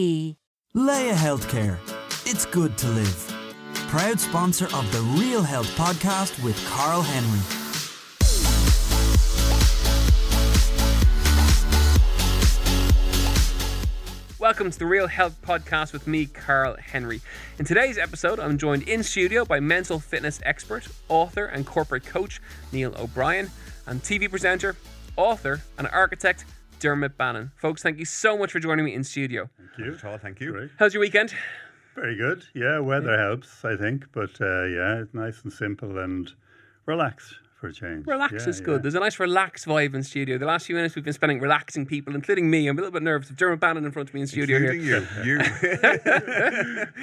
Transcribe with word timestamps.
Laya 0.00 1.12
Healthcare. 1.12 1.76
It's 2.24 2.46
good 2.46 2.78
to 2.78 2.88
live. 2.88 3.52
Proud 3.88 4.18
sponsor 4.18 4.64
of 4.74 4.90
the 4.92 5.00
Real 5.20 5.42
Health 5.42 5.66
podcast 5.76 6.42
with 6.42 6.56
Carl 6.70 7.02
Henry. 7.02 7.40
Welcome 14.38 14.70
to 14.70 14.78
the 14.78 14.86
Real 14.86 15.06
Health 15.06 15.36
Podcast 15.42 15.92
with 15.92 16.06
me, 16.06 16.24
Carl 16.24 16.76
Henry. 16.76 17.20
In 17.58 17.66
today's 17.66 17.98
episode, 17.98 18.40
I'm 18.40 18.56
joined 18.56 18.84
in 18.84 19.02
studio 19.02 19.44
by 19.44 19.60
mental 19.60 19.98
fitness 19.98 20.40
expert, 20.46 20.88
author, 21.10 21.44
and 21.44 21.66
corporate 21.66 22.06
coach 22.06 22.40
Neil 22.72 22.94
O'Brien, 22.96 23.50
and 23.86 24.02
TV 24.02 24.30
presenter, 24.30 24.76
author, 25.18 25.60
and 25.76 25.86
architect 25.88 26.46
Dermot 26.80 27.16
Bannon. 27.16 27.52
Folks, 27.56 27.82
thank 27.82 27.98
you 27.98 28.04
so 28.04 28.36
much 28.36 28.50
for 28.52 28.58
joining 28.58 28.84
me 28.84 28.94
in 28.94 29.04
studio. 29.04 29.48
Thank 29.76 29.86
you. 29.86 29.96
Tall, 29.96 30.18
thank 30.18 30.40
you. 30.40 30.52
Great. 30.52 30.70
How's 30.78 30.94
your 30.94 31.00
weekend? 31.02 31.32
Very 31.94 32.16
good. 32.16 32.44
Yeah, 32.54 32.78
weather 32.80 33.16
helps, 33.18 33.64
I 33.64 33.76
think, 33.76 34.06
but 34.12 34.40
uh, 34.40 34.64
yeah, 34.64 35.00
it's 35.00 35.14
nice 35.14 35.42
and 35.44 35.52
simple 35.52 35.98
and 35.98 36.32
relaxed 36.86 37.34
for 37.60 37.68
a 37.68 37.72
change. 37.72 38.06
Relax 38.06 38.32
yeah, 38.32 38.48
is 38.48 38.60
good. 38.60 38.76
yeah. 38.76 38.82
There's 38.82 38.94
a 38.94 39.00
nice 39.00 39.20
relaxed 39.20 39.66
vibe 39.66 39.94
in 39.94 40.02
studio. 40.02 40.38
The 40.38 40.46
last 40.46 40.66
few 40.66 40.74
minutes 40.74 40.94
we've 40.94 41.04
been 41.04 41.12
spending 41.12 41.40
relaxing 41.40 41.84
people, 41.84 42.14
including 42.14 42.50
me. 42.50 42.66
I'm 42.68 42.78
a 42.78 42.80
little 42.80 42.92
bit 42.92 43.02
nervous. 43.02 43.28
Dermot 43.28 43.60
Bannon 43.60 43.84
in 43.84 43.92
front 43.92 44.08
of 44.08 44.14
me 44.14 44.22
in 44.22 44.26
studio 44.26 44.56
Including 44.56 44.82
here. 44.82 45.06
you. 45.24 45.40
You. 45.40 46.86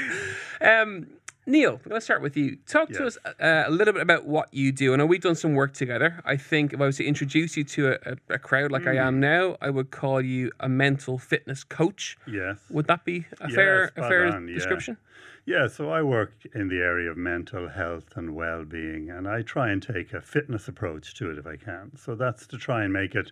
Um, 0.59 1.05
Neil, 1.49 1.79
I'm 1.83 1.89
going 1.89 1.99
to 1.99 2.01
start 2.01 2.21
with 2.21 2.35
you. 2.35 2.57
Talk 2.67 2.89
to 2.89 3.07
us 3.07 3.17
uh, 3.25 3.63
a 3.65 3.71
little 3.71 3.93
bit 3.93 4.01
about 4.01 4.25
what 4.25 4.53
you 4.53 4.73
do. 4.73 4.91
I 4.93 4.97
know 4.97 5.05
we've 5.05 5.21
done 5.21 5.33
some 5.35 5.53
work 5.53 5.73
together. 5.73 6.21
I 6.25 6.35
think 6.35 6.73
if 6.73 6.81
I 6.81 6.85
was 6.85 6.97
to 6.97 7.05
introduce 7.05 7.55
you 7.55 7.63
to 7.63 7.97
a, 8.05 8.17
a, 8.33 8.37
crowd 8.37 8.69
like 8.69 8.85
I 8.85 8.95
Hmm. 8.95 9.07
am 9.07 9.19
now, 9.21 9.55
I 9.61 9.69
would 9.69 9.89
call 9.89 10.19
you 10.21 10.51
a 10.59 10.67
mental 10.67 11.17
fitness 11.17 11.63
coach. 11.63 12.17
yes. 12.27 12.59
Would 12.69 12.87
that 12.87 13.05
be 13.05 13.27
a 13.39 13.49
Yeah, 13.49 13.55
fair, 13.55 13.91
a 13.95 14.03
fair 14.09 14.25
on, 14.25 14.49
yeah. 14.49 14.55
description? 14.55 14.97
Yeah, 15.45 15.67
so 15.67 15.89
I 15.89 16.01
work 16.01 16.33
in 16.53 16.67
the 16.67 16.81
area 16.81 17.09
of 17.09 17.15
mental 17.15 17.69
health 17.69 18.17
and 18.17 18.35
well 18.35 18.65
being, 18.65 19.09
and 19.09 19.25
I 19.25 19.41
try 19.41 19.69
and 19.69 19.81
take 19.81 20.11
a 20.11 20.19
fitness 20.19 20.67
approach 20.67 21.15
to 21.15 21.31
it 21.31 21.37
if 21.37 21.47
I 21.47 21.55
can. 21.55 21.95
So 21.95 22.15
that's 22.15 22.45
to 22.47 22.57
try 22.57 22.83
and 22.83 22.91
make 22.91 23.15
it 23.15 23.31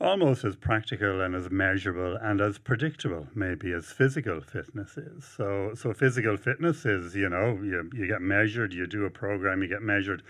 almost 0.00 0.44
as 0.44 0.56
practical 0.56 1.20
and 1.20 1.34
as 1.34 1.50
measurable 1.50 2.16
and 2.16 2.40
as 2.40 2.58
predictable, 2.58 3.26
maybe, 3.34 3.72
as 3.72 3.86
physical 3.86 4.40
fitness 4.40 4.96
is. 4.96 5.24
So, 5.24 5.72
so 5.74 5.92
physical 5.92 6.36
fitness 6.36 6.84
is, 6.84 7.16
you 7.16 7.28
know, 7.28 7.58
you, 7.62 7.90
you 7.92 8.06
get 8.06 8.22
measured, 8.22 8.72
you 8.72 8.86
do 8.86 9.04
a 9.04 9.10
program, 9.10 9.62
you 9.62 9.68
get 9.68 9.82
measured. 9.82 10.22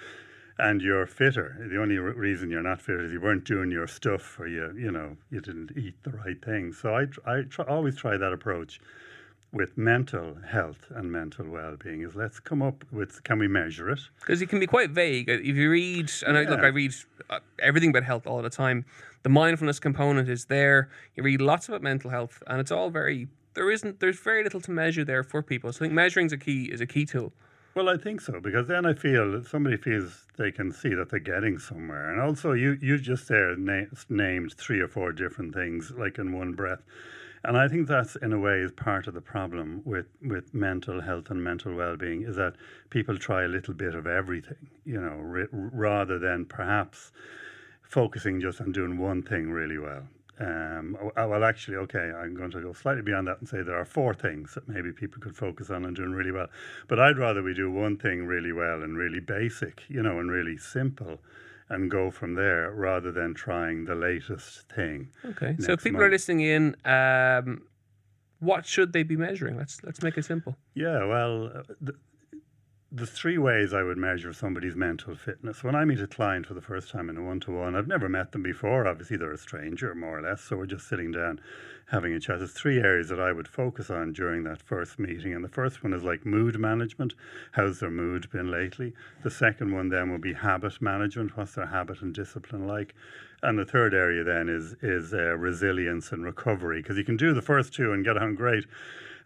And 0.61 0.83
you're 0.83 1.06
fitter. 1.06 1.69
The 1.70 1.80
only 1.80 1.98
re- 1.98 2.14
reason 2.14 2.50
you're 2.50 2.64
not 2.64 2.80
fit 2.80 3.00
is 3.00 3.12
you 3.12 3.20
weren't 3.20 3.44
doing 3.44 3.70
your 3.70 3.86
stuff, 3.86 4.41
or 4.41 4.48
you, 4.48 4.74
you 4.77 4.91
know, 4.91 5.16
you 5.30 5.41
didn't 5.41 5.70
eat 5.77 6.02
the 6.02 6.11
right 6.11 6.44
things. 6.44 6.77
So 6.78 6.96
I, 6.96 7.02
I 7.24 7.42
try, 7.42 7.64
always 7.66 7.96
try 7.96 8.16
that 8.16 8.33
approach 8.33 8.80
with 9.53 9.79
mental 9.79 10.37
health 10.47 10.87
and 10.95 11.11
mental 11.11 11.47
well-being 11.49 12.03
is 12.03 12.15
let's 12.15 12.39
come 12.39 12.61
up 12.63 12.85
with 12.93 13.23
can 13.25 13.39
we 13.39 13.49
measure 13.49 13.89
it 13.91 14.01
Because 14.21 14.43
it 14.43 14.49
can 14.49 14.61
be 14.61 14.67
quite 14.67 14.91
vague. 14.91 15.29
If 15.29 15.57
you 15.57 15.71
read, 15.71 16.11
and 16.27 16.36
I, 16.36 16.42
look, 16.45 16.61
I 16.61 16.67
read 16.67 16.92
uh, 17.31 17.39
everything 17.61 17.91
about 17.91 18.05
health 18.05 18.27
all 18.27 18.42
the 18.42 18.51
time. 18.51 18.85
The 19.23 19.31
mindfulness 19.31 19.81
component 19.81 20.29
is 20.29 20.45
there. 20.47 20.91
You 21.17 21.23
read 21.23 21.41
lots 21.41 21.69
about 21.69 21.83
mental 21.83 22.11
health, 22.11 22.42
and 22.47 22.61
it's 22.61 22.70
all 22.70 22.91
very. 22.91 23.29
There 23.55 23.70
isn't. 23.70 24.01
There's 24.01 24.20
very 24.20 24.45
little 24.45 24.61
to 24.61 24.70
measure 24.70 25.05
there 25.05 25.25
for 25.25 25.42
people. 25.42 25.73
So 25.73 25.79
I 25.79 25.81
think 25.81 25.95
measuring 25.95 26.27
is 26.27 26.33
a 26.33 26.37
key 26.39 26.64
is 26.64 26.81
a 26.81 26.87
key 26.87 27.05
tool. 27.07 27.33
well 27.75 27.89
i 27.89 27.97
think 27.97 28.20
so 28.20 28.41
because 28.41 28.67
then 28.67 28.85
i 28.87 28.95
feel 29.07 29.31
that 29.33 29.47
somebody 29.47 29.77
feels 29.77 30.27
they 30.37 30.51
can 30.51 30.73
see 30.73 30.92
that 30.98 31.07
they're 31.11 31.29
getting 31.35 31.57
somewhere 31.58 32.11
and 32.11 32.20
also 32.20 32.48
you 32.53 32.70
you 32.89 32.95
just 32.98 33.29
there 33.29 33.55
na- 33.57 33.92
named 34.08 34.51
three 34.64 34.81
or 34.81 34.89
four 34.89 35.13
different 35.13 35.55
things 35.55 35.92
like 36.03 36.19
in 36.23 36.29
one 36.42 36.53
breath 36.61 36.83
and 37.45 37.57
i 37.57 37.69
think 37.69 37.87
that's 37.87 38.17
in 38.17 38.33
a 38.33 38.39
way 38.39 38.61
is 38.61 38.73
part 38.73 39.07
of 39.07 39.15
the 39.15 39.21
problem 39.21 39.83
with 39.85 40.07
with 40.23 40.53
mental 40.55 41.01
health 41.01 41.31
and 41.31 41.43
mental 41.43 41.75
well-being 41.75 42.23
is 42.23 42.37
that 42.37 42.55
people 42.91 43.17
try 43.17 43.45
a 43.45 43.49
little 43.49 43.75
bit 43.75 43.95
of 43.95 44.07
everything 44.07 44.69
you 44.85 45.01
know 45.01 45.17
ri- 45.17 45.49
rather 45.53 46.19
than 46.19 46.45
perhaps 46.45 47.13
focusing 47.89 48.41
just 48.41 48.61
on 48.61 48.71
doing 48.71 48.99
one 48.99 49.23
thing 49.23 49.51
really 49.51 49.79
well. 49.79 50.03
Um, 50.41 50.97
oh, 51.17 51.29
well, 51.29 51.43
actually, 51.43 51.79
okay, 51.79 52.13
I'm 52.13 52.35
going 52.37 52.53
to 52.53 52.61
go 52.61 52.73
slightly 52.73 53.03
beyond 53.03 53.27
that 53.27 53.41
and 53.41 53.49
say 53.49 53.63
there 53.63 53.79
are 53.79 53.85
four 53.85 54.15
things 54.15 54.55
that 54.55 54.69
maybe 54.69 54.93
people 54.93 55.20
could 55.20 55.37
focus 55.37 55.70
on 55.70 55.85
and 55.85 55.97
doing 55.97 56.13
really 56.13 56.31
well. 56.31 56.47
But 56.87 57.01
I'd 57.01 57.19
rather 57.19 57.43
we 57.43 57.55
do 57.55 57.70
one 57.70 57.97
thing 57.97 58.25
really 58.25 58.53
well 58.53 58.83
and 58.83 58.97
really 58.97 59.19
basic, 59.19 59.83
you 59.89 60.01
know, 60.01 60.20
and 60.20 60.31
really 60.31 60.57
simple 60.57 61.19
and 61.70 61.90
go 61.90 62.11
from 62.11 62.34
there 62.34 62.70
rather 62.70 63.12
than 63.12 63.34
trying 63.34 63.84
the 63.84 63.95
latest 63.95 64.68
thing. 64.73 65.11
Okay. 65.24 65.56
so 65.58 65.73
if 65.73 65.83
people 65.83 66.02
are 66.02 66.11
listening 66.11 66.40
in, 66.40 66.77
um, 66.84 67.62
what 68.40 68.64
should 68.64 68.92
they 68.92 69.02
be 69.02 69.17
measuring? 69.17 69.56
Let's 69.56 69.83
let's 69.83 70.02
make 70.02 70.17
it 70.17 70.24
simple. 70.24 70.57
Yeah, 70.74 71.05
well, 71.05 71.46
uh, 71.46 71.62
the, 71.80 71.95
the 72.91 73.07
three 73.07 73.37
ways 73.37 73.75
I 73.75 73.83
would 73.83 73.99
measure 73.99 74.33
somebody's 74.33 74.75
mental 74.75 75.15
fitness. 75.15 75.63
When 75.63 75.75
I 75.75 75.85
meet 75.85 76.01
a 76.01 76.07
client 76.07 76.47
for 76.47 76.55
the 76.55 76.63
first 76.63 76.89
time 76.91 77.11
in 77.11 77.19
a 77.19 77.23
one 77.23 77.39
to 77.41 77.51
one, 77.51 77.77
I've 77.77 77.87
never 77.87 78.09
met 78.09 78.33
them 78.33 78.43
before. 78.43 78.87
Obviously, 78.87 79.19
they're 79.19 79.33
a 79.33 79.37
stranger, 79.37 79.95
more 79.95 80.19
or 80.19 80.23
less. 80.23 80.41
So 80.41 80.57
we're 80.57 80.65
just 80.65 80.89
sitting 80.89 81.13
down 81.13 81.39
having 81.91 82.15
a 82.15 82.21
chat. 82.21 82.39
There's 82.39 82.53
three 82.53 82.79
areas 82.79 83.11
that 83.11 83.21
I 83.21 83.33
would 83.33 83.47
focus 83.47 83.91
on 83.91 84.15
during 84.15 84.45
that 84.45 84.63
first 84.63 84.99
meeting. 84.99 85.35
And 85.35 85.45
the 85.45 85.51
first 85.51 85.83
one 85.83 85.93
is 85.93 86.03
like 86.03 86.25
mood 86.25 86.59
management. 86.59 87.13
How's 87.53 87.79
their 87.79 87.91
mood 87.91 88.31
been 88.31 88.51
lately? 88.51 88.95
The 89.23 89.31
second 89.31 89.75
one 89.75 89.91
then 89.91 90.11
will 90.11 90.19
be 90.19 90.33
habit 90.33 90.81
management. 90.81 91.37
What's 91.37 91.57
their 91.57 91.67
habit 91.67 92.01
and 92.01 92.15
discipline 92.15 92.67
like? 92.67 92.95
And 93.43 93.59
the 93.59 93.67
third 93.67 93.93
area 93.93 94.25
then 94.25 94.49
is 94.49 94.75
is 94.83 95.13
uh, 95.13 95.37
resilience 95.37 96.11
and 96.11 96.25
recovery 96.25 96.81
because 96.81 96.97
you 96.97 97.05
can 97.05 97.19
do 97.19 97.35
the 97.35 97.43
first 97.43 97.75
two 97.75 97.93
and 97.93 98.05
get 98.05 98.17
on 98.17 98.35
great, 98.35 98.65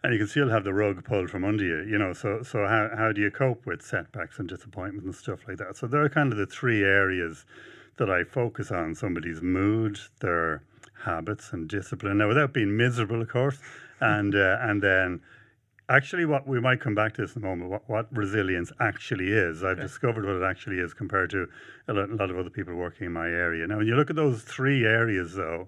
and 0.03 0.11
you 0.11 0.19
can 0.19 0.27
still 0.27 0.49
have 0.49 0.63
the 0.63 0.73
rug 0.73 1.03
pulled 1.05 1.29
from 1.29 1.45
under 1.45 1.63
you. 1.63 1.89
You 1.89 1.97
know, 1.97 2.13
so 2.13 2.43
so 2.43 2.67
how 2.67 2.89
how 2.95 3.11
do 3.11 3.21
you 3.21 3.31
cope 3.31 3.65
with 3.65 3.81
setbacks 3.81 4.39
and 4.39 4.47
disappointment 4.47 5.05
and 5.05 5.15
stuff 5.15 5.39
like 5.47 5.57
that? 5.57 5.77
So 5.77 5.87
there 5.87 6.03
are 6.03 6.09
kind 6.09 6.31
of 6.31 6.37
the 6.37 6.45
three 6.45 6.83
areas 6.83 7.45
that 7.97 8.09
I 8.09 8.23
focus 8.23 8.71
on: 8.71 8.95
somebody's 8.95 9.41
mood, 9.41 9.99
their 10.19 10.63
habits 11.03 11.53
and 11.53 11.69
discipline. 11.69 12.17
Now, 12.17 12.27
without 12.27 12.53
being 12.53 12.75
miserable, 12.75 13.21
of 13.21 13.29
course, 13.29 13.59
and 13.99 14.35
uh, 14.35 14.57
and 14.61 14.81
then 14.81 15.21
actually 15.89 16.25
what 16.25 16.47
we 16.47 16.59
might 16.59 16.79
come 16.79 16.95
back 16.95 17.13
to 17.15 17.21
this 17.21 17.35
in 17.35 17.43
a 17.43 17.45
moment 17.45 17.69
what, 17.69 17.89
what 17.89 18.07
resilience 18.15 18.71
actually 18.79 19.31
is. 19.31 19.63
I've 19.63 19.79
discovered 19.79 20.25
what 20.25 20.35
it 20.35 20.43
actually 20.43 20.79
is 20.79 20.93
compared 20.93 21.29
to 21.31 21.47
a 21.87 21.93
lot, 21.93 22.09
a 22.09 22.15
lot 22.15 22.29
of 22.29 22.37
other 22.37 22.49
people 22.49 22.73
working 22.75 23.07
in 23.07 23.13
my 23.13 23.27
area. 23.27 23.67
Now 23.67 23.77
when 23.77 23.87
you 23.87 23.95
look 23.95 24.09
at 24.09 24.15
those 24.15 24.43
three 24.43 24.85
areas 24.85 25.33
though 25.33 25.67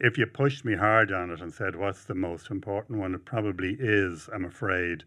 if 0.00 0.18
you 0.18 0.26
pushed 0.26 0.64
me 0.64 0.74
hard 0.74 1.12
on 1.12 1.30
it 1.30 1.40
and 1.40 1.52
said 1.52 1.76
what's 1.76 2.04
the 2.04 2.14
most 2.14 2.50
important 2.50 2.98
one? 2.98 3.14
it 3.14 3.24
probably 3.24 3.76
is 3.78 4.28
i'm 4.34 4.44
afraid 4.44 5.04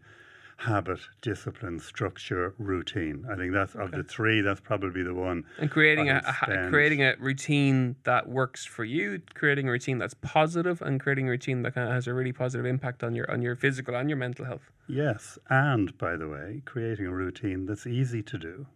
habit 0.56 1.00
discipline 1.20 1.78
structure 1.78 2.54
routine. 2.58 3.26
I 3.30 3.36
think 3.36 3.52
that's 3.52 3.74
of 3.74 3.90
the 3.90 4.02
three 4.02 4.40
that's 4.40 4.60
probably 4.60 5.02
the 5.02 5.14
one 5.14 5.44
And 5.58 5.70
creating 5.70 6.08
a, 6.08 6.22
a 6.42 6.68
creating 6.70 7.02
a 7.02 7.14
routine 7.18 7.96
that 8.04 8.28
works 8.28 8.64
for 8.64 8.84
you, 8.84 9.20
creating 9.34 9.68
a 9.68 9.72
routine 9.72 9.98
that's 9.98 10.14
positive, 10.14 10.80
and 10.80 10.98
creating 11.00 11.28
a 11.28 11.30
routine 11.30 11.62
that 11.62 11.74
kind 11.74 11.86
of 11.88 11.94
has 11.94 12.06
a 12.06 12.14
really 12.14 12.32
positive 12.32 12.64
impact 12.66 13.04
on 13.04 13.14
your 13.14 13.30
on 13.30 13.42
your 13.42 13.54
physical 13.54 13.94
and 13.94 14.08
your 14.08 14.16
mental 14.16 14.44
health. 14.44 14.70
yes 14.88 15.38
and 15.50 15.96
by 15.98 16.16
the 16.16 16.28
way 16.28 16.62
creating 16.64 17.06
a 17.06 17.12
routine 17.12 17.66
that's 17.66 17.86
easy 17.86 18.22
to 18.22 18.38
do 18.38 18.66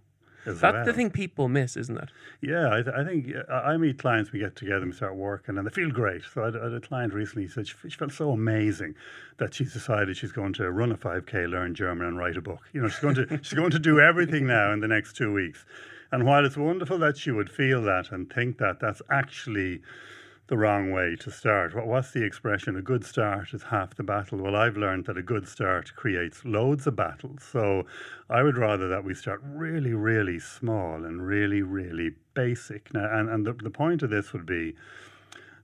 That's 0.44 0.62
well. 0.62 0.84
the 0.84 0.92
thing 0.92 1.10
people 1.10 1.48
miss, 1.48 1.76
isn't 1.76 1.98
it? 1.98 2.10
Yeah, 2.40 2.68
I, 2.72 2.82
th- 2.82 2.94
I 2.96 3.04
think 3.04 3.28
uh, 3.48 3.52
I 3.52 3.76
meet 3.76 3.98
clients. 3.98 4.32
We 4.32 4.38
get 4.38 4.56
together 4.56 4.82
and 4.82 4.94
start 4.94 5.14
working, 5.16 5.58
and 5.58 5.66
they 5.66 5.70
feel 5.70 5.90
great. 5.90 6.22
So 6.32 6.42
I 6.42 6.46
had, 6.46 6.56
I 6.56 6.64
had 6.64 6.72
a 6.74 6.80
client 6.80 7.12
recently 7.12 7.48
said 7.48 7.68
she, 7.68 7.74
she 7.88 7.96
felt 7.96 8.12
so 8.12 8.30
amazing 8.30 8.94
that 9.38 9.54
she's 9.54 9.72
decided 9.72 10.16
she's 10.16 10.32
going 10.32 10.52
to 10.54 10.70
run 10.70 10.92
a 10.92 10.96
5k, 10.96 11.48
learn 11.50 11.74
German, 11.74 12.06
and 12.06 12.18
write 12.18 12.36
a 12.36 12.40
book. 12.40 12.62
You 12.72 12.82
know, 12.82 12.88
she's 12.88 13.00
going 13.00 13.16
to 13.16 13.38
she's 13.42 13.54
going 13.54 13.70
to 13.70 13.78
do 13.78 14.00
everything 14.00 14.46
now 14.46 14.72
in 14.72 14.80
the 14.80 14.88
next 14.88 15.14
two 15.14 15.32
weeks. 15.32 15.64
And 16.12 16.26
while 16.26 16.44
it's 16.44 16.56
wonderful 16.56 16.98
that 16.98 17.16
she 17.16 17.30
would 17.30 17.50
feel 17.50 17.82
that 17.82 18.10
and 18.10 18.32
think 18.32 18.58
that, 18.58 18.80
that's 18.80 19.00
actually 19.10 19.80
the 20.50 20.58
wrong 20.58 20.90
way 20.90 21.14
to 21.14 21.30
start. 21.30 21.76
What, 21.76 21.86
what's 21.86 22.10
the 22.10 22.24
expression? 22.24 22.76
A 22.76 22.82
good 22.82 23.04
start 23.04 23.54
is 23.54 23.62
half 23.62 23.94
the 23.94 24.02
battle. 24.02 24.38
Well, 24.38 24.56
I've 24.56 24.76
learned 24.76 25.06
that 25.06 25.16
a 25.16 25.22
good 25.22 25.46
start 25.46 25.94
creates 25.94 26.44
loads 26.44 26.88
of 26.88 26.96
battles. 26.96 27.44
So 27.44 27.86
I 28.28 28.42
would 28.42 28.58
rather 28.58 28.88
that 28.88 29.04
we 29.04 29.14
start 29.14 29.40
really, 29.44 29.94
really 29.94 30.40
small 30.40 31.04
and 31.04 31.24
really, 31.24 31.62
really 31.62 32.16
basic. 32.34 32.92
Now, 32.92 33.08
and, 33.16 33.30
and 33.30 33.46
the, 33.46 33.52
the 33.52 33.70
point 33.70 34.02
of 34.02 34.10
this 34.10 34.32
would 34.32 34.44
be 34.44 34.74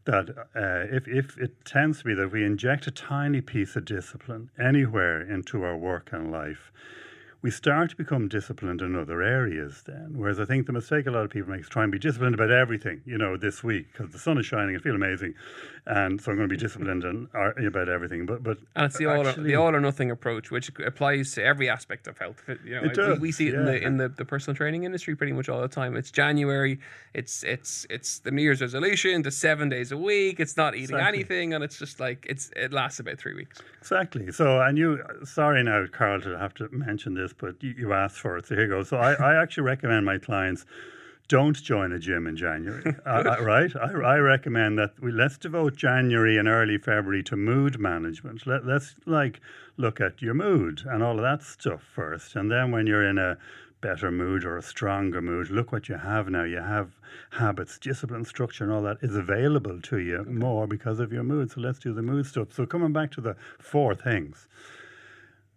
that 0.04 0.30
uh, 0.54 0.94
if, 0.96 1.08
if 1.08 1.36
it 1.36 1.64
tends 1.64 1.98
to 1.98 2.04
be 2.04 2.14
that 2.14 2.30
we 2.30 2.44
inject 2.44 2.86
a 2.86 2.92
tiny 2.92 3.40
piece 3.40 3.74
of 3.74 3.84
discipline 3.84 4.50
anywhere 4.56 5.20
into 5.20 5.64
our 5.64 5.76
work 5.76 6.10
and 6.12 6.30
life, 6.30 6.70
we 7.46 7.52
start 7.52 7.90
to 7.90 7.94
become 7.94 8.26
disciplined 8.26 8.82
in 8.82 8.96
other 8.96 9.22
areas 9.22 9.84
then. 9.86 10.14
Whereas 10.16 10.40
I 10.40 10.44
think 10.44 10.66
the 10.66 10.72
mistake 10.72 11.06
a 11.06 11.12
lot 11.12 11.22
of 11.22 11.30
people 11.30 11.48
make 11.48 11.60
is 11.60 11.68
try 11.68 11.84
and 11.84 11.92
be 11.92 11.98
disciplined 12.00 12.34
about 12.34 12.50
everything, 12.50 13.02
you 13.06 13.16
know, 13.16 13.36
this 13.36 13.62
week 13.62 13.86
because 13.92 14.12
the 14.12 14.18
sun 14.18 14.36
is 14.36 14.46
shining, 14.46 14.74
I 14.74 14.80
feel 14.80 14.96
amazing. 14.96 15.34
And 15.86 16.20
so 16.20 16.32
I'm 16.32 16.38
going 16.38 16.48
to 16.48 16.52
be 16.52 16.60
disciplined 16.60 17.04
and, 17.04 17.28
about 17.64 17.88
everything. 17.88 18.26
But 18.26 18.42
but 18.42 18.58
and 18.74 18.86
it's 18.86 18.98
the 18.98 19.06
all, 19.06 19.24
or, 19.24 19.32
the 19.32 19.54
all 19.54 19.72
or 19.72 19.78
nothing 19.78 20.10
approach, 20.10 20.50
which 20.50 20.72
applies 20.84 21.34
to 21.34 21.44
every 21.44 21.70
aspect 21.70 22.08
of 22.08 22.18
health. 22.18 22.42
You 22.64 22.80
know, 22.80 22.82
it 22.82 22.94
does, 22.94 23.20
we, 23.20 23.28
we 23.28 23.32
see 23.32 23.46
it 23.46 23.54
yeah. 23.54 23.60
in 23.60 23.64
the 23.64 23.76
in 23.80 23.96
the, 23.96 24.08
the 24.08 24.24
personal 24.24 24.56
training 24.56 24.82
industry 24.82 25.14
pretty 25.14 25.32
much 25.32 25.48
all 25.48 25.60
the 25.60 25.68
time. 25.68 25.94
It's 25.94 26.10
January, 26.10 26.80
it's 27.14 27.44
it's 27.44 27.86
it's 27.88 28.18
the 28.18 28.32
New 28.32 28.42
Year's 28.42 28.60
resolution, 28.60 29.22
the 29.22 29.30
seven 29.30 29.68
days 29.68 29.92
a 29.92 29.96
week, 29.96 30.40
it's 30.40 30.56
not 30.56 30.74
eating 30.74 30.96
Exactly. 30.96 31.18
anything, 31.20 31.54
and 31.54 31.62
it's 31.62 31.78
just 31.78 32.00
like 32.00 32.26
it's 32.28 32.50
it 32.56 32.72
lasts 32.72 32.98
about 32.98 33.18
three 33.18 33.34
weeks. 33.34 33.62
Exactly. 33.78 34.32
So, 34.32 34.60
and 34.60 34.76
you, 34.76 35.00
sorry 35.22 35.62
now, 35.62 35.86
Carl, 35.86 36.20
to 36.22 36.36
have 36.36 36.54
to 36.54 36.68
mention 36.70 37.14
this, 37.14 37.32
but 37.38 37.62
you, 37.62 37.74
you 37.76 37.92
asked 37.92 38.18
for 38.18 38.36
it. 38.38 38.46
So 38.46 38.54
here 38.54 38.64
you 38.64 38.70
go. 38.70 38.82
So, 38.82 38.96
I, 38.96 39.14
I 39.14 39.42
actually 39.42 39.64
recommend 39.64 40.06
my 40.06 40.18
clients 40.18 40.64
don't 41.28 41.60
join 41.60 41.92
a 41.92 41.98
gym 41.98 42.26
in 42.26 42.36
January, 42.36 42.94
uh, 43.06 43.36
right? 43.40 43.74
I, 43.74 43.90
I 43.92 44.18
recommend 44.18 44.78
that 44.78 44.92
we 45.00 45.10
let's 45.10 45.36
devote 45.36 45.74
January 45.74 46.36
and 46.36 46.46
early 46.46 46.78
February 46.78 47.22
to 47.24 47.36
mood 47.36 47.80
management. 47.80 48.46
Let, 48.46 48.64
let's 48.64 48.94
like 49.06 49.40
look 49.76 50.00
at 50.00 50.22
your 50.22 50.34
mood 50.34 50.82
and 50.86 51.02
all 51.02 51.16
of 51.16 51.22
that 51.22 51.42
stuff 51.42 51.82
first, 51.82 52.36
and 52.36 52.50
then 52.50 52.70
when 52.70 52.86
you're 52.86 53.08
in 53.08 53.18
a 53.18 53.38
better 53.80 54.10
mood 54.10 54.44
or 54.44 54.56
a 54.56 54.62
stronger 54.62 55.20
mood, 55.20 55.50
look 55.50 55.70
what 55.70 55.88
you 55.88 55.96
have 55.96 56.28
now. 56.28 56.44
You 56.44 56.60
have 56.60 56.90
habits, 57.30 57.78
discipline, 57.78 58.24
structure, 58.24 58.64
and 58.64 58.72
all 58.72 58.82
that 58.82 58.98
is 59.02 59.16
available 59.16 59.80
to 59.82 59.98
you 59.98 60.24
more 60.24 60.66
because 60.66 60.98
of 60.98 61.12
your 61.12 61.22
mood. 61.22 61.50
So 61.50 61.60
let's 61.60 61.78
do 61.78 61.92
the 61.92 62.02
mood 62.02 62.26
stuff. 62.26 62.52
So 62.52 62.66
coming 62.66 62.92
back 62.92 63.12
to 63.12 63.20
the 63.20 63.36
four 63.58 63.94
things. 63.94 64.48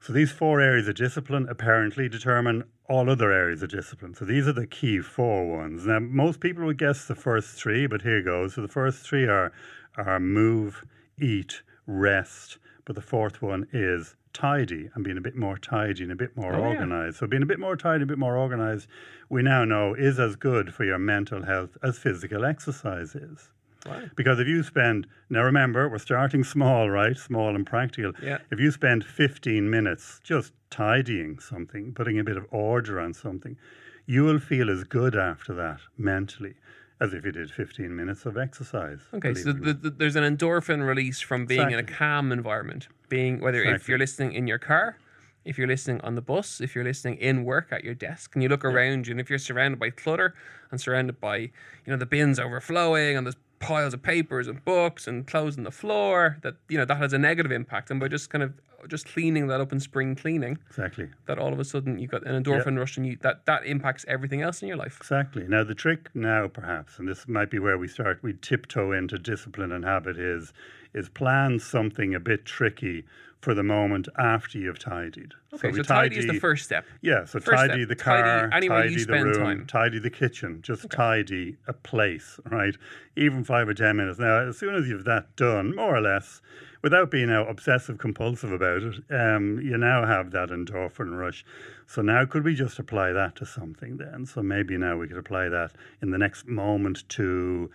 So 0.01 0.13
these 0.13 0.31
four 0.31 0.61
areas 0.61 0.87
of 0.87 0.95
discipline 0.95 1.47
apparently 1.49 2.07
determine 2.07 2.63
all 2.87 3.09
other 3.09 3.31
areas 3.31 3.61
of 3.61 3.69
discipline. 3.69 4.13
So 4.15 4.25
these 4.25 4.47
are 4.47 4.53
the 4.53 4.65
key 4.67 4.99
four 5.01 5.45
ones. 5.57 5.85
Now 5.85 5.99
most 5.99 6.39
people 6.39 6.65
would 6.65 6.77
guess 6.77 7.05
the 7.05 7.15
first 7.15 7.49
three, 7.61 7.85
but 7.85 8.01
here 8.01 8.21
goes. 8.23 8.55
So 8.55 8.61
the 8.61 8.67
first 8.67 8.99
three 9.05 9.25
are 9.27 9.51
are 9.97 10.19
move, 10.19 10.85
eat, 11.19 11.61
rest, 11.85 12.57
but 12.85 12.95
the 12.95 13.01
fourth 13.01 13.41
one 13.41 13.67
is 13.73 14.15
tidy 14.31 14.89
and 14.95 15.03
being 15.03 15.17
a 15.17 15.21
bit 15.21 15.35
more 15.35 15.57
tidy 15.57 16.03
and 16.03 16.11
a 16.11 16.15
bit 16.15 16.37
more 16.37 16.53
Oh, 16.55 16.59
yeah. 16.59 16.67
organized. 16.69 17.17
So 17.17 17.27
being 17.27 17.43
a 17.43 17.47
bit 17.47 17.59
more 17.59 17.75
tidy, 17.75 18.03
a 18.03 18.05
bit 18.05 18.17
more 18.19 18.37
organized, 18.37 18.87
we 19.27 19.41
now 19.41 19.65
know 19.65 19.95
is 19.95 20.19
as 20.19 20.35
good 20.37 20.73
for 20.73 20.85
your 20.85 20.99
mental 20.99 21.43
health 21.43 21.77
as 21.83 21.97
physical 21.99 22.45
exercise 22.45 23.15
is. 23.15 23.49
Wow. 23.85 24.03
Because 24.15 24.39
if 24.39 24.47
you 24.47 24.63
spend, 24.63 25.07
now 25.29 25.43
remember, 25.43 25.87
we're 25.87 25.99
starting 25.99 26.43
small, 26.43 26.89
right? 26.89 27.17
Small 27.17 27.55
and 27.55 27.65
practical. 27.65 28.11
Yeah. 28.21 28.39
If 28.51 28.59
you 28.59 28.71
spend 28.71 29.05
15 29.05 29.69
minutes 29.69 30.19
just 30.23 30.51
tidying 30.69 31.39
something, 31.39 31.93
putting 31.93 32.19
a 32.19 32.23
bit 32.23 32.37
of 32.37 32.45
order 32.51 32.99
on 32.99 33.13
something, 33.13 33.57
you 34.05 34.23
will 34.23 34.39
feel 34.39 34.69
as 34.69 34.83
good 34.83 35.15
after 35.15 35.53
that 35.55 35.79
mentally 35.97 36.55
as 37.01 37.13
if 37.13 37.25
you 37.25 37.31
did 37.31 37.49
15 37.49 37.95
minutes 37.95 38.25
of 38.25 38.37
exercise. 38.37 38.99
Okay, 39.13 39.33
so 39.33 39.53
the, 39.53 39.73
the, 39.73 39.89
there's 39.89 40.15
an 40.15 40.23
endorphin 40.23 40.85
release 40.85 41.21
from 41.21 41.45
being 41.45 41.71
in 41.71 41.79
a 41.79 41.83
calm 41.83 42.31
environment. 42.31 42.89
Being 43.07 43.39
whether 43.39 43.63
if 43.63 43.87
you're 43.87 43.97
listening 43.97 44.33
in 44.33 44.47
your 44.47 44.59
car, 44.59 44.97
if 45.45 45.57
you're 45.57 45.67
listening 45.67 46.01
on 46.01 46.15
the 46.15 46.21
bus, 46.21 46.59
if 46.59 46.75
you're 46.75 46.83
listening 46.83 47.15
in 47.17 47.45
work 47.45 47.69
at 47.71 47.83
your 47.83 47.93
desk, 47.93 48.35
and 48.35 48.43
you 48.43 48.49
look 48.49 48.65
around 48.65 49.07
you, 49.07 49.11
and 49.11 49.21
if 49.21 49.29
you're 49.29 49.39
surrounded 49.39 49.79
by 49.79 49.89
clutter 49.89 50.35
and 50.71 50.79
surrounded 50.79 51.19
by 51.21 51.37
you 51.37 51.51
know 51.87 51.97
the 51.97 52.05
bins 52.05 52.37
overflowing 52.37 53.15
and 53.15 53.25
there's 53.25 53.37
piles 53.59 53.93
of 53.93 54.01
papers 54.01 54.47
and 54.47 54.63
books 54.63 55.07
and 55.07 55.27
clothes 55.27 55.57
on 55.57 55.63
the 55.63 55.71
floor, 55.71 56.37
that 56.41 56.55
you 56.69 56.77
know 56.77 56.85
that 56.85 56.97
has 56.97 57.13
a 57.13 57.17
negative 57.17 57.51
impact. 57.51 57.91
And 57.91 57.99
by 57.99 58.07
just 58.07 58.29
kind 58.29 58.43
of 58.43 58.53
just 58.87 59.07
cleaning 59.07 59.47
that 59.47 59.59
up 59.59 59.73
in 59.73 59.79
spring 59.79 60.15
cleaning, 60.15 60.57
Exactly. 60.69 61.09
that 61.25 61.37
all 61.37 61.51
of 61.51 61.59
a 61.59 61.65
sudden 61.65 61.99
you've 61.99 62.11
got 62.11 62.25
an 62.25 62.41
endorphin 62.41 62.77
rush, 62.77 62.95
and 62.97 63.05
you 63.05 63.17
that 63.21 63.45
that 63.45 63.65
impacts 63.65 64.05
everything 64.07 64.41
else 64.41 64.61
in 64.61 64.67
your 64.67 64.77
life. 64.77 64.97
Exactly. 65.01 65.45
Now, 65.47 65.63
the 65.63 65.75
trick 65.75 66.09
now, 66.13 66.47
perhaps, 66.47 66.97
and 66.97 67.07
this 67.07 67.27
might 67.27 67.51
be 67.51 67.59
where 67.59 67.77
we 67.77 67.87
start, 67.87 68.19
we 68.23 68.33
tiptoe 68.33 68.91
into 68.93 69.17
discipline 69.19 69.71
and 69.71 69.83
habit 69.83 70.17
is, 70.17 70.53
is 70.93 71.09
plan 71.09 71.59
something 71.59 72.15
a 72.15 72.19
bit 72.19 72.45
tricky 72.45 73.03
for 73.41 73.53
the 73.53 73.63
moment 73.63 74.09
after 74.17 74.57
you've 74.57 74.79
tidied. 74.79 75.33
Okay, 75.53 75.71
so, 75.71 75.77
we 75.77 75.83
tidy 75.83 76.17
is 76.17 76.27
the 76.27 76.39
first 76.39 76.65
step. 76.65 76.85
Yeah, 77.01 77.25
so 77.25 77.39
First 77.39 77.57
tidy 77.57 77.85
step, 77.85 77.87
the 77.87 77.95
car, 77.95 78.49
you 78.61 78.69
tidy 78.69 79.03
the 79.05 79.13
room, 79.13 79.33
time. 79.33 79.65
tidy 79.65 79.99
the 79.99 80.09
kitchen, 80.09 80.61
just 80.61 80.89
tidy 80.89 81.57
a 81.67 81.73
place, 81.73 82.39
right? 82.45 82.75
Even 83.15 83.43
five 83.43 83.69
or 83.69 83.73
ten 83.73 83.95
minutes. 83.95 84.19
Now, 84.19 84.47
as 84.47 84.57
soon 84.57 84.75
as 84.75 84.87
you've 84.89 85.05
that 85.05 85.35
done, 85.37 85.73
more 85.73 85.95
or 85.95 86.01
less, 86.01 86.41
without 86.81 87.11
being 87.11 87.27
now 87.27 87.45
obsessive 87.45 87.97
compulsive 87.97 88.51
about 88.51 88.83
it, 88.83 88.95
um, 89.09 89.59
you 89.61 89.77
now 89.77 90.05
have 90.05 90.31
that 90.31 90.49
endorphin 90.49 91.17
rush. 91.17 91.45
So 91.87 92.01
now 92.01 92.25
could 92.25 92.43
we 92.43 92.55
just 92.55 92.77
apply 92.77 93.13
that 93.13 93.35
to 93.37 93.45
something 93.45 93.97
then? 93.97 94.25
So 94.25 94.43
maybe 94.43 94.77
now 94.77 94.97
we 94.97 95.07
could 95.07 95.17
apply 95.17 95.49
that 95.49 95.71
in 96.01 96.11
the 96.11 96.17
next 96.17 96.45
moment 96.45 97.07
to 97.09 97.71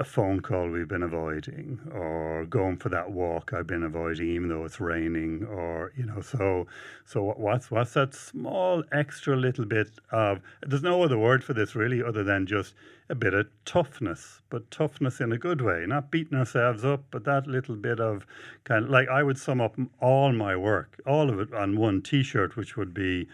a 0.00 0.04
phone 0.04 0.38
call 0.38 0.70
we've 0.70 0.86
been 0.86 1.02
avoiding 1.02 1.80
or 1.92 2.46
going 2.48 2.76
for 2.76 2.88
that 2.88 3.10
walk 3.10 3.52
I've 3.52 3.66
been 3.66 3.82
avoiding 3.82 4.28
even 4.28 4.48
though 4.48 4.64
it's 4.64 4.78
raining 4.78 5.44
or 5.44 5.92
you 5.96 6.06
know 6.06 6.20
so 6.20 6.68
so 7.04 7.34
what's 7.36 7.68
what's 7.70 7.94
that 7.94 8.14
small 8.14 8.84
extra 8.92 9.34
little 9.34 9.64
bit 9.64 9.88
of 10.12 10.40
there's 10.64 10.84
no 10.84 11.02
other 11.02 11.18
word 11.18 11.42
for 11.42 11.52
this 11.52 11.74
really 11.74 12.00
other 12.00 12.22
than 12.22 12.46
just 12.46 12.74
a 13.08 13.16
bit 13.16 13.34
of 13.34 13.48
toughness 13.64 14.40
but 14.50 14.70
toughness 14.70 15.20
in 15.20 15.32
a 15.32 15.38
good 15.38 15.60
way 15.60 15.84
not 15.84 16.12
beating 16.12 16.38
ourselves 16.38 16.84
up 16.84 17.02
but 17.10 17.24
that 17.24 17.48
little 17.48 17.74
bit 17.74 17.98
of 17.98 18.24
kind 18.62 18.84
of 18.84 18.90
like 18.90 19.08
I 19.08 19.24
would 19.24 19.38
sum 19.38 19.60
up 19.60 19.74
all 20.00 20.32
my 20.32 20.54
work 20.54 21.00
all 21.06 21.28
of 21.28 21.40
it 21.40 21.52
on 21.52 21.76
one 21.76 22.02
t-shirt 22.02 22.56
which 22.56 22.76
would 22.76 22.94
be 22.94 23.26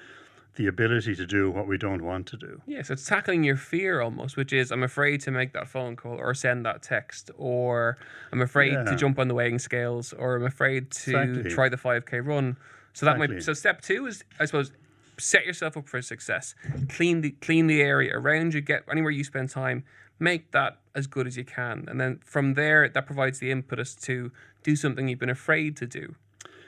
the 0.56 0.66
ability 0.66 1.14
to 1.16 1.26
do 1.26 1.50
what 1.50 1.66
we 1.66 1.76
don't 1.76 2.02
want 2.02 2.26
to 2.28 2.36
do 2.36 2.62
Yes, 2.66 2.90
it's 2.90 3.06
tackling 3.06 3.42
your 3.44 3.56
fear 3.56 4.00
almost, 4.00 4.36
which 4.36 4.52
is 4.52 4.70
I'm 4.70 4.82
afraid 4.82 5.20
to 5.22 5.30
make 5.30 5.52
that 5.52 5.68
phone 5.68 5.96
call 5.96 6.16
or 6.16 6.34
send 6.34 6.64
that 6.66 6.82
text, 6.82 7.30
or 7.36 7.98
I'm 8.32 8.40
afraid 8.42 8.72
to 8.86 8.96
jump 8.96 9.18
on 9.18 9.28
the 9.28 9.34
weighing 9.34 9.58
scales, 9.58 10.12
or 10.12 10.36
I'm 10.36 10.44
afraid 10.44 10.90
to 10.90 11.20
Exactly. 11.20 11.50
try 11.50 11.68
the 11.68 11.76
5k 11.76 12.26
run. 12.26 12.56
So 12.92 13.06
that 13.06 13.18
might 13.18 13.42
so 13.42 13.52
step 13.54 13.80
two 13.82 14.06
is 14.06 14.22
I 14.38 14.44
suppose 14.44 14.70
set 15.18 15.44
yourself 15.46 15.76
up 15.76 15.88
for 15.88 16.00
success. 16.02 16.54
Clean 16.88 17.20
the 17.20 17.30
clean 17.32 17.66
the 17.66 17.80
area 17.82 18.16
around 18.16 18.54
you. 18.54 18.60
Get 18.60 18.84
anywhere 18.90 19.10
you 19.10 19.24
spend 19.24 19.50
time. 19.50 19.84
Make 20.20 20.52
that 20.52 20.78
as 20.94 21.06
good 21.08 21.26
as 21.26 21.36
you 21.36 21.44
can, 21.44 21.86
and 21.88 22.00
then 22.00 22.20
from 22.24 22.54
there 22.54 22.88
that 22.88 23.04
provides 23.06 23.40
the 23.40 23.50
impetus 23.50 23.94
to 23.96 24.30
do 24.62 24.76
something 24.76 25.08
you've 25.08 25.18
been 25.18 25.28
afraid 25.28 25.76
to 25.78 25.86
do. 25.86 26.14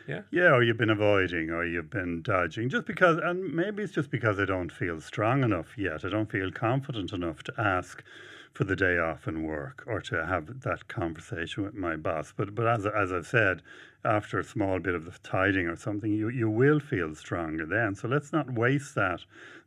Yeah. 0.06 0.23
Yeah, 0.31 0.55
or 0.55 0.62
you've 0.62 0.76
been 0.76 0.91
avoiding, 0.91 1.50
or 1.50 1.64
you've 1.64 1.90
been 1.90 2.23
dodging, 2.23 2.69
just 2.69 2.87
because, 2.87 3.19
and 3.23 3.52
maybe 3.52 3.83
it's 3.83 3.92
just 3.92 4.11
because 4.11 4.38
I 4.38 4.45
don't 4.45 4.71
feel 4.71 5.00
strong 5.00 5.42
enough 5.42 5.76
yet. 5.76 6.04
I 6.04 6.09
don't 6.09 6.30
feel 6.30 6.50
confident 6.52 7.12
enough 7.12 7.42
to 7.45 7.52
ask 7.59 8.02
for 8.56 8.64
the 8.64 8.75
day 8.75 8.96
off 8.96 9.26
and 9.26 9.46
work 9.46 9.84
or 9.86 10.00
to 10.00 10.25
have 10.25 10.60
that 10.62 10.88
conversation 10.88 11.62
with 11.62 11.75
my 11.75 11.94
boss. 11.94 12.32
But 12.34 12.54
but 12.54 12.66
as 12.66 12.86
as 12.86 13.12
I've 13.12 13.26
said, 13.26 13.60
after 14.02 14.38
a 14.38 14.44
small 14.44 14.78
bit 14.78 14.94
of 14.94 15.04
the 15.04 15.12
tidying 15.22 15.66
or 15.66 15.76
something, 15.76 16.10
you 16.10 16.30
you 16.30 16.48
will 16.48 16.80
feel 16.80 17.14
stronger 17.14 17.66
then. 17.66 17.94
So 17.94 18.08
let's 18.08 18.32
not 18.32 18.54
waste 18.54 18.94
that 18.94 19.20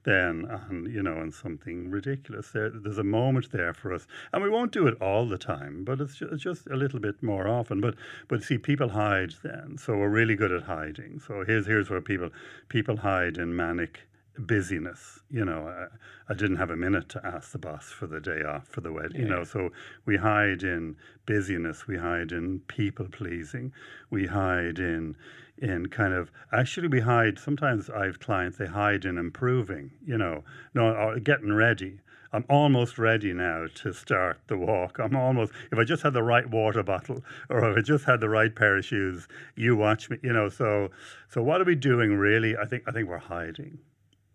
then 0.05 0.45
on 0.49 0.89
you 0.91 1.03
know 1.03 1.17
on 1.19 1.31
something 1.31 1.91
ridiculous. 1.91 2.49
There, 2.49 2.71
there's 2.71 2.97
a 2.97 3.03
moment 3.03 3.51
there 3.51 3.75
for 3.75 3.93
us, 3.93 4.07
and 4.33 4.41
we 4.41 4.49
won't 4.49 4.71
do 4.71 4.87
it 4.87 4.99
all 4.99 5.27
the 5.27 5.37
time, 5.37 5.83
but 5.83 6.01
it's 6.01 6.15
just, 6.15 6.41
just 6.41 6.67
a 6.67 6.75
little 6.75 6.99
bit 6.99 7.21
more 7.21 7.47
often. 7.47 7.81
But 7.81 7.93
but 8.27 8.41
see, 8.41 8.57
people 8.57 8.89
hide 8.89 9.33
then, 9.43 9.77
so 9.77 9.97
we're 9.97 10.09
really 10.09 10.35
good 10.35 10.51
at 10.51 10.63
hiding. 10.63 11.19
So 11.19 11.43
here's 11.45 11.67
here's 11.67 11.91
where 11.91 12.01
people 12.01 12.31
people 12.69 12.97
hide 12.97 13.37
in 13.37 13.55
manic 13.55 14.08
busyness. 14.39 15.19
You 15.29 15.45
know, 15.45 15.67
I, 15.67 15.87
I 16.31 16.35
didn't 16.35 16.57
have 16.57 16.69
a 16.69 16.75
minute 16.75 17.09
to 17.09 17.25
ask 17.25 17.51
the 17.51 17.57
boss 17.57 17.85
for 17.85 18.07
the 18.07 18.19
day 18.19 18.41
off 18.43 18.67
for 18.67 18.81
the 18.81 18.91
wedding. 18.91 19.21
You 19.21 19.27
know, 19.27 19.43
so 19.43 19.69
we 20.05 20.17
hide 20.17 20.63
in 20.63 20.95
busyness. 21.25 21.87
We 21.87 21.97
hide 21.97 22.31
in 22.31 22.59
people 22.61 23.07
pleasing. 23.11 23.73
We 24.09 24.27
hide 24.27 24.79
in 24.79 25.15
in 25.57 25.87
kind 25.87 26.13
of 26.13 26.31
actually 26.51 26.87
we 26.87 27.01
hide. 27.01 27.37
Sometimes 27.37 27.89
I 27.89 28.05
have 28.05 28.19
clients 28.19 28.57
they 28.57 28.67
hide 28.67 29.05
in 29.05 29.17
improving. 29.17 29.91
You 30.05 30.17
know, 30.17 30.43
no, 30.73 30.93
or 30.93 31.19
getting 31.19 31.53
ready. 31.53 32.01
I'm 32.31 32.45
almost 32.47 32.99
ready 32.99 33.33
now 33.33 33.65
to 33.73 33.91
start 33.91 34.39
the 34.47 34.57
walk. 34.57 34.99
I'm 34.99 35.15
almost, 35.15 35.51
if 35.71 35.79
I 35.79 35.83
just 35.83 36.03
had 36.03 36.13
the 36.13 36.21
right 36.21 36.47
water 36.47 36.83
bottle 36.83 37.23
or 37.49 37.71
if 37.71 37.77
I 37.77 37.81
just 37.81 38.05
had 38.05 38.19
the 38.19 38.29
right 38.29 38.55
pair 38.55 38.77
of 38.77 38.85
shoes, 38.85 39.27
you 39.55 39.75
watch 39.75 40.11
me, 40.11 40.17
you 40.21 40.31
know. 40.31 40.47
So, 40.47 40.91
so 41.27 41.41
what 41.41 41.59
are 41.59 41.63
we 41.63 41.73
doing 41.73 42.13
really? 42.13 42.55
I 42.55 42.65
think, 42.65 42.83
I 42.85 42.91
think 42.91 43.09
we're 43.09 43.17
hiding 43.17 43.79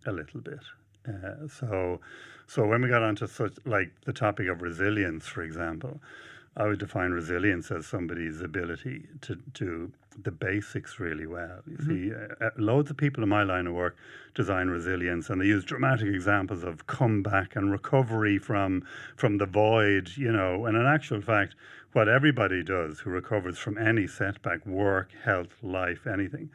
a 0.07 0.13
little 0.13 0.41
bit. 0.41 0.61
Uh, 1.07 1.47
so, 1.49 2.01
so 2.47 2.67
when 2.67 2.83
we 2.83 2.89
got 2.89 3.03
onto 3.03 3.27
such 3.27 3.55
like 3.65 3.93
the 4.05 4.13
topic 4.13 4.49
of 4.49 4.63
resilience, 4.63 5.27
for 5.27 5.43
example, 5.43 6.01
I 6.57 6.67
would 6.67 6.79
define 6.79 7.11
resilience 7.11 7.71
as 7.73 7.87
somebody's 7.87 8.41
ability 8.41 9.09
to 9.23 9.35
do 9.35 9.93
the 10.23 10.31
basics 10.31 11.01
really 11.01 11.27
well. 11.27 11.61
You 11.67 11.85
see, 11.85 12.13
uh, 12.15 12.47
uh, 12.47 12.51
loads 12.57 12.91
of 12.91 12.97
people 12.97 13.25
in 13.25 13.29
my 13.29 13.43
line 13.43 13.67
of 13.67 13.75
work 13.75 13.97
design 14.35 14.69
resilience, 14.69 15.31
and 15.31 15.41
they 15.41 15.47
use 15.47 15.65
dramatic 15.65 16.07
examples 16.07 16.63
of 16.63 16.87
comeback 16.87 17.57
and 17.57 17.73
recovery 17.73 18.39
from 18.39 18.85
from 19.17 19.39
the 19.39 19.47
void. 19.47 20.11
You 20.17 20.31
know, 20.31 20.67
and 20.67 20.77
in 20.77 20.87
actual 20.87 21.21
fact, 21.21 21.57
what 21.93 22.09
everybody 22.09 22.63
does 22.63 23.01
who 23.01 23.11
recovers 23.11 23.59
from 23.59 23.77
any 23.77 24.07
setback, 24.07 24.65
work, 24.65 25.11
health, 25.25 25.57
life, 25.63 26.07
anything, 26.07 26.51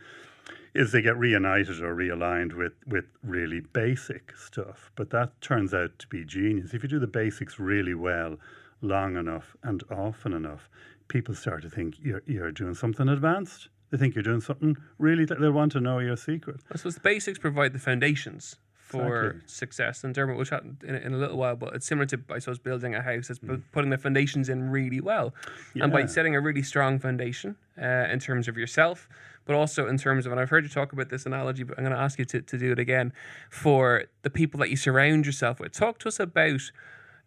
is 0.73 0.91
they 0.91 1.01
get 1.01 1.17
reunited 1.17 1.81
or 1.81 1.95
realigned 1.95 2.53
with 2.53 2.73
with 2.85 3.05
really 3.23 3.59
basic 3.59 4.33
stuff. 4.37 4.91
But 4.95 5.09
that 5.11 5.39
turns 5.41 5.73
out 5.73 5.97
to 5.99 6.07
be 6.07 6.23
genius. 6.25 6.73
If 6.73 6.83
you 6.83 6.89
do 6.89 6.99
the 6.99 7.07
basics 7.07 7.59
really 7.59 7.93
well, 7.95 8.37
long 8.81 9.15
enough 9.17 9.55
and 9.63 9.83
often 9.89 10.33
enough, 10.33 10.69
people 11.07 11.33
start 11.35 11.61
to 11.63 11.69
think 11.69 11.95
you're 12.01 12.23
you're 12.25 12.51
doing 12.51 12.75
something 12.75 13.09
advanced. 13.09 13.69
They 13.91 13.97
think 13.97 14.13
you're 14.15 14.23
doing 14.23 14.41
something 14.41 14.77
really. 14.99 15.25
They 15.25 15.49
want 15.49 15.71
to 15.73 15.81
know 15.81 15.99
your 15.99 16.15
secret. 16.17 16.61
I 16.71 16.77
suppose 16.77 16.95
the 16.95 17.01
basics 17.01 17.39
provide 17.39 17.73
the 17.73 17.79
foundations 17.79 18.57
for 18.75 19.25
Exactly. 19.25 19.41
success. 19.45 20.03
And 20.03 20.15
Dermot 20.15 20.35
will 20.35 20.45
chat 20.45 20.63
in, 20.83 20.95
in 20.95 21.13
a 21.13 21.17
little 21.17 21.37
while, 21.37 21.55
but 21.55 21.75
it's 21.75 21.85
similar 21.85 22.07
to, 22.07 22.19
I 22.31 22.39
suppose, 22.39 22.57
building 22.57 22.95
a 22.95 23.01
house. 23.03 23.29
It's 23.29 23.39
Mm. 23.39 23.61
putting 23.71 23.91
the 23.91 23.99
foundations 23.99 24.49
in 24.49 24.71
really 24.71 24.99
well. 24.99 25.33
And 25.75 25.91
by 25.91 26.05
setting 26.07 26.35
a 26.35 26.41
really 26.41 26.63
strong 26.63 26.97
foundation 26.99 27.55
uh, 27.79 28.07
in 28.11 28.19
terms 28.19 28.47
of 28.47 28.57
yourself, 28.57 29.07
but 29.49 29.55
also 29.55 29.87
in 29.87 29.97
terms 29.97 30.27
of, 30.27 30.31
and 30.31 30.39
I've 30.39 30.51
heard 30.51 30.63
you 30.63 30.69
talk 30.69 30.93
about 30.93 31.09
this 31.09 31.25
analogy, 31.25 31.63
but 31.63 31.75
I'm 31.75 31.83
going 31.83 31.95
to 31.95 31.99
ask 31.99 32.19
you 32.19 32.25
to, 32.25 32.39
to 32.39 32.55
do 32.55 32.71
it 32.71 32.77
again 32.77 33.11
for 33.49 34.03
the 34.21 34.29
people 34.29 34.59
that 34.59 34.69
you 34.69 34.75
surround 34.75 35.25
yourself 35.25 35.59
with. 35.59 35.71
Talk 35.71 35.97
to 36.01 36.07
us 36.07 36.19
about 36.19 36.61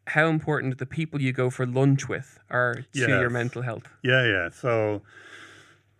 how 0.06 0.28
important 0.28 0.78
the 0.78 0.86
people 0.86 1.20
you 1.20 1.32
go 1.32 1.50
for 1.50 1.66
lunch 1.66 2.08
with 2.08 2.38
are 2.48 2.84
to 2.92 3.08
your 3.08 3.28
mental 3.28 3.62
health. 3.62 3.88
Yeah, 4.04 4.24
yeah. 4.24 4.50
So, 4.50 5.02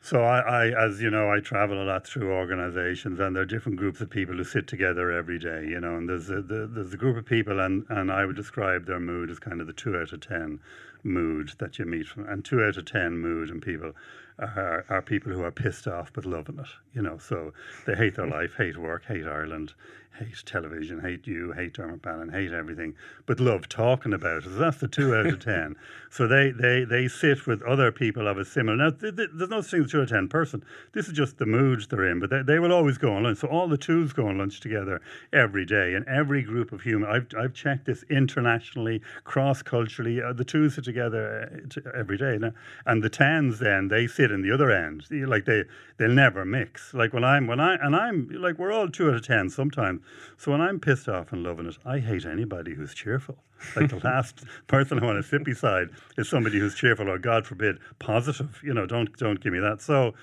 so 0.01 0.23
I, 0.23 0.67
I, 0.67 0.87
as 0.87 1.03
you 1.03 1.11
know, 1.11 1.29
I 1.29 1.41
travel 1.41 1.83
a 1.83 1.87
lot 1.87 2.07
through 2.07 2.31
organisations, 2.31 3.19
and 3.19 3.35
there 3.35 3.43
are 3.43 3.47
different 3.47 3.79
groups 3.79 4.01
of 4.01 4.09
people 4.09 4.37
who 4.37 4.45
sit 4.45 4.69
together 4.69 5.11
every 5.11 5.41
day. 5.41 5.67
You 5.69 5.81
know, 5.81 5.97
and 5.97 6.09
there's 6.09 6.31
a, 6.31 6.41
the, 6.41 6.71
there's 6.73 6.95
a 6.95 6.97
group 6.97 7.17
of 7.17 7.27
people, 7.27 7.59
and 7.59 7.85
and 7.89 8.13
I 8.13 8.27
would 8.27 8.37
describe 8.37 8.87
their 8.87 9.01
mood 9.01 9.29
as 9.29 9.41
kind 9.41 9.61
of 9.61 9.67
the 9.67 9.73
two 9.73 9.97
out 9.97 10.13
of 10.13 10.21
ten 10.21 10.61
mood 11.03 11.55
that 11.59 11.81
you 11.81 11.85
meet 11.85 12.07
from, 12.07 12.29
and 12.29 12.45
two 12.45 12.63
out 12.63 12.77
of 12.77 12.85
ten 12.85 13.19
mood 13.19 13.51
and 13.51 13.61
people 13.61 13.93
are 14.39 14.85
are 14.89 15.03
people 15.03 15.33
who 15.33 15.43
are 15.43 15.51
pissed 15.51 15.87
off 15.87 16.13
but 16.13 16.25
loving 16.25 16.59
it. 16.59 16.69
You 16.95 17.03
know, 17.03 17.19
so 17.19 17.53
they 17.87 17.95
hate 17.95 18.17
their 18.17 18.27
mm. 18.27 18.33
life, 18.33 18.55
hate 18.57 18.77
work, 18.79 19.05
hate 19.07 19.27
Ireland, 19.27 19.75
hate 20.19 20.43
television, 20.45 21.01
hate 21.01 21.27
you, 21.27 21.53
hate 21.53 21.73
Dermot 21.75 22.03
Bannon, 22.03 22.29
hate 22.29 22.53
everything, 22.53 22.95
but 23.27 23.41
love 23.41 23.69
talking 23.69 24.13
about 24.13 24.39
it. 24.39 24.45
So 24.45 24.51
that's 24.51 24.79
the 24.79 24.89
two 24.89 25.15
out 25.15 25.27
of 25.27 25.41
ten. 25.45 25.77
So 26.11 26.29
they, 26.29 26.51
they, 26.51 26.85
they 26.85 27.09
sit 27.09 27.47
with 27.47 27.63
other 27.63 27.91
people 27.91 28.29
of 28.29 28.39
a 28.39 28.45
similar. 28.45 28.77
Now, 28.77 28.91
th- 28.91 29.17
th- 29.17 29.31
there's 29.35 29.51
no 29.51 29.63
thing 29.63 29.85
as 29.85 29.91
two 29.91 29.99
out 29.99 30.05
of 30.05 30.09
ten 30.11 30.29
person. 30.29 30.65
This 30.93 31.09
is 31.09 31.15
just 31.15 31.39
the 31.39 31.47
moods 31.47 31.87
they're 31.87 32.11
in, 32.11 32.21
but 32.21 32.31
they, 32.31 32.43
they 32.43 32.59
will 32.59 32.73
always 32.73 32.99
go 32.99 33.15
on 33.15 33.23
lunch. 33.23 33.39
So 33.39 33.49
all 33.49 33.69
the 33.69 33.79
twos 33.79 34.13
go 34.13 34.29
on 34.29 34.39
lunch 34.39 34.61
together 34.61 35.01
every 35.33 35.65
day, 35.65 35.95
and 35.95 36.07
every 36.07 36.43
group 36.43 36.73
of 36.73 36.83
human. 36.83 37.09
I've, 37.09 37.27
I've 37.39 37.55
checked 37.55 37.87
this 37.87 38.05
internationally, 38.11 39.01
cross 39.25 39.63
culturally. 39.63 40.23
Uh, 40.23 40.33
the 40.33 40.45
twos 40.45 40.77
are 40.77 40.83
together 40.83 41.51
uh, 41.51 41.69
t- 41.69 41.81
every 41.95 42.19
day, 42.19 42.37
now, 42.39 42.53
and 42.87 43.03
the 43.03 43.11
tens 43.11 43.59
then 43.59 43.89
they 43.89 44.07
sit 44.07 44.31
in 44.31 44.43
the 44.43 44.53
other 44.53 44.71
end. 44.71 45.05
Like 45.11 45.47
they 45.47 45.65
they'll 45.97 46.11
never 46.11 46.45
mix. 46.45 46.93
Like 46.93 47.13
when 47.13 47.25
I'm 47.25 47.47
when 47.47 47.61
I 47.61 47.77
and 47.77 47.97
I'm 47.97 48.29
like 48.31 48.59
we're 48.59 48.73
all 48.73 48.89
two 48.89 49.09
out 49.09 49.15
of 49.15 49.27
ten 49.27 49.49
sometimes. 49.49 50.02
So 50.37 50.51
when 50.51 50.61
I'm 50.61 50.81
pissed 50.81 51.09
off 51.09 51.33
and 51.33 51.43
loving 51.43 51.67
it, 51.67 51.79
I 51.85 51.99
hate 51.99 52.25
anybody 52.25 52.75
who's 52.75 52.95
cheerful. 52.95 53.39
Like 53.77 53.91
the 53.91 54.01
last 54.05 54.45
person 54.67 54.99
I 54.99 55.05
want 55.05 55.23
to 55.23 55.29
sit 55.29 55.45
beside 55.45 55.91
is 56.17 56.29
somebody 56.29 56.59
who's 56.59 56.75
cheerful 56.75 57.09
or 57.09 57.19
God 57.19 57.47
forbid 57.47 57.79
positive. 57.99 58.61
You 58.65 58.75
know, 58.75 58.87
don't 58.87 59.17
don't 59.17 59.41
give 59.41 59.53
me 59.53 59.61
that. 59.61 59.81
So, 59.81 60.15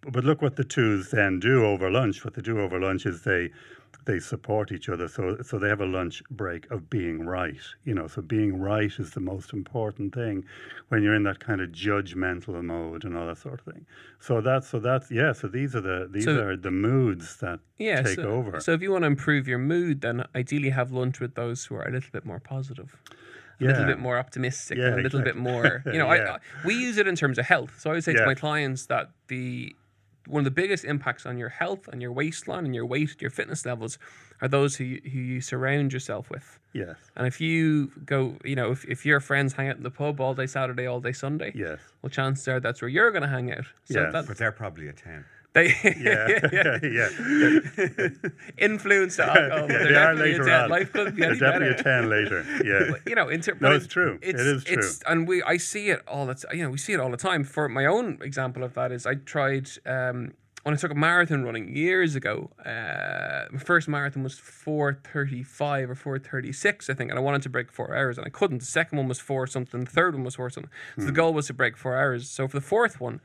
but, 0.00 0.12
but 0.12 0.24
look 0.24 0.42
what 0.42 0.56
the 0.56 0.64
twos 0.64 1.10
then 1.10 1.40
do 1.40 1.64
over 1.64 1.90
lunch. 1.90 2.24
What 2.24 2.34
they 2.34 2.42
do 2.42 2.60
over 2.60 2.80
lunch 2.80 3.06
is 3.06 3.22
they 3.22 3.50
they 4.04 4.20
support 4.20 4.70
each 4.72 4.88
other. 4.88 5.08
So 5.08 5.38
so 5.42 5.58
they 5.58 5.68
have 5.68 5.80
a 5.80 5.86
lunch 5.86 6.22
break 6.30 6.70
of 6.70 6.88
being 6.90 7.24
right. 7.26 7.58
You 7.84 7.94
know, 7.94 8.06
so 8.06 8.22
being 8.22 8.58
right 8.60 8.92
is 8.98 9.10
the 9.12 9.20
most 9.20 9.52
important 9.52 10.14
thing 10.14 10.44
when 10.88 11.02
you're 11.02 11.14
in 11.14 11.24
that 11.24 11.40
kind 11.40 11.60
of 11.60 11.70
judgmental 11.70 12.62
mode 12.62 13.04
and 13.04 13.16
all 13.16 13.26
that 13.26 13.38
sort 13.38 13.60
of 13.66 13.72
thing. 13.74 13.86
So 14.20 14.40
that's 14.40 14.68
so 14.68 14.78
that's 14.78 15.10
yeah. 15.10 15.32
So 15.32 15.48
these 15.48 15.74
are 15.74 15.80
the 15.80 16.08
these 16.10 16.24
So- 16.24 16.40
are 16.46 16.56
the 16.56 16.70
moods 16.70 17.36
that 17.38 17.60
Yeah, 17.78 18.02
take 18.02 18.16
so, 18.16 18.30
over. 18.30 18.60
So 18.60 18.72
if 18.72 18.82
you 18.82 18.92
want 18.92 19.02
to 19.02 19.06
improve 19.08 19.48
your 19.48 19.58
mood, 19.58 20.00
then 20.02 20.24
ideally 20.34 20.70
have 20.70 20.92
lunch 20.92 21.20
with 21.20 21.34
those 21.34 21.64
who 21.64 21.74
are 21.76 21.82
a 21.88 21.90
little 21.90 22.10
bit 22.12 22.24
more 22.24 22.40
positive. 22.40 22.96
A 23.58 23.64
little 23.64 23.86
bit 23.86 23.98
more 23.98 24.18
optimistic, 24.18 24.76
Yeah, 24.76 24.94
a 24.96 25.00
little 25.00 25.22
bit 25.22 25.34
more. 25.34 25.82
You 25.86 25.94
know, 25.98 26.12
Yeah. 26.12 26.36
I, 26.36 26.66
we 26.66 26.74
use 26.74 26.98
it 26.98 27.06
in 27.06 27.16
terms 27.16 27.38
of 27.38 27.46
health. 27.46 27.80
So 27.80 27.88
I 27.90 27.94
would 27.94 28.04
say 28.04 28.12
to 28.12 28.26
my 28.26 28.34
clients 28.34 28.84
that 28.86 29.08
the 29.28 29.74
one 30.26 30.40
of 30.40 30.44
the 30.44 30.50
biggest 30.62 30.84
impacts 30.84 31.26
on 31.26 31.38
your 31.38 31.48
health 31.48 31.88
and 31.88 32.00
your 32.02 32.12
waistline 32.12 32.64
and 32.64 32.74
your 32.74 32.86
weight, 32.86 33.20
your 33.20 33.30
fitness 33.30 33.64
levels, 33.66 33.98
are 34.40 34.48
those 34.48 34.76
who 34.76 34.84
you, 34.84 35.00
who 35.04 35.18
you 35.18 35.40
surround 35.40 35.92
yourself 35.92 36.28
with. 36.30 36.58
yes, 36.72 36.96
And 37.16 37.26
if 37.26 37.40
you 37.40 37.90
go, 38.04 38.36
you 38.44 38.54
know, 38.56 38.70
if, 38.72 38.84
if 38.86 39.06
your 39.06 39.20
friends 39.20 39.54
hang 39.54 39.68
out 39.68 39.76
in 39.76 39.82
the 39.82 39.90
pub 39.90 40.20
all 40.20 40.34
day 40.34 40.46
Saturday, 40.46 40.86
all 40.86 41.00
day 41.00 41.12
Sunday, 41.12 41.52
yes, 41.54 41.78
well, 42.02 42.10
chances 42.10 42.46
are 42.48 42.60
that's 42.60 42.82
where 42.82 42.88
you're 42.88 43.10
going 43.12 43.22
to 43.22 43.28
hang 43.28 43.50
out. 43.52 43.64
So 43.84 44.00
Yes. 44.02 44.12
that 44.12 44.26
But 44.26 44.36
they're 44.38 44.52
probably 44.52 44.88
a 44.88 44.92
10. 44.92 45.24
They 45.56 45.74
yeah, 45.98 46.28
yeah, 46.52 46.78
yeah. 46.82 48.08
influence 48.58 49.16
to 49.16 49.24
alcohol. 49.24 49.68
They're 49.68 49.88
they 49.88 49.94
are 49.94 50.14
definitely 50.14 50.30
a 50.30 50.38
later 50.38 50.44
10. 50.44 50.60
on. 50.62 50.70
Life 50.70 50.92
couldn't 50.92 51.16
be 51.16 51.22
They're 51.22 51.30
any 51.30 51.38
definitely 51.40 51.68
better. 51.74 51.80
a 51.80 51.82
ten 52.00 52.10
later. 52.10 52.46
Yeah, 52.64 52.96
you 53.06 53.14
know, 53.14 53.28
in 53.28 53.40
ter- 53.40 53.52
No, 53.54 53.58
but 53.70 53.72
it's 53.76 53.86
true. 53.86 54.18
It 54.22 54.36
is 54.36 54.64
true. 54.64 54.76
It's, 54.78 55.00
and 55.06 55.26
we, 55.26 55.42
I 55.42 55.56
see 55.56 55.88
it 55.90 56.02
all 56.06 56.26
the 56.26 56.34
time. 56.34 56.56
You 56.56 56.64
know, 56.64 56.70
we 56.70 56.78
see 56.78 56.92
it 56.92 57.00
all 57.00 57.10
the 57.10 57.16
time. 57.16 57.44
For 57.44 57.68
my 57.68 57.86
own 57.86 58.18
example 58.22 58.62
of 58.64 58.74
that 58.74 58.92
is, 58.92 59.06
I 59.06 59.14
tried 59.14 59.68
um, 59.86 60.32
when 60.62 60.74
I 60.74 60.76
took 60.78 60.90
a 60.90 60.94
marathon 60.96 61.44
running 61.44 61.74
years 61.76 62.14
ago. 62.16 62.50
Uh, 62.64 63.46
my 63.52 63.58
first 63.58 63.88
marathon 63.88 64.22
was 64.22 64.38
four 64.38 64.98
thirty 65.12 65.42
five 65.42 65.88
or 65.90 65.94
four 65.94 66.18
thirty 66.18 66.52
six, 66.52 66.90
I 66.90 66.94
think, 66.94 67.10
and 67.10 67.18
I 67.18 67.22
wanted 67.22 67.42
to 67.42 67.48
break 67.48 67.70
four 67.72 67.96
hours, 67.96 68.18
and 68.18 68.26
I 68.26 68.30
couldn't. 68.30 68.58
The 68.58 68.66
second 68.66 68.98
one 68.98 69.08
was 69.08 69.18
four 69.20 69.46
something. 69.46 69.84
The 69.84 69.90
third 69.90 70.14
one 70.14 70.24
was 70.24 70.34
four 70.36 70.50
something. 70.50 70.70
So 70.96 71.02
Hmm. 71.02 71.06
the 71.06 71.12
goal 71.12 71.32
was 71.34 71.46
to 71.48 71.54
break 71.54 71.76
four 71.76 71.96
hours. 71.96 72.28
So 72.28 72.46
for 72.48 72.56
the 72.56 72.66
fourth 72.66 73.00
one. 73.00 73.20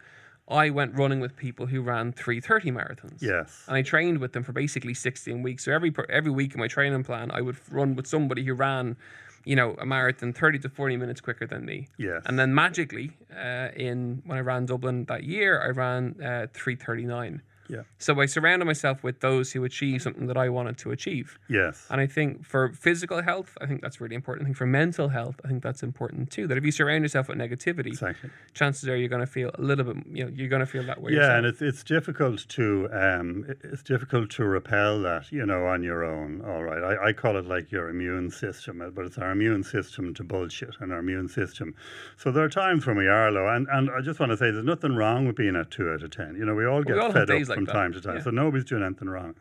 I 0.47 0.69
went 0.69 0.95
running 0.95 1.19
with 1.19 1.35
people 1.37 1.67
who 1.67 1.81
ran 1.81 2.11
330 2.11 2.71
marathons. 2.71 3.21
yes, 3.21 3.63
And 3.67 3.77
I 3.77 3.81
trained 3.81 4.17
with 4.19 4.33
them 4.33 4.43
for 4.43 4.51
basically 4.51 4.93
16 4.93 5.41
weeks. 5.43 5.63
So 5.65 5.71
every 5.71 5.93
every 6.09 6.31
week 6.31 6.53
in 6.53 6.59
my 6.59 6.67
training 6.67 7.03
plan, 7.03 7.31
I 7.31 7.41
would 7.41 7.57
run 7.69 7.95
with 7.95 8.07
somebody 8.07 8.43
who 8.43 8.53
ran, 8.53 8.97
you 9.45 9.55
know, 9.55 9.75
a 9.79 9.85
marathon 9.85 10.33
30 10.33 10.59
to 10.59 10.69
40 10.69 10.97
minutes 10.97 11.21
quicker 11.21 11.47
than 11.47 11.63
me. 11.65 11.87
Yes. 11.97 12.23
And 12.25 12.37
then 12.37 12.53
magically, 12.53 13.11
uh, 13.33 13.69
in 13.75 14.21
when 14.25 14.37
I 14.37 14.41
ran 14.41 14.65
Dublin 14.65 15.05
that 15.05 15.23
year, 15.23 15.61
I 15.61 15.69
ran 15.69 16.15
uh, 16.21 16.47
339. 16.53 17.41
Yeah, 17.71 17.83
So 17.97 18.19
I 18.19 18.25
surrounded 18.25 18.65
myself 18.65 19.03
with 19.03 19.21
those 19.21 19.51
who 19.53 19.63
achieve 19.63 20.01
something 20.01 20.27
that 20.27 20.37
I 20.37 20.49
wanted 20.49 20.77
to 20.79 20.91
achieve. 20.91 21.39
yes, 21.49 21.87
And 21.89 21.99
I 22.01 22.07
think 22.07 22.45
for 22.45 22.73
physical 22.73 23.21
health, 23.21 23.57
I 23.61 23.65
think 23.65 23.81
that's 23.81 23.99
really 24.01 24.15
important. 24.15 24.45
I 24.45 24.45
think 24.47 24.57
for 24.57 24.65
mental 24.67 25.07
health, 25.09 25.37
I 25.43 25.47
think 25.47 25.63
that's 25.63 25.81
important 25.83 26.29
too. 26.31 26.45
That 26.47 26.57
if 26.57 26.65
you 26.65 26.71
surround 26.71 27.03
yourself 27.03 27.29
with 27.29 27.37
negativity, 27.37 27.87
exactly. 27.87 28.29
chances 28.53 28.87
are 28.89 28.95
you're 28.95 29.09
going 29.15 29.25
to 29.25 29.33
feel 29.39 29.51
a 29.55 29.61
little 29.61 29.85
bit, 29.85 29.97
you 30.11 30.25
know, 30.25 30.31
you're 30.35 30.49
going 30.49 30.59
to 30.59 30.65
feel 30.65 30.83
that 30.83 31.01
way. 31.01 31.13
Yeah, 31.13 31.19
yourself. 31.19 31.37
and 31.37 31.45
it's 31.47 31.61
it's 31.61 31.83
difficult 31.83 32.47
to 32.49 32.89
um, 32.91 33.45
it's 33.63 33.83
difficult 33.83 34.29
to 34.31 34.43
repel 34.45 35.01
that 35.03 35.31
you 35.31 35.45
know 35.45 35.65
on 35.65 35.81
your 35.83 36.03
own. 36.03 36.41
All 36.45 36.63
right, 36.63 36.83
I, 36.83 37.09
I 37.09 37.13
call 37.13 37.37
it 37.37 37.45
like 37.45 37.71
your 37.71 37.89
immune 37.89 38.29
system, 38.31 38.81
uh, 38.81 38.89
but 38.89 39.05
it's 39.05 39.17
our 39.17 39.31
immune 39.31 39.63
system 39.63 40.13
to 40.15 40.23
bullshit 40.23 40.75
and 40.81 40.91
our 40.91 40.99
immune 40.99 41.29
system. 41.29 41.73
So 42.17 42.31
there 42.31 42.43
are 42.43 42.49
times 42.49 42.85
when 42.85 42.97
we 42.97 43.07
are 43.07 43.31
low, 43.31 43.47
and, 43.47 43.67
and 43.71 43.89
I 43.89 44.01
just 44.01 44.19
want 44.19 44.31
to 44.31 44.37
say 44.37 44.51
there's 44.51 44.65
nothing 44.65 44.95
wrong 44.95 45.25
with 45.25 45.35
being 45.37 45.55
at 45.55 45.71
two 45.71 45.89
out 45.89 46.03
of 46.03 46.11
ten. 46.11 46.35
You 46.35 46.45
know, 46.45 46.55
we 46.55 46.65
all 46.65 46.83
get 46.83 46.95
we 46.95 47.01
all 47.01 47.11
fed 47.11 47.29
up 47.29 47.47
like 47.49 47.60
from 47.65 47.73
that, 47.73 47.79
time 47.79 47.93
to 47.93 48.01
time, 48.01 48.17
yeah. 48.17 48.23
so 48.23 48.29
nobody's 48.29 48.65
doing 48.65 48.83
anything 48.83 49.09
wrong. 49.09 49.35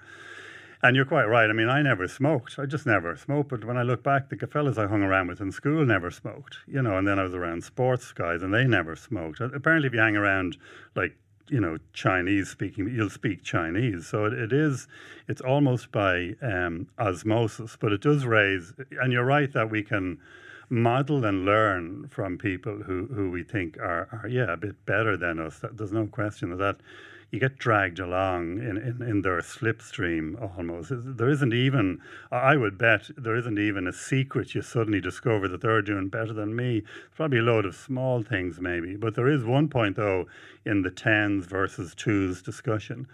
And 0.83 0.97
you're 0.97 1.05
quite 1.05 1.25
right. 1.25 1.51
I 1.51 1.53
mean, 1.53 1.69
I 1.69 1.83
never 1.83 2.09
smoked. 2.09 2.59
I 2.59 2.65
just 2.65 2.87
never 2.87 3.15
smoked. 3.15 3.51
But 3.51 3.67
when 3.67 3.77
I 3.77 3.83
look 3.83 4.03
back, 4.03 4.31
the 4.31 4.47
fellas 4.47 4.79
I 4.79 4.87
hung 4.87 5.03
around 5.03 5.29
with 5.29 5.41
in 5.41 5.53
school 5.53 5.85
never 5.85 6.11
smoked. 6.11 6.57
You 6.67 6.81
know, 6.81 6.97
and 6.97 7.07
then 7.07 7.19
I 7.19 7.23
was 7.23 7.35
around 7.35 7.65
sports 7.65 8.13
guys, 8.13 8.43
and 8.43 8.55
they 8.55 8.65
never 8.65 8.97
smoked. 8.97 9.41
Apparently, 9.41 9.89
if 9.89 9.93
you 9.93 10.01
hang 10.01 10.17
around 10.17 10.57
like 10.95 11.15
you 11.49 11.61
know 11.61 11.77
Chinese 11.93 12.49
speaking, 12.49 12.89
you'll 12.89 13.11
speak 13.11 13.43
Chinese. 13.43 14.07
So 14.07 14.25
it, 14.25 14.33
it 14.33 14.53
is. 14.55 14.89
It's 15.29 15.43
almost 15.43 15.93
by 15.93 16.35
um, 16.41 16.89
osmosis, 16.99 17.77
but 17.79 17.93
it 17.93 18.01
does 18.01 18.25
raise. 18.25 18.73
And 19.03 19.13
you're 19.13 19.25
right 19.25 19.53
that 19.53 19.71
we 19.71 19.83
can 19.83 20.19
model 20.71 21.25
and 21.25 21.45
learn 21.45 22.07
from 22.09 22.39
people 22.39 22.77
who, 22.77 23.07
who 23.07 23.31
we 23.31 23.43
think 23.43 23.77
are, 23.79 24.09
are 24.13 24.29
yeah 24.29 24.53
a 24.53 24.57
bit 24.57 24.87
better 24.87 25.17
than 25.17 25.41
us. 25.41 25.63
There's 25.73 25.93
no 25.93 26.07
question 26.07 26.53
of 26.53 26.59
that. 26.59 26.77
You 27.31 27.39
get 27.39 27.59
dragged 27.59 28.01
along 28.01 28.59
in, 28.59 28.77
in, 28.77 29.03
in 29.03 29.23
their 29.23 29.41
slipstream 29.41 30.57
almost. 30.57 30.91
There 30.91 31.29
isn't 31.29 31.53
even, 31.53 32.01
I 32.33 32.57
would 32.57 32.77
bet, 32.77 33.09
there 33.17 33.37
isn't 33.37 33.59
even 33.59 33.87
a 33.87 33.93
secret 33.93 34.55
you 34.55 34.63
suddenly 34.63 35.01
discover 35.01 35.47
that 35.49 35.61
they're 35.61 35.83
doing 35.83 36.09
better 36.09 36.33
than 36.33 36.57
me. 36.57 36.79
It's 36.79 37.17
Probably 37.17 37.39
a 37.39 37.43
load 37.43 37.67
of 37.67 37.77
small 37.77 38.23
things 38.23 38.61
maybe. 38.61 38.97
But 38.97 39.15
there 39.15 39.29
is 39.29 39.45
one 39.45 39.69
point 39.69 39.97
though 39.97 40.27
in 40.65 40.83
the 40.83 40.91
tens 40.91 41.47
versus 41.47 41.95
twos 41.95 42.43
discussion. 42.43 43.07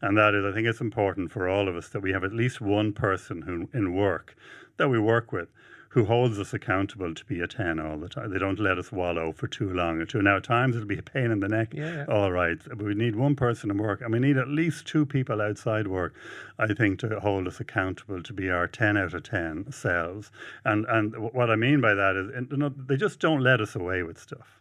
And 0.00 0.16
that 0.18 0.34
is, 0.34 0.44
I 0.44 0.52
think 0.52 0.68
it's 0.68 0.80
important 0.80 1.32
for 1.32 1.48
all 1.48 1.68
of 1.68 1.76
us 1.76 1.88
that 1.88 2.00
we 2.00 2.12
have 2.12 2.22
at 2.24 2.32
least 2.32 2.60
one 2.60 2.92
person 2.92 3.42
who 3.42 3.68
in 3.76 3.94
work 3.94 4.36
that 4.76 4.88
we 4.88 4.98
work 4.98 5.32
with 5.32 5.48
who 5.94 6.04
holds 6.04 6.40
us 6.40 6.52
accountable 6.52 7.14
to 7.14 7.24
be 7.24 7.38
a 7.40 7.46
10 7.46 7.78
all 7.78 7.96
the 7.96 8.08
time. 8.08 8.28
They 8.32 8.38
don't 8.40 8.58
let 8.58 8.78
us 8.78 8.90
wallow 8.90 9.30
for 9.30 9.46
too 9.46 9.72
long 9.72 10.00
or 10.00 10.04
too. 10.04 10.20
Now, 10.22 10.38
at 10.38 10.42
times 10.42 10.74
it'll 10.74 10.88
be 10.88 10.98
a 10.98 11.02
pain 11.02 11.30
in 11.30 11.38
the 11.38 11.46
neck. 11.48 11.72
Yeah. 11.72 12.04
All 12.08 12.32
right. 12.32 12.58
We 12.76 12.94
need 12.94 13.14
one 13.14 13.36
person 13.36 13.70
in 13.70 13.78
work 13.78 14.00
and 14.00 14.12
we 14.12 14.18
need 14.18 14.36
at 14.36 14.48
least 14.48 14.86
two 14.88 15.06
people 15.06 15.40
outside 15.40 15.86
work, 15.86 16.12
I 16.58 16.66
think, 16.74 16.98
to 16.98 17.20
hold 17.20 17.46
us 17.46 17.60
accountable 17.60 18.24
to 18.24 18.32
be 18.32 18.50
our 18.50 18.66
10 18.66 18.96
out 18.96 19.14
of 19.14 19.22
10 19.22 19.70
selves. 19.70 20.32
And 20.64 20.84
and 20.86 21.16
what 21.32 21.48
I 21.48 21.54
mean 21.54 21.80
by 21.80 21.94
that 21.94 22.16
is, 22.16 22.34
and, 22.34 22.50
you 22.50 22.56
know, 22.56 22.70
they 22.70 22.96
just 22.96 23.20
don't 23.20 23.40
let 23.40 23.60
us 23.60 23.76
away 23.76 24.02
with 24.02 24.18
stuff. 24.18 24.58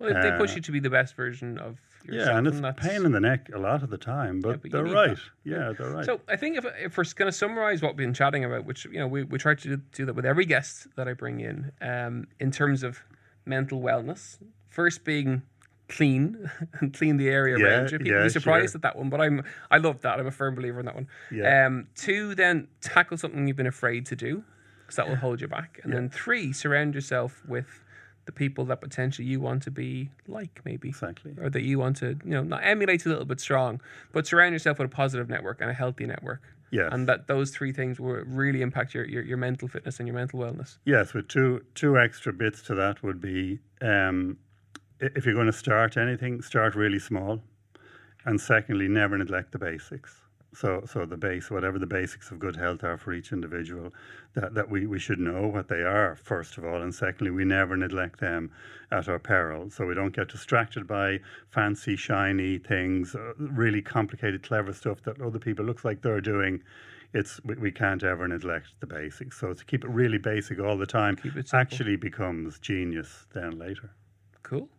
Well, 0.00 0.12
they 0.22 0.36
push 0.36 0.52
Uh, 0.52 0.56
you 0.56 0.60
to 0.62 0.72
be 0.72 0.80
the 0.80 0.90
best 0.90 1.14
version 1.14 1.56
of. 1.58 1.78
Yeah, 2.08 2.36
and 2.36 2.46
it's 2.46 2.58
a 2.58 2.72
pain 2.72 3.04
in 3.04 3.12
the 3.12 3.20
neck 3.20 3.50
a 3.54 3.58
lot 3.58 3.82
of 3.82 3.90
the 3.90 3.98
time, 3.98 4.40
but, 4.40 4.62
but 4.62 4.70
they're 4.70 4.84
right. 4.84 5.16
that. 5.16 5.20
Yeah, 5.44 5.72
they're 5.76 5.90
right. 5.90 6.04
So 6.04 6.20
I 6.28 6.36
think 6.36 6.56
if, 6.56 6.64
if 6.78 6.96
we're 6.96 7.04
going 7.14 7.30
to 7.30 7.36
summarize 7.36 7.82
what 7.82 7.92
we've 7.92 8.06
been 8.06 8.14
chatting 8.14 8.44
about, 8.44 8.64
which 8.64 8.84
you 8.86 8.98
know 8.98 9.06
we, 9.06 9.24
we 9.24 9.38
try 9.38 9.54
to 9.54 9.76
do, 9.76 10.06
that 10.06 10.14
with 10.14 10.26
every 10.26 10.44
guest 10.44 10.88
that 10.96 11.08
I 11.08 11.12
bring 11.12 11.40
in, 11.40 11.72
um, 11.80 12.26
in 12.40 12.50
terms 12.50 12.82
of 12.82 13.00
mental 13.44 13.80
wellness, 13.80 14.38
first 14.68 15.04
being 15.04 15.42
clean 15.88 16.50
and 16.80 16.92
clean 16.92 17.16
the 17.16 17.28
area 17.28 17.58
Yeah, 17.58 17.64
around 17.64 17.92
you. 17.92 17.98
People 17.98 18.18
yeah, 18.18 18.24
be 18.24 18.28
surprised 18.30 18.72
sure. 18.72 18.78
at 18.78 18.82
that 18.82 18.96
one, 18.96 19.08
but 19.08 19.20
I'm 19.20 19.42
I 19.70 19.78
love 19.78 20.02
that. 20.02 20.18
I'm 20.18 20.26
a 20.26 20.32
firm 20.32 20.54
believer 20.54 20.80
in 20.80 20.86
that 20.86 20.94
one. 20.94 21.08
Yeah. 21.30 21.66
Um, 21.66 21.88
two, 21.94 22.34
then 22.34 22.68
tackle 22.80 23.16
something 23.16 23.46
you've 23.46 23.56
been 23.56 23.66
afraid 23.66 24.06
to 24.06 24.16
do, 24.16 24.44
because 24.80 24.96
that 24.96 25.08
will 25.08 25.16
hold 25.16 25.40
you 25.40 25.48
back. 25.48 25.80
And 25.82 25.92
then 25.92 26.08
three, 26.10 26.52
surround 26.52 26.94
yourself 26.94 27.42
with 27.46 27.82
the 28.26 28.32
people 28.32 28.64
that 28.66 28.80
potentially 28.80 29.26
you 29.26 29.40
want 29.40 29.62
to 29.62 29.70
be 29.70 30.10
like, 30.26 30.60
maybe 30.64 30.88
Exactly. 30.88 31.32
or 31.40 31.48
that 31.48 31.62
you 31.62 31.78
want 31.78 31.96
to, 31.98 32.18
you 32.24 32.30
know, 32.32 32.42
not 32.42 32.60
emulate 32.62 33.06
a 33.06 33.08
little 33.08 33.24
bit 33.24 33.40
strong, 33.40 33.80
but 34.12 34.26
surround 34.26 34.52
yourself 34.52 34.78
with 34.78 34.86
a 34.92 34.94
positive 34.94 35.28
network 35.28 35.60
and 35.60 35.70
a 35.70 35.74
healthy 35.74 36.06
network. 36.06 36.42
Yes. 36.72 36.90
And 36.92 37.08
that 37.08 37.28
those 37.28 37.50
three 37.52 37.72
things 37.72 38.00
will 38.00 38.22
really 38.26 38.60
impact 38.60 38.92
your, 38.92 39.06
your, 39.06 39.22
your 39.22 39.36
mental 39.36 39.68
fitness 39.68 40.00
and 40.00 40.08
your 40.08 40.16
mental 40.16 40.40
wellness. 40.40 40.78
Yes, 40.84 41.14
with 41.14 41.28
two 41.28 41.64
two 41.76 41.96
extra 41.96 42.32
bits 42.32 42.60
to 42.62 42.74
that 42.74 43.02
would 43.04 43.20
be 43.20 43.60
um, 43.80 44.36
if 45.00 45.24
you're 45.24 45.34
going 45.34 45.46
to 45.46 45.52
start 45.52 45.96
anything, 45.96 46.42
start 46.42 46.74
really 46.74 46.98
small, 46.98 47.40
and 48.24 48.40
secondly, 48.40 48.88
never 48.88 49.16
neglect 49.16 49.52
the 49.52 49.58
basics. 49.58 50.20
So, 50.56 50.84
so 50.86 51.04
the 51.04 51.18
base, 51.18 51.50
whatever 51.50 51.78
the 51.78 51.86
basics 51.86 52.30
of 52.30 52.38
good 52.38 52.56
health 52.56 52.82
are 52.82 52.96
for 52.96 53.12
each 53.12 53.30
individual, 53.30 53.92
that, 54.34 54.54
that 54.54 54.70
we, 54.70 54.86
we 54.86 54.98
should 54.98 55.18
know 55.18 55.46
what 55.48 55.68
they 55.68 55.82
are 55.82 56.16
first 56.16 56.56
of 56.56 56.64
all, 56.64 56.80
and 56.80 56.94
secondly, 56.94 57.30
we 57.30 57.44
never 57.44 57.76
neglect 57.76 58.20
them 58.20 58.50
at 58.90 59.06
our 59.06 59.18
peril. 59.18 59.68
So 59.68 59.84
we 59.84 59.94
don't 59.94 60.16
get 60.16 60.28
distracted 60.28 60.86
by 60.86 61.20
fancy, 61.50 61.94
shiny 61.94 62.56
things, 62.56 63.14
uh, 63.14 63.34
really 63.36 63.82
complicated, 63.82 64.42
clever 64.42 64.72
stuff 64.72 65.02
that 65.02 65.20
other 65.20 65.38
people 65.38 65.66
looks 65.66 65.84
like 65.84 66.00
they're 66.00 66.22
doing. 66.22 66.62
It's 67.12 67.38
we, 67.44 67.54
we 67.56 67.70
can't 67.70 68.02
ever 68.02 68.26
neglect 68.26 68.68
the 68.80 68.86
basics. 68.86 69.38
So 69.38 69.52
to 69.52 69.64
keep 69.66 69.84
it 69.84 69.90
really 69.90 70.18
basic 70.18 70.58
all 70.58 70.78
the 70.78 70.86
time 70.86 71.18
actually 71.52 71.96
becomes 71.96 72.58
genius 72.58 73.26
then 73.34 73.58
later. 73.58 73.90
Cool. 74.42 74.70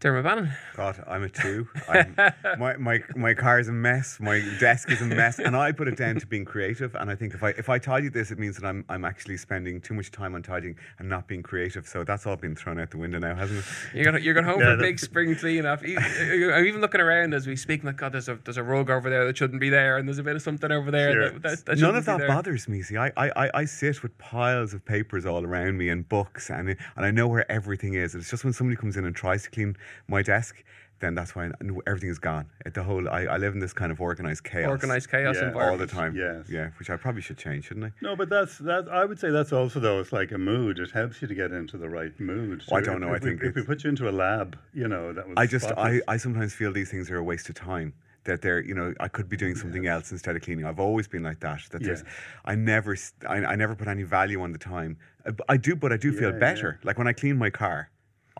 Dermot 0.00 0.24
Bannon. 0.24 0.50
God, 0.76 1.04
I'm 1.06 1.22
a 1.24 1.28
two. 1.28 1.68
I'm, 1.86 2.16
my, 2.58 2.74
my 2.78 3.00
my 3.16 3.34
car 3.34 3.60
is 3.60 3.68
a 3.68 3.72
mess. 3.72 4.18
My 4.18 4.40
desk 4.58 4.90
is 4.90 5.02
a 5.02 5.04
mess, 5.06 5.38
and 5.38 5.54
I 5.54 5.72
put 5.72 5.88
it 5.88 5.96
down 5.98 6.18
to 6.20 6.26
being 6.26 6.46
creative. 6.46 6.94
And 6.94 7.10
I 7.10 7.14
think 7.14 7.34
if 7.34 7.42
I 7.42 7.50
if 7.50 7.68
I 7.68 7.78
tidy 7.78 8.08
this, 8.08 8.30
it 8.30 8.38
means 8.38 8.56
that 8.56 8.66
I'm 8.66 8.82
I'm 8.88 9.04
actually 9.04 9.36
spending 9.36 9.78
too 9.78 9.92
much 9.92 10.10
time 10.10 10.34
on 10.34 10.42
tidying 10.42 10.76
and 10.98 11.06
not 11.10 11.28
being 11.28 11.42
creative. 11.42 11.86
So 11.86 12.02
that's 12.02 12.26
all 12.26 12.36
been 12.36 12.56
thrown 12.56 12.80
out 12.80 12.90
the 12.90 12.96
window 12.96 13.18
now, 13.18 13.34
hasn't 13.34 13.58
it? 13.58 13.64
You're 13.94 14.06
gonna 14.06 14.20
you're 14.20 14.32
going 14.32 14.46
home 14.46 14.60
Yeah, 14.60 14.68
for 14.68 14.72
a 14.74 14.78
big 14.78 14.98
spring 14.98 15.36
you- 15.82 16.50
I'm 16.50 16.64
even 16.64 16.80
looking 16.80 17.02
around 17.02 17.34
as 17.34 17.46
we 17.46 17.54
speak. 17.54 17.84
Like 17.84 17.98
God, 17.98 18.12
there's 18.12 18.30
a 18.30 18.38
there's 18.44 18.56
a 18.56 18.62
rug 18.62 18.88
over 18.88 19.10
there 19.10 19.26
that 19.26 19.36
shouldn't 19.36 19.60
be 19.60 19.68
there, 19.68 19.98
and 19.98 20.08
there's 20.08 20.18
a 20.18 20.22
bit 20.22 20.34
of 20.34 20.40
something 20.40 20.72
over 20.72 20.90
there 20.90 21.12
Sure. 21.12 21.30
that, 21.32 21.42
that, 21.42 21.66
that 21.66 21.78
None 21.78 21.94
of 21.96 22.06
that 22.06 22.18
there. 22.20 22.28
bothers 22.28 22.68
me. 22.68 22.80
See, 22.80 22.96
I, 22.96 23.08
I, 23.18 23.30
I- 23.36 23.50
I 23.52 23.64
sit 23.66 24.02
with 24.02 24.16
piles 24.16 24.72
of 24.72 24.82
papers 24.82 25.26
all 25.26 25.44
around 25.44 25.76
me 25.76 25.90
and 25.90 26.08
books, 26.08 26.48
and 26.48 26.70
and 26.70 27.04
I 27.04 27.10
know 27.10 27.28
where 27.28 27.50
everything 27.52 27.92
is. 27.94 28.14
It's 28.14 28.30
just 28.30 28.44
when 28.44 28.54
somebody 28.54 28.76
comes 28.76 28.96
in 28.96 29.04
and 29.04 29.14
tries 29.14 29.42
to 29.42 29.50
clean 29.50 29.76
my 30.08 30.22
desk, 30.22 30.62
then 31.00 31.14
that's 31.14 31.34
why 31.34 31.50
everything 31.86 32.10
is 32.10 32.18
gone. 32.18 32.46
It, 32.66 32.74
the 32.74 32.82
whole 32.82 33.08
I, 33.08 33.22
I 33.24 33.36
live 33.38 33.54
in 33.54 33.60
this 33.60 33.72
kind 33.72 33.90
of 33.90 34.00
organized 34.02 34.44
chaos, 34.44 34.68
Organized 34.68 35.10
chaos 35.10 35.36
Yeah. 35.36 35.48
environment. 35.48 35.70
all 35.70 35.78
the 35.78 35.86
time. 35.86 36.14
Yes. 36.14 36.46
yeah, 36.50 36.70
which 36.78 36.90
I 36.90 36.96
probably 36.96 37.22
should 37.22 37.38
change, 37.38 37.64
shouldn't 37.66 37.86
I? 37.86 37.92
No, 38.02 38.14
but 38.16 38.28
that's 38.28 38.58
that. 38.58 38.86
I 38.90 39.06
would 39.06 39.18
say 39.18 39.30
that's 39.30 39.52
also 39.52 39.80
though. 39.80 40.00
It's 40.00 40.12
like 40.12 40.30
a 40.32 40.38
mood. 40.38 40.78
It 40.78 40.90
helps 40.90 41.22
you 41.22 41.28
to 41.28 41.34
get 41.34 41.52
into 41.52 41.78
the 41.78 41.88
right 41.88 42.18
mood. 42.20 42.62
Oh, 42.70 42.76
I 42.76 42.80
don't 42.82 42.96
if- 42.96 43.00
know, 43.00 43.08
I 43.08 43.16
If, 43.16 43.22
we- 43.22 43.30
think 43.30 43.42
if 43.42 43.54
we 43.54 43.62
put 43.62 43.82
you 43.84 43.88
into 43.90 44.08
a 44.08 44.12
lab, 44.12 44.58
you 44.74 44.88
know 44.88 45.12
that 45.14 45.26
was. 45.26 45.34
I 45.38 45.46
just 45.46 45.66
I, 45.66 45.70
spotless. 45.70 46.02
I 46.08 46.16
sometimes 46.18 46.52
feel 46.54 46.70
these 46.72 46.90
things 46.90 47.10
are 47.10 47.16
a 47.16 47.22
waste 47.24 47.48
of 47.48 47.54
time. 47.54 47.94
That 48.24 48.42
they're 48.42 48.60
you 48.60 48.74
know 48.74 48.92
I 49.00 49.08
could 49.08 49.30
be 49.30 49.38
doing 49.38 49.54
something 49.56 49.86
else 49.86 50.12
instead 50.12 50.36
of 50.36 50.42
cleaning. 50.42 50.66
I've 50.66 50.78
always 50.78 51.08
been 51.08 51.22
like 51.22 51.40
that. 51.40 51.62
That 51.70 51.82
there's 51.82 52.04
I 52.44 52.54
never 52.54 52.94
I, 53.26 53.36
I, 53.36 53.56
never 53.56 53.74
put 53.74 53.88
any 53.88 54.02
value 54.02 54.42
on 54.42 54.52
the 54.52 54.58
time. 54.58 54.98
Uh, 55.24 55.30
but 55.30 55.46
I 55.48 55.56
do, 55.56 55.74
but 55.74 55.90
I 55.90 55.96
do 55.96 56.12
feel 56.12 56.30
Yeah, 56.30 56.38
better. 56.38 56.78
Like 56.84 56.98
when 56.98 57.06
I 57.06 57.14
clean 57.14 57.38
my 57.38 57.48
car, 57.48 57.88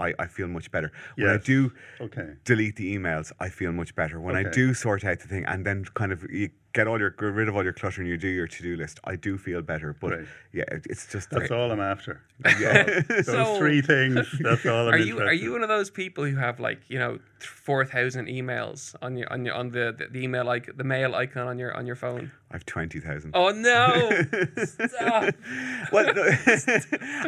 I, 0.01 0.15
I 0.19 0.27
feel 0.27 0.49
much 0.49 0.71
better. 0.71 0.91
When 1.17 1.29
I 1.29 1.37
do 1.37 1.73
Okay. 2.01 2.29
delete 2.45 2.77
the 2.77 2.97
emails, 2.97 3.33
I 3.39 3.49
feel 3.49 3.73
much 3.73 3.95
better. 3.95 4.21
When 4.21 4.35
I 4.37 4.45
do 4.45 4.75
sort 4.75 5.05
out 5.05 5.21
the 5.21 5.29
thing 5.29 5.45
and 5.47 5.65
then 5.67 5.85
kind 5.95 6.13
of 6.13 6.25
you 6.31 6.51
get 6.73 6.87
all 6.87 6.99
your 6.99 7.11
get 7.11 7.27
rid 7.33 7.49
of 7.49 7.57
all 7.57 7.65
your 7.65 7.73
clutter 7.73 8.01
and 8.01 8.09
you 8.09 8.17
do 8.17 8.29
your 8.29 8.47
to 8.47 8.63
do 8.63 8.77
list, 8.77 9.01
I 9.05 9.17
do 9.17 9.37
feel 9.39 9.63
better. 9.63 9.95
But 10.01 10.11
Right. 10.11 10.27
yeah, 10.53 10.65
it- 10.69 10.87
it's 10.89 11.07
just 11.07 11.31
That's 11.31 11.51
all 11.51 11.71
I'm 11.73 11.81
after. 11.81 12.21
Yeah. 12.61 13.01
Those 13.09 13.27
So- 13.27 13.59
three 13.59 13.83
things. 13.83 14.27
That's 14.41 14.65
all 14.67 14.89
I'm 14.89 14.95
Are 14.95 14.99
you 14.99 15.21
are 15.21 15.33
you 15.33 15.53
one 15.53 15.63
of 15.63 15.69
those 15.69 15.91
people 15.91 16.25
who 16.25 16.37
have 16.37 16.61
like 16.61 16.81
you 16.89 16.99
know 16.99 17.19
four 17.39 17.85
thousand 17.85 18.27
emails 18.29 18.95
on 19.03 19.17
your 19.17 19.31
on 19.33 19.45
your 19.45 19.55
on 19.55 19.71
the, 19.71 19.95
the, 19.97 20.07
the 20.11 20.23
email 20.23 20.45
like 20.45 20.71
the 20.77 20.85
mail 20.85 21.15
icon 21.15 21.47
on 21.49 21.59
your 21.59 21.75
on 21.77 21.87
your 21.87 21.97
phone? 21.97 22.31
I've 22.53 22.67
twenty 22.67 22.99
thousand. 23.01 23.31
Oh 23.35 23.51
no! 23.51 24.11
Stop. 24.65 25.35
Well, 25.93 26.13
no, 26.15 26.23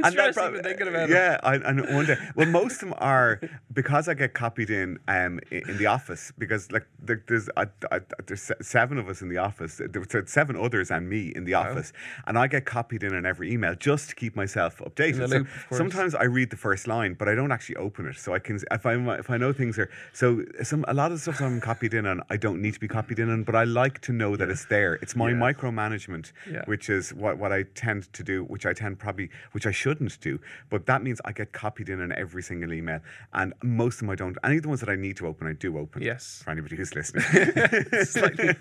I'm 0.02 0.10
stressed 0.12 0.38
even 0.38 0.62
thinking 0.62 0.88
about 0.88 1.10
it. 1.10 1.14
yeah, 1.14 1.38
I, 1.42 1.54
I 1.54 1.72
know- 1.72 1.86
wonder. 1.94 2.18
Well, 2.34 2.48
most 2.48 2.74
of 2.82 2.88
them 2.88 2.94
are 2.98 3.40
because 3.72 4.08
I 4.08 4.14
get 4.14 4.34
copied 4.34 4.70
in 4.70 4.98
um, 5.08 5.38
i- 5.52 5.62
in 5.68 5.78
the 5.78 5.86
office 5.86 6.32
because 6.38 6.70
like 6.72 6.86
there, 7.00 7.22
there's 7.28 7.48
I, 7.56 7.66
I, 7.90 8.00
there's 8.26 8.50
seven 8.60 8.98
of 8.98 9.08
us 9.08 9.22
in 9.22 9.28
the 9.32 9.38
office. 9.38 9.80
There 9.84 10.00
were 10.00 10.24
seven 10.26 10.56
others 10.56 10.90
and 10.90 11.08
me 11.08 11.32
in 11.34 11.44
the 11.44 11.54
wow. 11.54 11.70
office, 11.70 11.92
and 12.26 12.38
I 12.38 12.46
get 12.46 12.64
copied 12.64 13.02
in 13.02 13.14
on 13.14 13.26
every 13.26 13.52
email 13.52 13.74
just 13.74 14.10
to 14.10 14.14
keep 14.14 14.36
myself 14.36 14.78
updated. 14.78 15.28
Loop, 15.28 15.48
so 15.70 15.76
sometimes 15.76 16.14
I 16.14 16.24
read 16.24 16.50
the 16.50 16.56
first 16.56 16.86
line, 16.86 17.14
but 17.14 17.28
I 17.28 17.34
don't 17.34 17.52
actually 17.52 17.76
open 17.76 18.06
it. 18.06 18.16
So 18.16 18.34
I 18.34 18.38
can 18.38 18.60
if 18.70 18.86
I 18.86 18.94
if 19.18 19.30
I 19.30 19.36
know 19.36 19.52
things 19.52 19.78
are 19.78 19.90
so 20.12 20.42
some 20.62 20.84
a 20.88 20.94
lot 20.94 21.12
of 21.12 21.20
stuff 21.20 21.40
I'm 21.40 21.60
copied 21.60 21.94
in 21.94 22.06
on 22.06 22.22
I 22.30 22.36
don't 22.36 22.60
need 22.60 22.74
to 22.74 22.80
be 22.80 22.88
copied 22.88 23.18
in 23.18 23.30
on, 23.30 23.44
but 23.44 23.54
I 23.54 23.64
like 23.64 24.00
to 24.02 24.12
know 24.12 24.36
that 24.36 24.48
yeah. 24.48 24.52
it's 24.52 24.66
there. 24.66 24.94
It's 24.94 25.16
my 25.16 25.30
yeah. 25.30 25.36
micromanagement, 25.36 26.32
yeah. 26.50 26.64
which 26.66 26.88
is 26.90 27.14
what 27.14 27.38
what 27.38 27.52
I 27.52 27.64
tend 27.74 28.12
to 28.12 28.22
do, 28.22 28.44
which 28.44 28.66
I 28.66 28.72
tend 28.72 28.98
probably 28.98 29.30
which 29.52 29.66
I 29.66 29.70
shouldn't 29.70 30.20
do, 30.20 30.38
but 30.70 30.86
that 30.86 31.02
means 31.02 31.20
I 31.24 31.32
get 31.32 31.52
copied 31.52 31.88
in 31.88 32.00
on 32.00 32.12
every 32.12 32.42
single 32.42 32.72
email, 32.72 33.00
and 33.32 33.54
most 33.62 33.94
of 33.94 34.00
them 34.00 34.10
I 34.10 34.14
don't. 34.14 34.36
Any 34.44 34.56
of 34.56 34.62
the 34.62 34.68
ones 34.68 34.80
that 34.80 34.88
I 34.88 34.96
need 34.96 35.16
to 35.18 35.26
open, 35.26 35.46
I 35.46 35.52
do 35.52 35.78
open. 35.78 36.02
Yes, 36.02 36.42
for 36.44 36.50
anybody 36.50 36.76
who's 36.76 36.94
listening. 36.94 37.22
Slightly. 38.04 38.54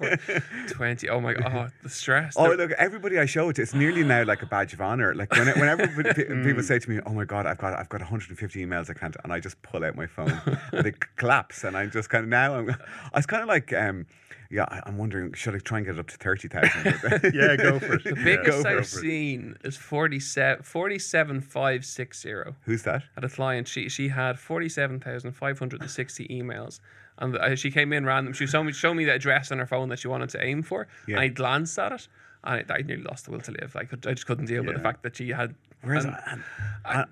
20. 0.67 1.09
Oh 1.09 1.19
my 1.19 1.33
God. 1.33 1.53
Oh, 1.53 1.67
the 1.83 1.89
stress. 1.89 2.35
Oh, 2.37 2.51
look, 2.51 2.71
everybody 2.71 3.19
I 3.19 3.25
show 3.25 3.49
it 3.49 3.55
to, 3.55 3.61
it's 3.61 3.73
nearly 3.73 4.03
now 4.03 4.23
like 4.23 4.41
a 4.41 4.45
badge 4.45 4.73
of 4.73 4.81
honor. 4.81 5.13
Like, 5.13 5.31
when, 5.31 5.47
whenever 5.47 5.87
mm. 5.87 6.43
people 6.45 6.63
say 6.63 6.79
to 6.79 6.89
me, 6.89 6.99
oh 7.05 7.13
my 7.13 7.25
God, 7.25 7.45
I've 7.45 7.57
got 7.57 7.77
I've 7.77 7.89
got 7.89 8.01
150 8.01 8.65
emails 8.65 8.89
I 8.89 8.93
can't, 8.93 9.15
and 9.23 9.33
I 9.33 9.39
just 9.39 9.61
pull 9.61 9.83
out 9.83 9.95
my 9.95 10.07
phone 10.07 10.41
and 10.71 10.87
it 10.87 11.15
collapse. 11.15 11.63
And 11.63 11.75
I'm 11.77 11.91
just 11.91 12.09
kind 12.09 12.23
of 12.23 12.29
now, 12.29 12.55
I'm, 12.55 12.69
I 13.13 13.17
was 13.17 13.25
kind 13.25 13.41
of 13.41 13.49
like, 13.49 13.73
um, 13.73 14.05
yeah, 14.51 14.65
I, 14.67 14.81
am 14.87 14.97
wondering, 14.97 15.33
should 15.33 15.55
I 15.55 15.59
try 15.59 15.77
and 15.77 15.87
get 15.87 15.95
it 15.95 15.99
up 15.99 16.07
to 16.07 16.17
30,000? 16.17 17.31
yeah, 17.33 17.55
go 17.55 17.79
for 17.79 17.93
it. 17.95 18.03
The 18.03 18.15
biggest 18.15 18.65
yeah, 18.65 18.71
I've 18.71 18.85
seen 18.85 19.55
is 19.63 19.77
47, 19.77 20.63
47560. 20.63 22.55
Who's 22.63 22.83
that? 22.83 23.03
At 23.15 23.23
a 23.23 23.29
client, 23.29 23.67
she, 23.67 23.87
she 23.87 24.09
had 24.09 24.37
47,560 24.37 26.27
emails 26.27 26.81
and 27.21 27.37
uh, 27.37 27.55
she 27.55 27.71
came 27.71 27.93
in 27.93 28.05
random. 28.05 28.33
She 28.33 28.47
showed 28.47 28.63
me, 28.63 28.73
showed 28.73 28.95
me 28.95 29.05
the 29.05 29.13
address 29.13 29.51
on 29.51 29.59
her 29.59 29.67
phone 29.67 29.87
that 29.89 29.99
she 29.99 30.09
wanted 30.09 30.29
to 30.31 30.43
aim 30.43 30.63
for. 30.63 30.87
Yeah. 31.07 31.15
And 31.15 31.21
I 31.21 31.27
glanced 31.27 31.79
at 31.79 31.93
it. 31.93 32.07
And 32.43 32.65
I, 32.69 32.73
I 32.73 32.81
nearly 32.81 33.03
lost 33.03 33.25
the 33.25 33.31
will 33.31 33.41
to 33.41 33.51
live. 33.51 33.75
I 33.75 33.85
could, 33.85 34.05
I 34.07 34.13
just 34.13 34.25
couldn't 34.25 34.47
deal 34.47 34.63
with 34.63 34.75
the 34.75 34.81
fact 34.81 35.03
that 35.03 35.15
she 35.15 35.29
had. 35.29 35.55
Where's 35.83 36.05
and 36.05 36.15
and- 36.25 36.43
I, 36.83 37.05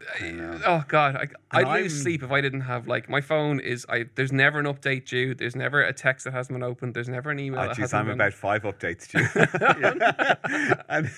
oh 0.66 0.84
God, 0.88 1.16
I, 1.16 1.28
I'd 1.52 1.66
I'm- 1.66 1.84
lose 1.84 2.02
sleep 2.02 2.24
if 2.24 2.32
I 2.32 2.42
didn't 2.42 2.62
have 2.62 2.88
like 2.88 3.08
my 3.08 3.22
phone 3.22 3.60
is. 3.60 3.86
I 3.88 4.06
there's 4.16 4.32
never 4.32 4.60
an 4.60 4.66
update 4.66 5.06
due. 5.06 5.36
There's 5.36 5.56
never 5.56 5.82
a 5.84 5.94
text 5.94 6.26
that 6.26 6.34
hasn't 6.34 6.56
been 6.56 6.64
opened. 6.64 6.96
There's 6.96 7.08
never 7.10 7.30
an 7.30 7.40
email. 7.40 7.60
Oh, 7.62 7.68
that 7.68 7.76
geez, 7.76 7.92
hasn't 7.92 8.00
I'm 8.00 8.06
been- 8.08 8.16
about 8.16 8.34
five 8.34 8.64
updates 8.64 9.08
due. 9.08 9.20
and 10.90 11.10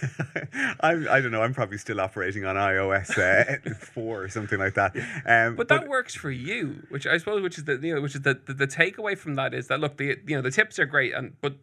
I'm, 0.82 1.08
I 1.10 1.22
don't 1.22 1.32
know, 1.32 1.42
I'm 1.44 1.54
probably 1.54 1.78
still 1.78 2.02
operating 2.02 2.46
on 2.46 2.56
iOS 2.58 3.18
uh, 3.18 3.74
4 3.76 4.24
or 4.24 4.28
something 4.30 4.60
like 4.60 4.74
that. 4.76 4.96
Um, 5.26 5.56
But 5.56 5.68
that 5.70 5.88
works 5.88 6.14
for 6.16 6.32
you, 6.32 6.84
which 6.90 7.08
I 7.08 7.18
suppose, 7.18 7.42
which 7.42 7.58
is 7.58 7.64
the 7.66 7.80
you 7.82 7.96
know, 7.96 8.02
which 8.02 8.16
is 8.16 8.22
the, 8.22 8.40
the 8.46 8.54
the 8.54 8.68
takeaway 8.68 9.18
from 9.18 9.36
that 9.36 9.54
is 9.54 9.68
that 9.68 9.80
look, 9.80 9.98
the 9.98 10.18
you 10.28 10.36
know 10.36 10.42
the 10.42 10.52
tips 10.52 10.78
are 10.80 10.86
great, 10.86 11.14
and 11.14 11.34
but 11.42 11.56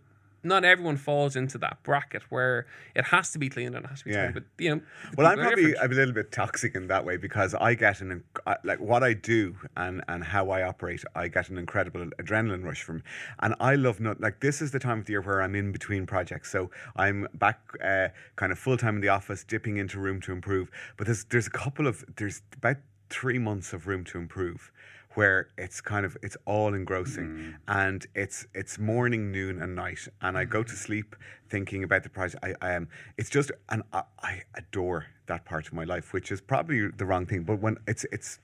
not 0.45 0.65
everyone 0.65 0.97
falls 0.97 1.35
into 1.37 1.59
that 1.59 1.83
bracket 1.83 2.23
where 2.31 2.67
it 2.95 3.07
has 3.07 3.33
to 3.33 3.39
be 3.39 3.49
clean 3.49 3.75
and 3.75 3.85
it 3.85 3.89
has 3.89 3.99
to 4.01 4.05
be 4.07 4.13
Yeah. 4.13 4.27
tidy. 4.27 4.33
But 4.35 4.45
you 4.59 4.77
know, 4.77 4.83
Well, 5.17 5.27
I'm 5.27 5.39
probably 5.39 5.67
different. 5.73 5.93
a 5.93 5.95
little 5.95 6.15
bit 6.15 6.31
toxic 6.33 6.75
in 6.75 6.87
that 6.89 7.05
way 7.05 7.17
because 7.17 7.55
I 7.55 7.75
get 7.75 8.01
an 8.01 8.23
like 8.65 8.81
what 8.81 9.03
I 9.03 9.15
do 9.15 9.57
and 9.77 10.03
and 10.09 10.25
how 10.25 10.51
I 10.51 10.63
operate. 10.63 11.03
I 11.15 11.29
get 11.29 11.49
an 11.49 11.59
incredible 11.59 12.07
adrenaline 12.23 12.65
rush 12.65 12.83
from, 12.83 13.03
and 13.41 13.55
I 13.61 13.75
love 13.75 14.01
not 14.01 14.21
like 14.21 14.41
this 14.41 14.63
is 14.63 14.71
the 14.71 14.79
time 14.79 15.01
of 15.01 15.07
the 15.07 15.13
year 15.13 15.21
where 15.21 15.43
I'm 15.43 15.55
in 15.55 15.73
between 15.73 16.07
projects. 16.07 16.51
So 16.51 16.71
I'm 16.97 17.27
back 17.35 17.61
uh, 17.83 18.09
kind 18.37 18.53
of 18.53 18.59
full 18.59 18.77
time 18.77 18.97
in 18.97 19.01
the 19.01 19.09
office, 19.09 19.45
dipping 19.45 19.77
into 19.77 19.99
room 19.99 20.21
to 20.23 20.33
improve. 20.33 20.71
But 20.97 21.07
there's 21.07 21.25
there's 21.25 21.47
a 21.47 21.51
couple 21.51 21.87
of 21.87 22.05
there's 22.17 22.43
about 22.57 22.77
three 23.11 23.39
months 23.39 23.73
of 23.73 23.87
room 23.87 24.05
to 24.05 24.19
improve 24.19 24.71
where 25.15 25.49
it's 25.57 25.81
kind 25.81 26.07
of 26.07 26.17
it's 26.23 26.37
all 26.45 26.75
engrossing. 26.75 27.27
Mm. 27.27 27.55
And 27.67 28.07
it's 28.15 28.47
it's 28.55 28.79
morning 28.79 29.33
noon 29.33 29.61
and 29.61 29.75
night. 29.75 30.07
And 30.23 30.39
i 30.39 30.45
go 30.45 30.63
to 30.63 30.73
mm. 30.73 30.77
sleep 30.77 31.17
thinking 31.49 31.83
about 31.83 32.03
the 32.03 32.09
project. 32.09 32.45
I, 32.45 32.55
I 32.61 32.73
am 32.73 32.89
it's 33.17 33.31
just 33.31 33.51
and 33.69 33.83
I, 33.93 34.03
I 34.23 34.43
adore 34.55 35.07
that 35.27 35.45
part 35.45 35.67
of 35.67 35.73
my 35.73 35.85
life 35.85 36.13
which 36.13 36.31
is 36.31 36.41
probably 36.41 36.89
the 36.89 37.05
wrong 37.05 37.27
thing. 37.27 37.43
But 37.43 37.61
when 37.61 37.79
it's 37.87 38.05
it's 38.13 38.39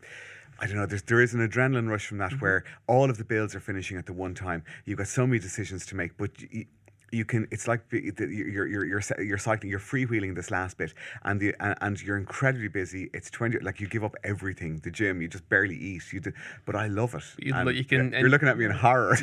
I 0.59 0.67
don't 0.67 0.77
know. 0.77 0.87
There's, 0.87 1.03
there 1.03 1.21
is 1.21 1.35
an 1.35 1.47
adrenaline 1.47 1.89
rush 1.89 2.07
from 2.07 2.19
that 2.19 2.31
mm-hmm. 2.31 2.41
where 2.41 2.65
all 2.87 3.11
of 3.11 3.19
the 3.19 3.25
bills 3.25 3.55
are 3.55 3.61
finishing 3.61 3.97
at 3.97 4.07
the 4.07 4.13
one 4.13 4.35
time. 4.35 4.63
You've 4.85 4.99
got 4.99 5.09
so 5.09 5.27
many 5.27 5.41
decisions 5.41 5.85
to 5.87 5.97
make, 5.97 6.17
but 6.17 6.31
you, 6.41 6.67
you 7.15 7.25
can. 7.25 7.47
It's 7.51 7.67
like 7.69 7.81
you're 7.91 8.67
you're 8.67 8.85
you're 8.93 9.01
you're 9.31 9.39
cycling. 9.39 9.71
You're 9.71 9.81
freewheeling 9.93 10.35
this 10.35 10.51
last 10.51 10.77
bit, 10.79 10.93
and 11.23 11.41
the 11.41 11.55
and, 11.61 11.75
and 11.81 12.03
you're 12.03 12.17
incredibly 12.19 12.69
busy. 12.69 13.11
It's 13.15 13.31
twenty. 13.31 13.59
Like 13.59 13.81
you 13.81 13.87
give 13.89 14.05
up 14.05 14.15
everything. 14.25 14.73
The 14.87 14.91
gym. 14.91 15.23
You 15.23 15.29
just 15.29 15.49
barely 15.49 15.77
eat. 15.77 16.13
You 16.13 16.21
do, 16.21 16.33
but 16.67 16.75
I 16.77 16.87
love 16.89 17.15
it. 17.15 17.25
You- 17.39 17.55
And 17.55 17.71
you 17.81 17.85
can- 17.85 18.13
You're 18.13 18.29
looking 18.29 18.49
at 18.49 18.59
me 18.59 18.65
in 18.65 18.73
horror. 18.73 19.17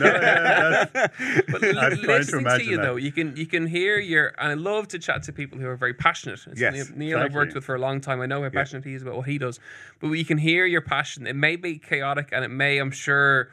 But 1.51 1.63
I'm 1.63 1.63
l- 1.63 1.73
trying 1.73 1.95
to 1.97 2.07
listening 2.07 2.45
to, 2.45 2.63
you 2.63 2.77
that. 2.77 2.83
though, 2.83 2.95
you 2.95 3.11
can 3.11 3.35
you 3.35 3.45
can 3.45 3.67
hear 3.67 3.99
your. 3.99 4.33
And 4.39 4.51
I 4.51 4.53
love 4.55 4.87
to 4.89 4.99
chat 4.99 5.23
to 5.23 5.33
people 5.33 5.57
who 5.59 5.67
are 5.67 5.75
very 5.75 5.93
passionate. 5.93 6.39
It's 6.47 6.59
Yes, 6.59 6.73
Neil, 6.89 6.97
Neil 6.97 7.17
I've 7.19 7.33
worked 7.33 7.53
with 7.55 7.63
for 7.65 7.75
a 7.75 7.79
long 7.79 8.01
time. 8.01 8.21
I 8.21 8.25
know 8.25 8.41
how 8.43 8.49
passionate 8.49 8.83
he 8.85 8.93
is 8.93 9.01
about 9.01 9.15
what 9.17 9.27
he 9.27 9.37
does. 9.37 9.59
But 9.99 10.09
you 10.11 10.25
can 10.25 10.37
hear 10.37 10.65
your 10.65 10.81
passion. 10.81 11.27
It 11.27 11.35
may 11.35 11.55
be 11.55 11.77
chaotic, 11.77 12.29
and 12.31 12.43
it 12.45 12.49
may, 12.49 12.77
I'm 12.77 12.91
sure, 12.91 13.49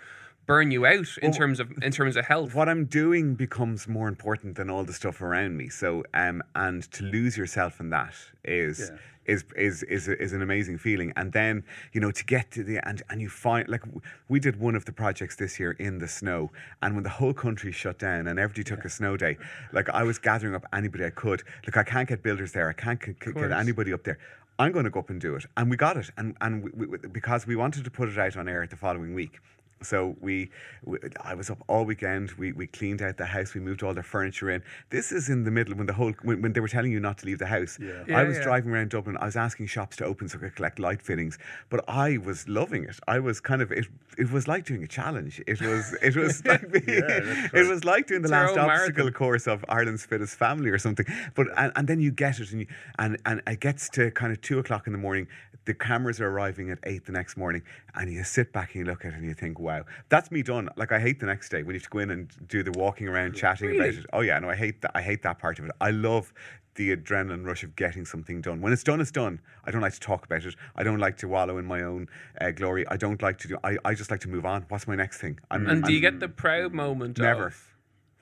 burn 0.49 0.71
you 0.73 0.87
out 0.87 1.07
in 1.23 1.31
terms 1.31 1.61
of 1.61 1.71
in 1.83 1.93
terms 1.93 2.17
of 2.17 2.25
health. 2.25 2.55
what 2.55 2.69
I'm 2.69 2.87
doing 2.87 3.35
becomes 3.35 3.87
more 3.87 4.09
important 4.09 4.57
than 4.57 4.69
all 4.71 4.83
the 4.83 4.95
stuff 4.95 5.21
around 5.23 5.57
me. 5.57 5.69
So, 5.69 6.03
um, 6.15 6.43
and 6.57 6.83
to 6.93 7.05
lose 7.05 7.37
yourself 7.37 7.79
in 7.79 7.91
that 7.91 8.15
is. 8.45 8.91
Yeah. 8.91 8.99
Is, 9.29 9.45
is 9.57 9.83
is 9.83 10.09
is 10.09 10.33
an 10.33 10.41
amazing 10.41 10.79
feeling, 10.79 11.13
and 11.15 11.31
then 11.35 11.63
you 11.93 12.01
know 12.01 12.11
to 12.11 12.25
get 12.25 12.51
to 12.53 12.65
the 12.65 12.79
and 12.89 13.03
and 13.11 13.21
you 13.21 13.29
find 13.29 13.69
like 13.69 13.83
we 14.31 14.41
did 14.41 14.59
one 14.59 14.75
of 14.75 14.87
the 14.87 14.93
projects 14.93 15.37
this 15.37 15.61
year 15.61 15.73
in 15.73 15.99
the 15.99 16.09
snow, 16.09 16.51
and 16.81 16.95
when 16.95 17.05
the 17.05 17.11
whole 17.11 17.35
country 17.35 17.71
shut 17.71 17.99
down 17.99 18.27
and 18.27 18.39
everybody 18.39 18.65
took 18.65 18.87
a 18.87 18.89
snow 18.89 19.19
day, 19.19 19.37
like 19.75 19.91
I 19.91 20.03
was 20.03 20.19
gathering 20.19 20.55
up 20.55 20.65
anybody 20.73 21.05
I 21.05 21.11
could. 21.11 21.43
Look, 21.67 21.77
I 21.77 21.83
can't 21.83 22.09
get 22.09 22.23
builders 22.23 22.53
there, 22.53 22.71
I 22.71 22.73
can't 22.73 22.99
c- 23.05 23.15
c- 23.23 23.33
get 23.35 23.53
anybody 23.53 23.93
up 23.93 24.03
there. 24.03 24.19
I'm 24.59 24.73
going 24.73 24.87
to 24.87 24.91
go 24.91 25.01
up 25.01 25.11
and 25.11 25.21
do 25.21 25.35
it, 25.37 25.45
and 25.59 25.69
we 25.69 25.77
got 25.77 25.99
it, 25.99 26.11
and 26.17 26.35
and 26.41 26.65
we, 26.65 26.87
we, 26.87 26.97
because 26.97 27.47
we 27.47 27.55
wanted 27.55 27.85
to 27.85 27.91
put 27.91 28.09
it 28.09 28.17
out 28.17 28.35
on 28.39 28.49
air 28.49 28.67
the 28.67 28.77
following 28.77 29.13
week. 29.13 29.41
So 29.83 30.17
we, 30.21 30.51
we, 30.85 30.99
I 31.23 31.35
was 31.35 31.51
up 31.51 31.63
all 31.69 31.85
weekend. 31.85 32.33
We, 32.33 32.53
we 32.53 32.67
cleaned 32.67 33.03
out 33.03 33.17
the 33.17 33.27
house. 33.27 33.55
We 33.55 33.61
moved 33.61 33.83
all 33.83 33.95
the 33.95 34.03
furniture 34.03 34.51
in. 34.51 34.63
This 34.91 35.13
is 35.13 35.29
in 35.29 35.45
the 35.45 35.51
middle 35.51 35.75
when 35.75 35.87
the 35.87 35.93
whole 35.93 36.13
when, 36.23 36.43
when 36.43 36.53
they 36.53 36.61
were 36.61 36.69
telling 36.69 36.93
you 36.93 37.01
not 37.01 37.19
to 37.19 37.27
leave 37.27 37.39
the 37.39 37.47
house. 37.47 37.79
Yeah. 37.81 38.05
Yeah, 38.07 38.19
I 38.19 38.25
was 38.25 38.37
yeah. 38.39 38.45
driving 38.45 38.73
around 38.73 38.91
Dublin. 38.91 39.17
I 39.19 39.27
was 39.27 39.37
asking 39.37 39.67
shops 39.67 39.97
to 39.99 40.05
open 40.05 40.29
so 40.29 40.39
I 40.39 40.43
could 40.43 40.57
collect 40.57 40.79
light 40.79 41.03
fittings, 41.03 41.39
but 41.69 41.85
I 41.89 42.19
was 42.19 42.49
loving 42.49 42.85
it. 42.85 42.99
I 43.07 43.19
was 43.19 43.41
kind 43.41 43.63
of 43.63 43.71
it. 43.73 43.87
It 44.17 44.31
was 44.31 44.49
like 44.49 44.65
doing 44.65 44.83
a 44.83 44.89
challenge. 44.89 45.41
It 45.47 45.61
was 45.61 45.95
it 46.03 46.17
was 46.17 46.45
like 46.47 46.71
being, 46.73 47.01
that's 47.01 47.55
it 47.55 47.69
was 47.69 47.85
like 47.85 48.07
doing 48.07 48.23
the 48.23 48.29
It's 48.29 48.33
last 48.33 48.57
obstacle 48.57 49.05
marathon. 49.05 49.13
course 49.13 49.47
of 49.47 49.65
Ireland's 49.69 50.05
fittest 50.05 50.37
family 50.37 50.71
or 50.71 50.79
something. 50.79 51.07
But 51.35 51.49
and, 51.57 51.73
and 51.77 51.89
then 51.89 52.01
you 52.01 52.11
get 52.11 52.41
it 52.41 52.51
and 52.51 52.61
you, 52.63 52.67
and 52.99 53.19
and 53.27 53.43
it 53.47 53.61
gets 53.61 53.89
to 53.91 54.11
kind 54.11 54.33
of 54.33 54.41
two 54.41 54.59
o'clock 54.59 54.87
in 54.87 54.93
the 54.93 54.99
morning. 54.99 55.29
The 55.65 55.75
cameras 55.75 56.21
are 56.21 56.29
arriving 56.29 56.71
at 56.71 56.79
eight 56.85 57.05
the 57.05 57.13
next 57.13 57.37
morning, 57.37 57.63
and 57.95 58.11
you 58.11 58.25
sit 58.25 58.53
back 58.53 58.75
and 58.75 58.81
you 58.81 58.91
look 58.91 59.05
at 59.05 59.13
it 59.13 59.17
and 59.17 59.25
you 59.25 59.35
think, 59.35 59.59
"Wow, 59.69 59.85
that's 60.09 60.31
me 60.31 60.43
done." 60.43 60.69
Like 60.77 60.93
I 60.93 60.99
hate 60.99 61.21
the 61.21 61.27
next 61.27 61.51
day 61.51 61.63
when 61.63 61.75
you 61.75 61.81
have 61.81 61.85
to 61.85 61.91
go 61.91 61.99
in 61.99 62.11
and 62.11 62.49
do 62.49 62.63
the 62.63 62.73
walking 62.73 63.07
around, 63.07 63.35
chatting 63.35 63.75
about 63.77 63.89
it. 63.89 64.07
Oh 64.13 64.21
yeah, 64.21 64.39
no, 64.39 64.49
I 64.49 64.57
hate 64.57 64.81
that. 64.83 64.93
I 64.95 65.03
hate 65.03 65.23
that 65.23 65.39
part 65.39 65.59
of 65.59 65.67
it. 65.67 65.73
I 65.81 65.91
love 65.91 66.33
the 66.77 66.95
adrenaline 66.97 67.45
rush 67.45 67.65
of 67.65 67.75
getting 67.77 68.05
something 68.05 68.41
done. 68.41 68.61
When 68.61 68.73
it's 68.73 68.85
done, 68.85 69.01
it's 69.01 69.11
done. 69.11 69.41
I 69.65 69.71
don't 69.73 69.83
like 69.83 69.95
to 69.95 70.01
talk 70.01 70.25
about 70.25 70.45
it. 70.45 70.55
I 70.77 70.85
don't 70.85 71.01
like 71.01 71.17
to 71.19 71.29
wallow 71.29 71.59
in 71.59 71.67
my 71.67 71.83
own 71.83 72.09
uh, 72.41 72.53
glory. 72.53 72.87
I 72.89 72.97
don't 72.97 73.21
like 73.21 73.37
to 73.39 73.49
do. 73.49 73.59
I, 73.65 73.77
I 73.85 73.95
just 73.95 74.11
like 74.11 74.21
to 74.21 74.29
move 74.29 74.47
on. 74.47 74.65
What's 74.69 74.87
my 74.87 74.95
next 74.95 75.21
thing? 75.21 75.41
I'm, 75.51 75.67
and 75.67 75.83
do 75.85 75.93
you 75.93 75.99
I'm- 75.99 76.13
get 76.13 76.21
the 76.21 76.29
proud 76.29 76.73
moment? 76.73 77.19
Never. 77.19 77.49
Of, 77.49 77.75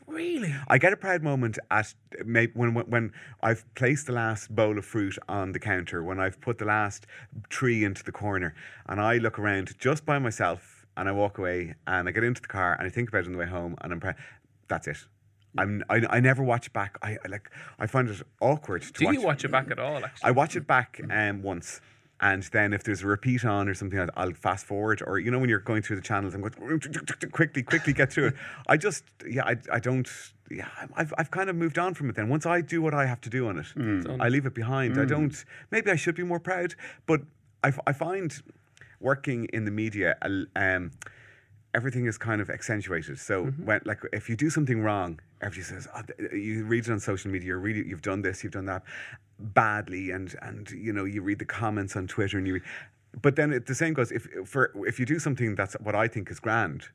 really? 0.06 0.54
I 0.68 0.78
get 0.78 0.92
a 0.94 0.96
proud 0.96 1.22
moment 1.22 1.58
at 1.70 1.92
maybe 2.24 2.52
when, 2.54 2.72
when 2.74 2.86
when 2.86 3.12
I've 3.42 3.62
placed 3.74 4.06
the 4.06 4.12
last 4.12 4.54
bowl 4.54 4.78
of 4.78 4.86
fruit 4.86 5.18
on 5.28 5.52
the 5.52 5.58
counter, 5.58 6.02
when 6.02 6.18
I've 6.18 6.40
put 6.40 6.56
the 6.58 6.64
last 6.64 7.06
tree 7.50 7.84
into 7.84 8.02
the 8.04 8.12
corner, 8.12 8.54
and 8.86 9.00
I 9.00 9.18
look 9.18 9.38
around 9.38 9.78
just 9.78 10.06
by 10.06 10.18
myself, 10.18 10.75
and 10.96 11.08
I 11.08 11.12
walk 11.12 11.38
away, 11.38 11.74
and 11.86 12.08
I 12.08 12.12
get 12.12 12.24
into 12.24 12.40
the 12.40 12.48
car, 12.48 12.74
and 12.78 12.86
I 12.86 12.90
think 12.90 13.08
about 13.08 13.20
it 13.24 13.26
on 13.26 13.32
the 13.32 13.38
way 13.38 13.46
home, 13.46 13.76
and 13.80 13.92
I'm 13.92 14.00
proud. 14.00 14.16
That's 14.68 14.86
it. 14.88 14.98
I'm, 15.58 15.82
I, 15.88 16.02
I 16.10 16.20
never 16.20 16.42
watch 16.42 16.72
back. 16.72 16.98
I 17.02 17.12
I 17.24 17.28
like 17.28 17.50
I 17.78 17.86
find 17.86 18.08
it 18.08 18.20
awkward 18.40 18.82
to 18.82 18.92
Do 18.92 19.06
watch. 19.06 19.14
you 19.14 19.22
watch 19.22 19.44
it 19.44 19.50
back 19.50 19.70
at 19.70 19.78
all? 19.78 20.04
Actually, 20.04 20.28
I 20.28 20.30
watch 20.32 20.56
it 20.56 20.66
back 20.66 21.00
um, 21.10 21.42
once. 21.42 21.80
And 22.18 22.42
then 22.44 22.72
if 22.72 22.82
there's 22.82 23.02
a 23.02 23.06
repeat 23.06 23.44
on 23.44 23.68
or 23.68 23.74
something, 23.74 24.00
I'll, 24.00 24.08
I'll 24.16 24.32
fast 24.32 24.64
forward. 24.64 25.02
Or 25.06 25.18
you 25.18 25.30
know 25.30 25.38
when 25.38 25.50
you're 25.50 25.58
going 25.58 25.82
through 25.82 25.96
the 25.96 26.02
channels, 26.02 26.34
I'm 26.34 26.40
going 26.40 26.80
quickly, 27.30 27.62
quickly 27.62 27.92
get 27.92 28.10
through 28.10 28.28
it. 28.28 28.34
I 28.66 28.78
just, 28.78 29.04
yeah, 29.28 29.44
I, 29.44 29.56
I 29.70 29.80
don't, 29.80 30.08
yeah, 30.50 30.68
I've, 30.94 31.12
I've 31.18 31.30
kind 31.30 31.50
of 31.50 31.56
moved 31.56 31.78
on 31.78 31.92
from 31.92 32.08
it. 32.08 32.16
Then 32.16 32.30
once 32.30 32.46
I 32.46 32.62
do 32.62 32.80
what 32.80 32.94
I 32.94 33.04
have 33.04 33.20
to 33.20 33.28
do 33.28 33.48
on 33.48 33.58
it, 33.58 33.66
I 34.18 34.30
leave 34.30 34.46
it 34.46 34.54
behind. 34.54 34.98
I 34.98 35.04
don't. 35.04 35.44
Maybe 35.70 35.90
I 35.90 35.96
should 35.96 36.14
be 36.14 36.22
more 36.22 36.40
proud, 36.40 36.74
but 37.04 37.20
I, 37.62 37.74
I 37.86 37.92
find 37.92 38.42
working 39.00 39.46
in 39.52 39.64
the 39.64 39.70
media, 39.70 40.16
uh, 40.22 40.44
um, 40.56 40.90
everything 41.74 42.06
is 42.06 42.16
kind 42.16 42.40
of 42.40 42.48
accentuated. 42.50 43.18
So 43.18 43.46
when 43.64 43.80
like 43.84 44.00
if 44.12 44.28
you 44.28 44.36
do 44.36 44.50
something 44.50 44.80
wrong, 44.82 45.20
everybody 45.40 45.62
says 45.62 45.86
oh, 45.94 46.02
you 46.34 46.64
read 46.64 46.86
it 46.86 46.90
on 46.90 46.98
social 46.98 47.30
media. 47.30 47.48
You're 47.48 47.58
really 47.58 47.86
you've 47.86 48.02
done 48.02 48.22
this, 48.22 48.42
you've 48.42 48.54
done 48.54 48.66
that 48.66 48.82
badly, 49.38 50.10
and 50.10 50.34
and 50.42 50.70
you 50.70 50.92
know 50.92 51.04
you 51.04 51.22
read 51.22 51.38
the 51.38 51.44
comments 51.44 51.94
on 51.94 52.06
Twitter 52.06 52.38
and 52.38 52.46
you. 52.46 52.54
Read, 52.54 52.62
but 53.22 53.36
then 53.36 53.52
it, 53.52 53.66
the 53.66 53.74
same 53.74 53.94
goes 53.94 54.10
if 54.10 54.26
for 54.46 54.72
if 54.86 54.98
you 54.98 55.06
do 55.06 55.18
something 55.18 55.54
that's 55.54 55.74
what 55.74 55.94
I 55.94 56.08
think 56.08 56.30
is 56.30 56.40
grand. 56.40 56.88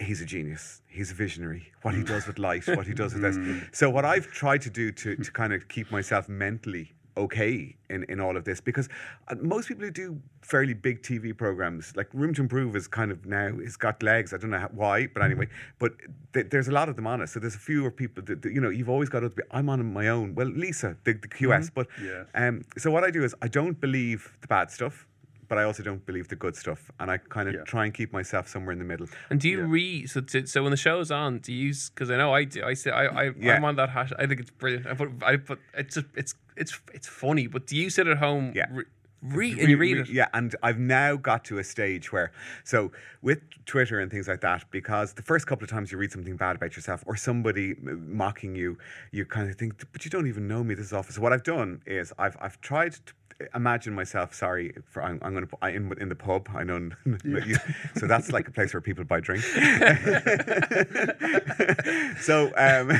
He's 0.00 0.20
a 0.20 0.24
genius. 0.24 0.80
He's 0.86 1.10
a 1.10 1.14
visionary. 1.14 1.72
What 1.82 1.92
he 1.92 2.04
does 2.04 2.28
with 2.28 2.38
light, 2.38 2.64
what 2.68 2.86
he 2.86 2.94
does 2.94 3.14
with 3.14 3.22
this. 3.22 3.36
So 3.72 3.90
what 3.90 4.04
I've 4.04 4.28
tried 4.28 4.62
to 4.62 4.70
do 4.70 4.92
to, 4.92 5.16
to 5.16 5.32
kind 5.32 5.52
of 5.52 5.66
keep 5.66 5.90
myself 5.90 6.28
mentally 6.28 6.94
okay 7.24 7.74
in, 7.90 8.04
in 8.12 8.20
all 8.20 8.36
of 8.36 8.44
this 8.44 8.60
because 8.60 8.88
uh, 9.28 9.34
most 9.54 9.68
people 9.68 9.84
who 9.84 9.90
do 9.90 10.20
fairly 10.42 10.74
big 10.74 11.02
TV 11.02 11.36
programs 11.36 11.94
like 11.96 12.08
Room 12.12 12.32
to 12.34 12.42
Improve 12.42 12.76
is 12.76 12.86
kind 12.86 13.10
of 13.10 13.26
now 13.26 13.50
it's 13.66 13.76
got 13.76 14.02
legs 14.02 14.32
I 14.32 14.36
don't 14.38 14.50
know 14.50 14.58
how, 14.64 14.70
why 14.82 15.06
but 15.14 15.22
anyway 15.22 15.48
but 15.78 15.92
th- 16.34 16.46
there's 16.50 16.68
a 16.68 16.72
lot 16.80 16.88
of 16.88 16.96
them 16.96 17.06
on 17.06 17.20
it 17.22 17.28
so 17.28 17.40
there's 17.40 17.56
a 17.56 17.64
fewer 17.70 17.90
people 17.90 18.22
that, 18.28 18.42
that, 18.42 18.52
you 18.52 18.60
know 18.60 18.70
you've 18.70 18.88
always 18.96 19.08
got 19.08 19.20
to 19.20 19.30
be 19.30 19.42
I'm 19.50 19.68
on 19.68 19.92
my 19.92 20.08
own 20.08 20.34
well 20.34 20.46
Lisa 20.64 20.96
the, 21.04 21.12
the 21.14 21.28
QS 21.28 21.70
but 21.74 21.86
yeah. 22.02 22.24
um, 22.34 22.62
so 22.76 22.90
what 22.90 23.04
I 23.04 23.10
do 23.10 23.24
is 23.24 23.34
I 23.42 23.48
don't 23.48 23.78
believe 23.80 24.20
the 24.40 24.46
bad 24.46 24.70
stuff 24.70 25.06
but 25.48 25.56
I 25.56 25.64
also 25.64 25.82
don't 25.82 26.04
believe 26.04 26.28
the 26.28 26.36
good 26.36 26.54
stuff 26.56 26.90
and 27.00 27.10
I 27.10 27.16
kind 27.16 27.48
of 27.48 27.54
Yeah. 27.54 27.62
try 27.64 27.86
and 27.86 27.94
keep 27.94 28.12
myself 28.12 28.48
somewhere 28.48 28.72
in 28.76 28.78
the 28.78 28.84
middle 28.84 29.08
And 29.30 29.40
do 29.40 29.48
you 29.48 29.62
read 29.62 30.10
so 30.10 30.20
to, 30.20 30.46
so 30.46 30.62
when 30.62 30.72
the 30.72 30.76
show's 30.76 31.10
on? 31.10 31.38
Do 31.38 31.52
you 31.54 31.68
use 31.68 31.88
because 31.88 32.10
I 32.10 32.16
know 32.18 32.34
I 32.34 32.44
do 32.44 32.62
I 32.62 32.74
say 32.74 32.90
I, 32.90 33.04
I 33.06 33.22
Yeah. 33.38 33.54
I'm 33.56 33.64
on 33.64 33.76
that 33.76 33.88
hash. 33.96 34.12
I 34.18 34.26
think 34.26 34.40
it's 34.40 34.50
brilliant. 34.50 34.86
I 34.86 34.92
put 34.92 35.08
I 35.22 35.36
put 35.38 35.58
it's 35.72 35.94
just, 35.94 36.06
it's 36.14 36.34
it's 36.58 36.80
it's 36.92 37.08
funny. 37.08 37.46
But 37.46 37.66
do 37.66 37.76
you 37.76 37.90
sit 37.90 38.06
at 38.06 38.18
home? 38.18 38.52
Yeah. 38.54 38.66
Re, 38.70 38.84
read 39.22 39.58
and 39.58 39.68
you 39.68 39.76
read 39.76 39.96
it. 39.96 40.08
Yeah, 40.08 40.28
and 40.32 40.54
I've 40.62 40.78
now 40.78 41.16
got 41.16 41.44
to 41.46 41.58
a 41.58 41.64
stage 41.64 42.12
where, 42.12 42.30
so 42.64 42.92
with 43.20 43.40
Twitter 43.66 43.98
and 43.98 44.10
things 44.10 44.28
like 44.28 44.40
that, 44.42 44.64
because 44.70 45.14
the 45.14 45.22
first 45.22 45.46
couple 45.46 45.64
of 45.64 45.70
times 45.70 45.90
you 45.90 45.98
read 45.98 46.12
something 46.12 46.36
bad 46.36 46.56
about 46.56 46.76
yourself 46.76 47.02
or 47.06 47.16
somebody 47.16 47.74
mocking 47.82 48.54
you, 48.54 48.78
you 49.10 49.24
kind 49.24 49.50
of 49.50 49.56
think, 49.56 49.84
but 49.92 50.04
you 50.04 50.10
don't 50.10 50.28
even 50.28 50.46
know 50.46 50.62
me. 50.62 50.74
This 50.74 50.86
is 50.86 50.92
awful. 50.92 51.12
So 51.12 51.20
what 51.20 51.32
I've 51.32 51.42
done 51.42 51.82
is 51.86 52.12
I've 52.18 52.36
I've 52.40 52.60
tried 52.60 52.92
to 52.92 53.12
imagine 53.54 53.94
myself. 53.94 54.34
Sorry, 54.34 54.72
for 54.86 55.02
I'm, 55.02 55.18
I'm 55.22 55.32
going 55.32 55.46
to 55.46 55.56
I, 55.62 55.70
in 55.70 55.92
in 56.00 56.08
the 56.08 56.14
pub. 56.14 56.48
I 56.54 56.64
know, 56.64 56.90
you, 57.24 57.56
so 57.96 58.06
that's 58.06 58.32
like 58.32 58.48
a 58.48 58.50
place 58.50 58.74
where 58.74 58.80
people 58.80 59.04
buy 59.04 59.20
drinks. 59.20 59.46
so 62.24 62.52
um, 62.56 62.90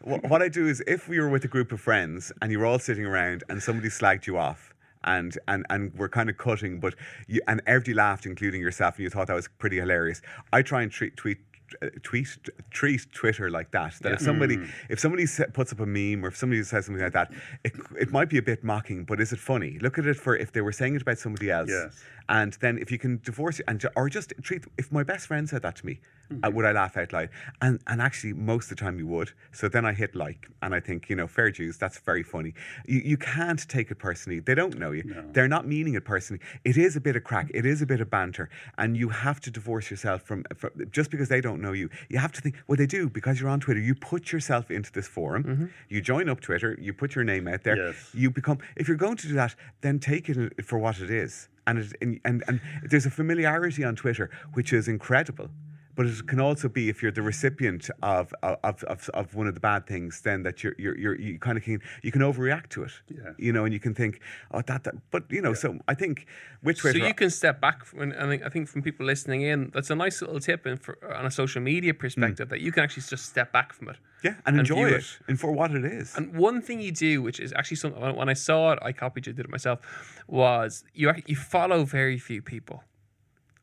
what 0.28 0.42
I 0.42 0.48
do 0.48 0.66
is, 0.66 0.82
if 0.86 1.08
we 1.08 1.20
were 1.20 1.28
with 1.28 1.44
a 1.44 1.48
group 1.48 1.72
of 1.72 1.80
friends 1.80 2.32
and 2.40 2.50
you 2.50 2.58
were 2.58 2.66
all 2.66 2.78
sitting 2.78 3.04
around 3.04 3.44
and 3.48 3.62
somebody 3.62 3.88
slagged 3.88 4.26
you 4.26 4.38
off, 4.38 4.74
and 5.04 5.36
and 5.48 5.66
and 5.70 5.92
we're 5.94 6.08
kind 6.08 6.30
of 6.30 6.38
cutting, 6.38 6.80
but 6.80 6.94
you, 7.26 7.40
and 7.46 7.62
everybody 7.66 7.94
laughed, 7.94 8.26
including 8.26 8.60
yourself, 8.60 8.96
and 8.96 9.04
you 9.04 9.10
thought 9.10 9.26
that 9.26 9.34
was 9.34 9.48
pretty 9.58 9.78
hilarious. 9.78 10.22
I 10.52 10.62
try 10.62 10.82
and 10.82 10.90
treat 10.90 11.16
tweet. 11.16 11.38
Uh, 11.80 11.86
Tweet, 12.02 12.28
treat 12.70 13.06
Twitter 13.12 13.50
like 13.50 13.70
that. 13.72 13.94
That 14.02 14.12
if 14.12 14.20
somebody, 14.20 14.58
if 14.88 14.98
somebody 15.00 15.26
puts 15.52 15.72
up 15.72 15.80
a 15.80 15.86
meme 15.86 16.24
or 16.24 16.28
if 16.28 16.36
somebody 16.36 16.62
says 16.62 16.86
something 16.86 17.02
like 17.02 17.12
that, 17.12 17.32
it, 17.64 17.72
it 17.98 18.10
might 18.10 18.28
be 18.28 18.38
a 18.38 18.42
bit 18.42 18.62
mocking, 18.64 19.04
but 19.04 19.20
is 19.20 19.32
it 19.32 19.38
funny? 19.38 19.78
Look 19.80 19.98
at 19.98 20.06
it 20.06 20.16
for 20.16 20.36
if 20.36 20.52
they 20.52 20.60
were 20.60 20.72
saying 20.72 20.96
it 20.96 21.02
about 21.02 21.18
somebody 21.18 21.50
else, 21.50 21.70
Yes. 21.70 22.02
and 22.28 22.52
then 22.60 22.78
if 22.78 22.90
you 22.92 22.98
can 22.98 23.20
divorce 23.24 23.60
it 23.60 23.64
and 23.68 23.84
or 23.96 24.08
just 24.08 24.32
treat. 24.42 24.64
If 24.78 24.90
my 24.92 25.02
best 25.02 25.26
friend 25.26 25.48
said 25.48 25.62
that 25.62 25.76
to 25.76 25.86
me, 25.86 26.00
Uh, 26.42 26.50
would 26.50 26.64
I 26.64 26.72
laugh 26.72 26.96
out 26.96 27.12
loud? 27.12 27.28
And 27.60 27.80
and 27.86 28.00
actually, 28.00 28.32
most 28.32 28.70
of 28.70 28.76
the 28.76 28.84
time 28.84 28.98
you 28.98 29.06
would. 29.06 29.32
So 29.52 29.68
then 29.68 29.84
I 29.84 29.92
hit 29.92 30.14
like, 30.14 30.48
and 30.62 30.74
I 30.74 30.80
think 30.80 31.08
you 31.10 31.16
know, 31.16 31.26
fair 31.26 31.50
dues. 31.50 31.76
That's 31.78 31.98
very 31.98 32.22
funny. 32.22 32.54
You 32.86 33.00
you 33.04 33.16
can't 33.16 33.66
take 33.68 33.90
it 33.90 33.98
personally. 33.98 34.40
They 34.40 34.54
don't 34.54 34.78
know 34.78 34.92
you. 34.92 35.02
They're 35.32 35.48
not 35.48 35.66
meaning 35.66 35.94
it 35.94 36.04
personally. 36.04 36.42
It 36.64 36.76
is 36.76 36.96
a 36.96 37.00
bit 37.00 37.16
of 37.16 37.24
crack. 37.24 37.50
It 37.52 37.66
is 37.66 37.82
a 37.82 37.86
bit 37.86 38.00
of 38.00 38.10
banter, 38.10 38.48
and 38.78 38.96
you 38.96 39.08
have 39.10 39.40
to 39.40 39.50
divorce 39.50 39.90
yourself 39.90 40.22
from, 40.22 40.44
from 40.56 40.70
just 40.90 41.10
because 41.10 41.28
they 41.28 41.40
don't 41.40 41.60
know 41.60 41.72
you. 41.72 41.90
You 42.08 42.18
have 42.18 42.32
to 42.32 42.40
think. 42.40 42.56
Well, 42.66 42.76
they 42.76 42.86
do 42.86 43.08
because 43.08 43.40
you're 43.40 43.50
on 43.50 43.60
Twitter. 43.60 43.80
You 43.80 43.94
put 43.94 44.32
yourself 44.32 44.70
into 44.70 44.90
this 44.92 45.06
forum. 45.06 45.70
You 45.88 46.00
join 46.00 46.28
up 46.28 46.40
Twitter. 46.40 46.76
You 46.80 46.92
put 46.92 47.14
your 47.14 47.24
name 47.24 47.46
out 47.48 47.62
there. 47.64 47.76
Yes. 47.76 48.10
You 48.14 48.30
become. 48.30 48.58
If 48.76 48.88
you're 48.88 48.96
going 48.96 49.16
to 49.16 49.28
do 49.28 49.34
that, 49.34 49.54
then 49.82 49.98
take 49.98 50.28
it 50.28 50.64
for 50.64 50.78
what 50.78 51.00
it 51.00 51.10
is. 51.10 51.48
And, 51.66 51.78
it, 51.78 51.92
and, 52.00 52.20
and 52.24 52.42
and 52.48 52.60
there's 52.82 53.06
a 53.06 53.10
familiarity 53.10 53.84
on 53.84 53.94
Twitter 53.94 54.30
which 54.54 54.72
is 54.72 54.88
incredible. 54.88 55.48
But 55.94 56.06
it 56.06 56.26
can 56.26 56.40
also 56.40 56.68
be 56.68 56.88
if 56.88 57.02
you're 57.02 57.12
the 57.12 57.22
recipient 57.22 57.90
of 58.02 58.34
of, 58.42 58.82
of, 58.84 59.10
of 59.12 59.34
one 59.34 59.46
of 59.46 59.54
the 59.54 59.60
bad 59.60 59.86
things, 59.86 60.22
then 60.22 60.42
that 60.44 60.62
you're 60.62 60.74
you're, 60.78 60.98
you're 60.98 61.20
you 61.20 61.38
kind 61.38 61.58
of 61.58 61.64
can 61.64 61.80
you 62.02 62.10
can 62.10 62.22
overreact 62.22 62.68
to 62.70 62.84
it, 62.84 62.92
Yeah. 63.08 63.32
you 63.38 63.52
know, 63.52 63.64
and 63.64 63.72
you 63.74 63.80
can 63.80 63.94
think, 63.94 64.20
oh 64.52 64.62
that, 64.62 64.84
that 64.84 64.94
but 65.10 65.24
you 65.30 65.42
know, 65.42 65.54
so 65.54 65.78
I 65.88 65.94
think 65.94 66.26
which 66.62 66.82
way. 66.84 66.90
So 66.90 66.98
Twitter, 66.98 67.08
you 67.08 67.14
can 67.14 67.30
step 67.30 67.60
back 67.60 67.84
from, 67.84 68.00
and 68.02 68.14
I 68.14 68.28
think, 68.28 68.42
I 68.44 68.48
think 68.48 68.68
from 68.68 68.82
people 68.82 69.04
listening 69.06 69.42
in, 69.42 69.70
that's 69.74 69.90
a 69.90 69.94
nice 69.94 70.20
little 70.22 70.40
tip 70.40 70.66
in 70.66 70.76
for, 70.76 70.98
on 71.14 71.26
a 71.26 71.30
social 71.30 71.60
media 71.60 71.92
perspective 71.92 72.46
mm. 72.46 72.50
that 72.50 72.60
you 72.60 72.72
can 72.72 72.82
actually 72.84 73.02
just 73.02 73.26
step 73.26 73.52
back 73.52 73.72
from 73.72 73.88
it. 73.90 73.96
yeah, 74.24 74.34
and 74.46 74.58
enjoy 74.58 74.86
view 74.86 74.96
it, 74.96 75.18
and 75.28 75.38
for 75.38 75.52
what 75.52 75.72
it 75.72 75.84
is. 75.84 76.16
And 76.16 76.34
one 76.34 76.62
thing 76.62 76.80
you 76.80 76.92
do, 76.92 77.22
which 77.22 77.40
is 77.40 77.52
actually 77.52 77.76
something 77.76 78.00
when 78.00 78.14
when 78.16 78.28
I 78.28 78.34
saw 78.34 78.72
it, 78.72 78.78
I 78.82 78.92
copied 78.92 79.26
it, 79.26 79.36
did 79.36 79.44
it 79.46 79.50
myself, 79.50 79.80
was 80.26 80.84
you 80.94 81.12
you 81.26 81.36
follow 81.36 81.84
very 81.84 82.18
few 82.18 82.40
people 82.40 82.84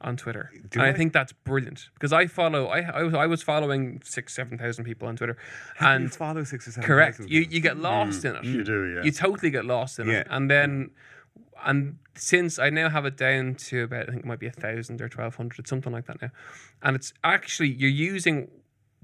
on 0.02 0.16
Twitter, 0.18 0.50
Do 0.70 0.80
and 0.80 0.88
I 0.88 0.92
I? 0.92 0.94
think 0.94 1.14
that's 1.14 1.34
brilliant 1.34 1.90
because 1.94 2.14
I 2.14 2.28
follow 2.28 2.68
I 2.68 2.82
I 2.82 3.04
was, 3.04 3.14
I 3.14 3.26
was 3.28 3.44
following 3.44 4.02
six 4.04 4.34
seven 4.34 4.58
thousand 4.58 4.86
people 4.86 5.08
on 5.08 5.16
Twitter, 5.18 5.38
you 5.82 5.88
and 5.88 6.14
follow 6.14 6.44
six 6.44 6.68
or 6.68 6.72
seven. 6.72 6.88
correct 6.88 7.18
thousand 7.18 7.32
you 7.32 7.42
you 7.50 7.60
get 7.60 7.76
hmm. 7.76 7.82
lost 7.82 8.24
in 8.26 8.36
it. 8.36 8.44
You 8.46 8.64
do, 8.64 8.86
yeah. 8.96 9.04
You 9.04 9.12
totally 9.12 9.50
get 9.52 9.66
lost 9.66 10.00
in 10.00 10.08
Yeah. 10.08 10.20
it, 10.20 10.28
and 10.30 10.50
then. 10.50 10.92
And 11.66 11.98
since 12.16 12.58
I 12.58 12.70
now 12.70 12.88
have 12.90 13.06
it 13.06 13.18
down 13.18 13.56
to 13.56 13.84
about, 13.84 14.04
I 14.04 14.12
think 14.14 14.20
it 14.20 14.26
might 14.26 14.40
be 14.40 14.48
a 14.48 14.52
thousand 14.52 15.02
or 15.02 15.10
twelve 15.10 15.36
hundred, 15.36 15.68
something 15.68 15.92
like 15.92 16.06
that 16.06 16.22
now, 16.22 16.30
and 16.82 16.96
it's 16.96 17.12
actually 17.22 17.68
you're 17.68 17.90
using 17.90 18.48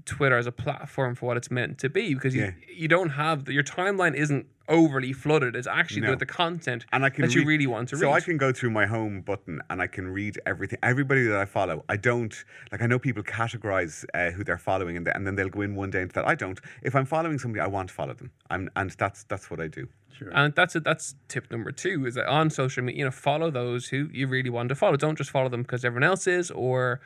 Twitter 0.06 0.36
as 0.38 0.46
a 0.46 0.52
platform 0.52 1.14
for 1.14 1.26
what 1.26 1.36
it's 1.36 1.50
meant 1.50 1.78
to 1.78 1.88
be 1.90 2.14
because 2.14 2.34
you 2.34 2.42
Yeah. 2.44 2.50
you 2.74 2.88
don't 2.88 3.10
have 3.10 3.48
your 3.48 3.62
timeline 3.64 4.14
isn't 4.14 4.46
overly 4.68 5.12
flooded. 5.12 5.54
It's 5.54 5.66
actually 5.68 6.02
No. 6.02 6.10
with 6.10 6.18
the 6.18 6.26
content 6.26 6.86
and 6.92 7.04
I 7.04 7.10
can 7.10 7.22
that 7.22 7.34
you 7.34 7.44
really 7.44 7.66
want 7.66 7.88
to 7.90 7.96
so 7.96 8.02
read. 8.02 8.08
So 8.10 8.12
I 8.14 8.20
can 8.20 8.36
go 8.36 8.52
through 8.52 8.70
my 8.70 8.86
home 8.86 9.20
button 9.20 9.60
and 9.70 9.80
I 9.80 9.86
can 9.86 10.08
read 10.08 10.40
everything. 10.46 10.78
Everybody 10.82 11.24
that 11.26 11.38
I 11.38 11.44
follow, 11.44 11.84
I 11.88 11.96
don't 11.96 12.34
like. 12.72 12.82
I 12.82 12.86
know 12.86 12.98
people 12.98 13.22
categorize 13.22 14.04
uh, 14.14 14.30
who 14.30 14.42
they're 14.44 14.58
following, 14.58 14.96
and, 14.96 15.04
th- 15.06 15.14
and 15.16 15.26
then 15.26 15.34
they'll 15.36 15.48
go 15.48 15.60
in 15.60 15.74
one 15.76 15.90
day 15.90 16.02
into 16.02 16.14
that. 16.14 16.26
I 16.26 16.34
don't. 16.34 16.58
If 16.82 16.96
I'm 16.96 17.04
following 17.06 17.38
somebody, 17.38 17.60
I 17.60 17.66
want 17.68 17.88
to 17.88 17.94
follow 17.94 18.14
them. 18.14 18.30
I'm, 18.50 18.68
and 18.74 18.90
that's 18.90 19.22
that's 19.24 19.50
what 19.50 19.60
I 19.60 19.68
do. 19.68 19.88
Sure. 20.18 20.30
And 20.34 20.54
that's 20.54 20.74
it. 20.76 20.84
That's 20.84 21.14
tip 21.28 21.50
number 21.50 21.70
two: 21.72 22.06
is 22.06 22.14
that 22.14 22.26
on 22.26 22.48
social 22.48 22.82
media, 22.82 22.98
you 23.00 23.04
know, 23.04 23.10
follow 23.10 23.50
those 23.50 23.88
who 23.88 24.08
you 24.12 24.26
really 24.26 24.48
want 24.50 24.68
to 24.70 24.74
follow. 24.74 24.96
Don't 24.96 25.16
just 25.18 25.30
follow 25.30 25.48
them 25.50 25.62
because 25.62 25.84
everyone 25.84 26.04
else 26.04 26.26
is, 26.26 26.50
or 26.50 27.00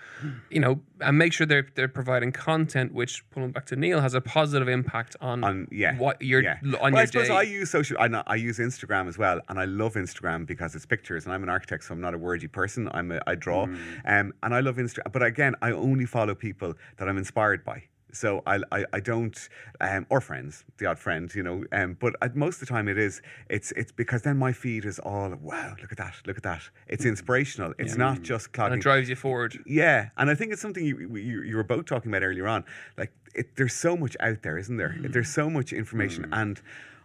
you 0.50 0.60
know, 0.60 0.80
and 1.00 1.18
make 1.18 1.32
sure 1.32 1.46
they're 1.46 1.66
they're 1.74 1.88
providing 1.88 2.30
content 2.32 2.92
which, 2.94 3.28
pulling 3.30 3.50
back 3.50 3.66
to 3.66 3.76
Neil, 3.76 4.00
has 4.00 4.14
a 4.14 4.20
positive 4.20 4.68
impact 4.68 5.16
on 5.20 5.42
on 5.42 5.66
yeah 5.72 5.96
what 5.98 6.22
you're 6.22 6.42
yeah. 6.42 6.58
on 6.62 6.70
well, 6.72 6.90
your 6.90 6.98
I 7.00 7.04
suppose 7.06 7.28
day. 7.28 7.34
I 7.34 7.42
use 7.42 7.70
social. 7.70 7.96
I, 7.98 8.06
know- 8.08 8.22
I 8.26 8.36
use 8.36 8.58
Instagram 8.58 9.08
as 9.08 9.18
well, 9.18 9.40
and 9.48 9.58
I 9.58 9.64
love 9.64 9.94
Instagram 9.94 10.46
because 10.46 10.74
it's 10.76 10.86
pictures, 10.86 11.24
and 11.24 11.34
I'm 11.34 11.42
an 11.42 11.48
architect, 11.48 11.84
so 11.84 11.94
I'm 11.94 12.00
not 12.00 12.14
a 12.14 12.18
wordy 12.18 12.46
person. 12.46 12.88
I'm 12.92 13.10
a, 13.12 13.20
I 13.26 13.34
draw, 13.34 13.66
Mm. 13.66 13.74
um, 14.06 14.32
and 14.42 14.54
I 14.54 14.60
love 14.60 14.76
Instagram. 14.76 15.10
But 15.12 15.22
again, 15.24 15.54
I 15.62 15.72
only 15.72 16.06
follow 16.06 16.34
people 16.34 16.74
that 16.98 17.08
I'm 17.08 17.18
inspired 17.18 17.64
by. 17.64 17.82
So 18.12 18.42
I, 18.46 18.60
I, 18.72 18.84
I 18.92 19.00
don't, 19.00 19.48
um, 19.80 20.06
or 20.10 20.20
friends, 20.20 20.64
the 20.78 20.86
odd 20.86 20.98
friend, 20.98 21.32
you 21.34 21.42
know. 21.42 21.64
Um, 21.72 21.96
but 21.98 22.14
I, 22.22 22.28
most 22.34 22.56
of 22.56 22.60
the 22.60 22.66
time 22.66 22.88
it 22.88 22.98
is, 22.98 23.22
it's 23.48 23.72
it's 23.72 23.92
because 23.92 24.22
then 24.22 24.36
my 24.36 24.52
feed 24.52 24.84
is 24.84 24.98
all 24.98 25.34
wow, 25.40 25.74
look 25.80 25.92
at 25.92 25.98
that, 25.98 26.14
look 26.26 26.36
at 26.36 26.42
that. 26.42 26.62
It's 26.88 27.04
inspirational. 27.04 27.74
It's 27.78 27.96
not 27.96 28.22
just 28.22 28.52
and 28.56 28.74
it 28.74 28.80
drives 28.80 29.08
you 29.08 29.16
forward. 29.16 29.58
Yeah, 29.66 30.10
and 30.16 30.30
I 30.30 30.34
think 30.34 30.52
it's 30.52 30.62
something 30.62 30.84
you 30.84 31.16
you, 31.16 31.42
you 31.42 31.56
were 31.56 31.62
both 31.62 31.86
talking 31.86 32.10
about 32.10 32.22
earlier 32.22 32.46
on. 32.46 32.64
Like, 32.96 33.12
it, 33.34 33.56
there's 33.56 33.74
so 33.74 33.96
much 33.96 34.16
out 34.20 34.42
there, 34.42 34.58
isn't 34.58 34.76
there? 34.76 34.96
There's 35.00 35.30
so 35.30 35.48
much 35.48 35.72
information, 35.72 36.28
and 36.32 36.60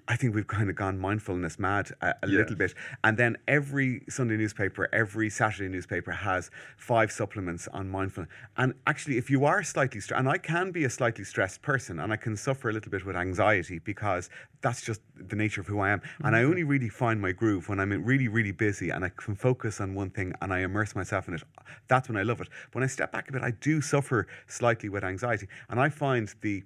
I 0.07 0.15
think 0.15 0.35
we've 0.35 0.47
kind 0.47 0.69
of 0.69 0.75
gone 0.75 0.99
mindfulness 0.99 1.57
mad 1.57 1.91
a, 2.01 2.09
a 2.21 2.27
Yeah. 2.27 2.37
little 2.39 2.55
bit. 2.55 2.75
And 3.03 3.17
then 3.17 3.37
every 3.47 4.03
Sunday 4.07 4.37
newspaper, 4.37 4.87
every 4.93 5.29
Saturday 5.29 5.67
newspaper 5.67 6.11
has 6.11 6.51
five 6.77 7.11
supplements 7.11 7.67
on 7.69 7.89
mindfulness. 7.89 8.31
And 8.55 8.75
actually, 8.85 9.17
if 9.17 9.29
you 9.29 9.45
are 9.45 9.63
slightly 9.63 9.99
stressed, 9.99 10.19
and 10.19 10.29
I 10.29 10.37
can 10.37 10.71
be 10.71 10.83
a 10.83 10.89
slightly 10.89 11.23
stressed 11.23 11.61
person, 11.61 11.99
and 11.99 12.13
I 12.13 12.17
can 12.17 12.37
suffer 12.37 12.69
a 12.69 12.73
little 12.73 12.91
bit 12.91 13.05
with 13.05 13.15
anxiety 13.15 13.79
because 13.79 14.29
that's 14.61 14.81
just 14.81 15.01
the 15.15 15.35
nature 15.35 15.61
of 15.61 15.67
who 15.67 15.79
I 15.79 15.89
am. 15.89 16.01
And 16.23 16.35
I 16.35 16.39
mm-hmm. 16.39 16.49
only 16.49 16.63
really 16.63 16.89
find 16.89 17.19
my 17.19 17.31
groove 17.31 17.67
when 17.69 17.79
I'm 17.79 17.91
really, 18.03 18.27
really 18.27 18.51
busy 18.51 18.89
and 18.91 19.03
I 19.03 19.09
can 19.09 19.35
focus 19.35 19.81
on 19.81 19.95
one 19.95 20.09
thing 20.11 20.33
and 20.41 20.53
I 20.53 20.59
immerse 20.59 20.95
myself 20.95 21.27
in 21.27 21.33
it. 21.33 21.43
That's 21.87 22.07
when 22.09 22.17
I 22.17 22.23
love 22.23 22.41
it. 22.41 22.49
But 22.71 22.75
When 22.75 22.83
I 22.83 22.87
step 22.87 23.11
back 23.11 23.29
a 23.29 23.31
bit, 23.31 23.41
I 23.41 23.51
do 23.51 23.81
suffer 23.81 24.27
slightly 24.47 24.89
with 24.89 25.03
anxiety. 25.03 25.47
And 25.69 25.79
I 25.79 25.89
find 25.89 26.33
the 26.41 26.63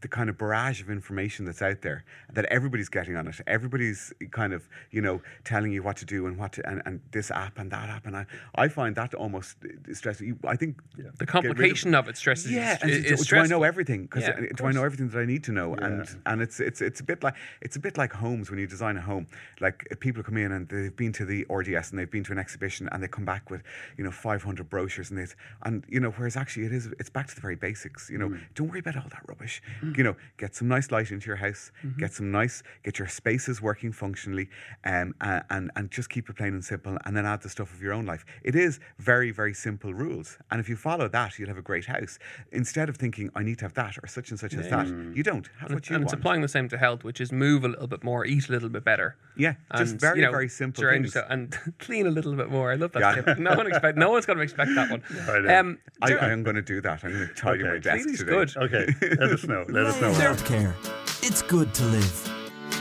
the 0.00 0.08
kind 0.08 0.28
of 0.30 0.36
barrage 0.38 0.80
of 0.80 0.90
information 0.90 1.44
that's 1.44 1.62
out 1.62 1.82
there 1.82 2.04
that 2.32 2.44
everybody's 2.46 2.88
getting 2.88 3.14
on 3.16 3.28
it. 3.28 3.40
Everybody's 3.46 4.12
kind 4.30 4.52
of, 4.52 4.68
you 4.90 5.00
know, 5.00 5.20
telling 5.44 5.70
you 5.70 5.82
what 5.82 5.96
to 5.98 6.04
do 6.04 6.26
and 6.26 6.36
what 6.38 6.52
to, 6.54 6.68
and, 6.68 6.82
and 6.86 7.00
this 7.12 7.30
app 7.30 7.58
and 7.58 7.70
that 7.70 7.88
app. 7.88 8.06
And 8.06 8.16
I, 8.16 8.26
I 8.56 8.68
find 8.68 8.96
that 8.96 9.14
almost 9.14 9.58
stressful. 9.92 10.32
I 10.44 10.56
think 10.56 10.80
The 10.96 11.02
get 11.02 11.04
rid 11.04 11.20
of- 11.22 11.28
complication 11.28 11.94
of, 11.94 12.08
it 12.08 12.16
stresses 12.16 12.50
yeah, 12.50 12.74
Is- 12.76 12.82
and 12.82 12.90
is 12.90 13.26
do, 13.26 13.36
do 13.36 13.42
I 13.42 13.46
know 13.46 13.62
everything? 13.62 14.02
Because 14.02 14.22
Yeah, 14.24 14.40
do 14.56 14.64
I 14.66 14.72
know 14.72 14.82
everything 14.84 15.08
that 15.10 15.18
I 15.18 15.24
need 15.26 15.44
to 15.44 15.52
know? 15.52 15.76
Yeah. 15.78 15.86
And 15.86 16.16
and 16.26 16.42
it's 16.42 16.58
it's 16.58 16.80
it's 16.80 17.00
a 17.00 17.04
bit 17.04 17.22
like 17.22 17.34
it's 17.60 17.76
a 17.76 17.80
bit 17.80 17.96
like 17.98 18.12
homes 18.12 18.50
when 18.50 18.58
you 18.58 18.66
design 18.66 18.96
a 18.96 19.00
home. 19.00 19.26
Like 19.60 19.86
uh, 19.92 19.94
people 20.00 20.22
come 20.22 20.36
in 20.36 20.52
and 20.52 20.68
they've 20.68 20.94
been 20.96 21.12
to 21.12 21.24
the 21.24 21.46
RDS 21.50 21.90
and 21.90 21.98
they've 21.98 22.10
been 22.10 22.24
to 22.24 22.32
an 22.32 22.38
exhibition 22.38 22.88
and 22.92 23.02
they 23.02 23.08
come 23.08 23.24
back 23.24 23.50
with 23.50 23.62
you 23.98 24.04
know 24.04 24.10
500 24.10 24.68
brochures 24.68 25.10
and 25.10 25.18
they 25.18 25.26
and 25.64 25.84
you 25.88 26.00
know 26.00 26.10
whereas 26.12 26.36
actually 26.36 26.66
it 26.66 26.72
is 26.72 26.86
it's 26.98 27.10
back 27.10 27.28
to 27.28 27.34
the 27.34 27.40
very 27.40 27.56
basics. 27.56 28.08
You 28.10 28.18
know, 28.18 28.28
Mm. 28.30 28.40
don't 28.54 28.68
worry 28.68 28.78
about 28.80 28.96
all 28.96 29.08
that 29.10 29.22
rubbish. 29.28 29.60
You 29.96 30.04
know, 30.04 30.16
get 30.38 30.54
some 30.54 30.68
nice 30.68 30.90
light 30.90 31.10
into 31.10 31.26
your 31.26 31.36
house. 31.36 31.72
Mm-hmm. 31.84 31.98
Get 32.00 32.12
some 32.12 32.30
nice 32.30 32.62
get 32.84 32.98
your 32.98 33.08
spaces 33.08 33.60
working 33.60 33.92
functionally, 33.92 34.48
um, 34.84 35.14
a- 35.20 35.42
and 35.50 35.70
and 35.76 35.90
just 35.90 36.08
keep 36.08 36.28
it 36.30 36.36
plain 36.36 36.54
and 36.54 36.64
simple. 36.64 36.96
And 37.04 37.16
then 37.16 37.26
add 37.26 37.42
the 37.42 37.48
stuff 37.48 37.72
of 37.72 37.82
your 37.82 37.92
own 37.92 38.06
life. 38.06 38.24
It 38.42 38.54
is 38.54 38.78
very 38.98 39.30
very 39.30 39.54
simple 39.54 39.92
rules, 39.92 40.38
and 40.50 40.60
if 40.60 40.68
you 40.68 40.76
follow 40.76 41.08
that, 41.08 41.38
you'll 41.38 41.48
have 41.48 41.58
a 41.58 41.62
great 41.62 41.86
house. 41.86 42.18
Instead 42.52 42.88
of 42.88 42.96
thinking 42.96 43.30
I 43.34 43.42
need 43.42 43.58
to 43.58 43.64
have 43.64 43.74
that 43.74 43.98
or 44.02 44.06
such 44.06 44.30
and 44.30 44.38
such 44.38 44.54
as 44.54 44.68
that, 44.70 44.86
you 44.86 45.22
don't 45.22 45.48
have 45.58 45.70
And, 45.70 45.74
what 45.76 45.90
you 45.90 45.96
and 45.96 46.04
want. 46.04 46.12
it's 46.12 46.18
applying 46.20 46.42
the 46.42 46.48
same 46.48 46.68
to 46.68 46.78
health, 46.78 47.04
which 47.04 47.20
is 47.20 47.32
move 47.32 47.64
a 47.64 47.68
little 47.68 47.86
bit 47.88 48.04
more, 48.04 48.24
eat 48.24 48.48
a 48.48 48.52
little 48.52 48.68
bit 48.68 48.84
better. 48.84 49.16
Yeah, 49.36 49.54
just 49.76 49.92
And, 49.92 50.00
very, 50.00 50.20
you 50.20 50.26
know, 50.26 50.30
very 50.30 50.48
simple 50.48 50.84
things. 50.84 51.06
yourself- 51.06 51.26
and 51.30 51.56
clean 51.78 52.06
a 52.06 52.10
little 52.10 52.34
bit 52.34 52.50
more. 52.50 52.70
I 52.70 52.74
love 52.76 52.92
that 52.92 53.00
Yeah. 53.00 53.22
tip. 53.22 53.38
No 53.38 53.54
one 53.54 53.66
expect. 53.66 53.96
No 53.98 54.10
one's 54.10 54.26
going 54.26 54.36
to 54.38 54.42
expect 54.42 54.70
that 54.74 54.90
one. 54.90 55.02
I. 55.48 55.56
Um, 55.56 55.78
I, 56.02 56.12
I 56.14 56.28
am 56.30 56.42
going 56.42 56.56
to 56.56 56.62
do 56.62 56.80
that. 56.82 57.02
I'm 57.04 57.12
going 57.12 57.28
to 57.28 57.34
tidy 57.34 57.62
Okay. 57.62 57.72
my 57.72 57.78
desk 57.78 57.96
Cleaning's 58.02 58.18
today. 58.18 58.30
good. 58.32 58.56
Okay, 58.56 58.86
let 59.20 59.30
us 59.32 59.44
know. 59.44 59.64
Let 59.72 59.86
us 59.86 60.00
know. 60.00 60.12
Healthcare. 60.12 60.74
It's 61.22 61.40
good 61.42 61.72
to 61.74 61.84
live. 61.84 62.28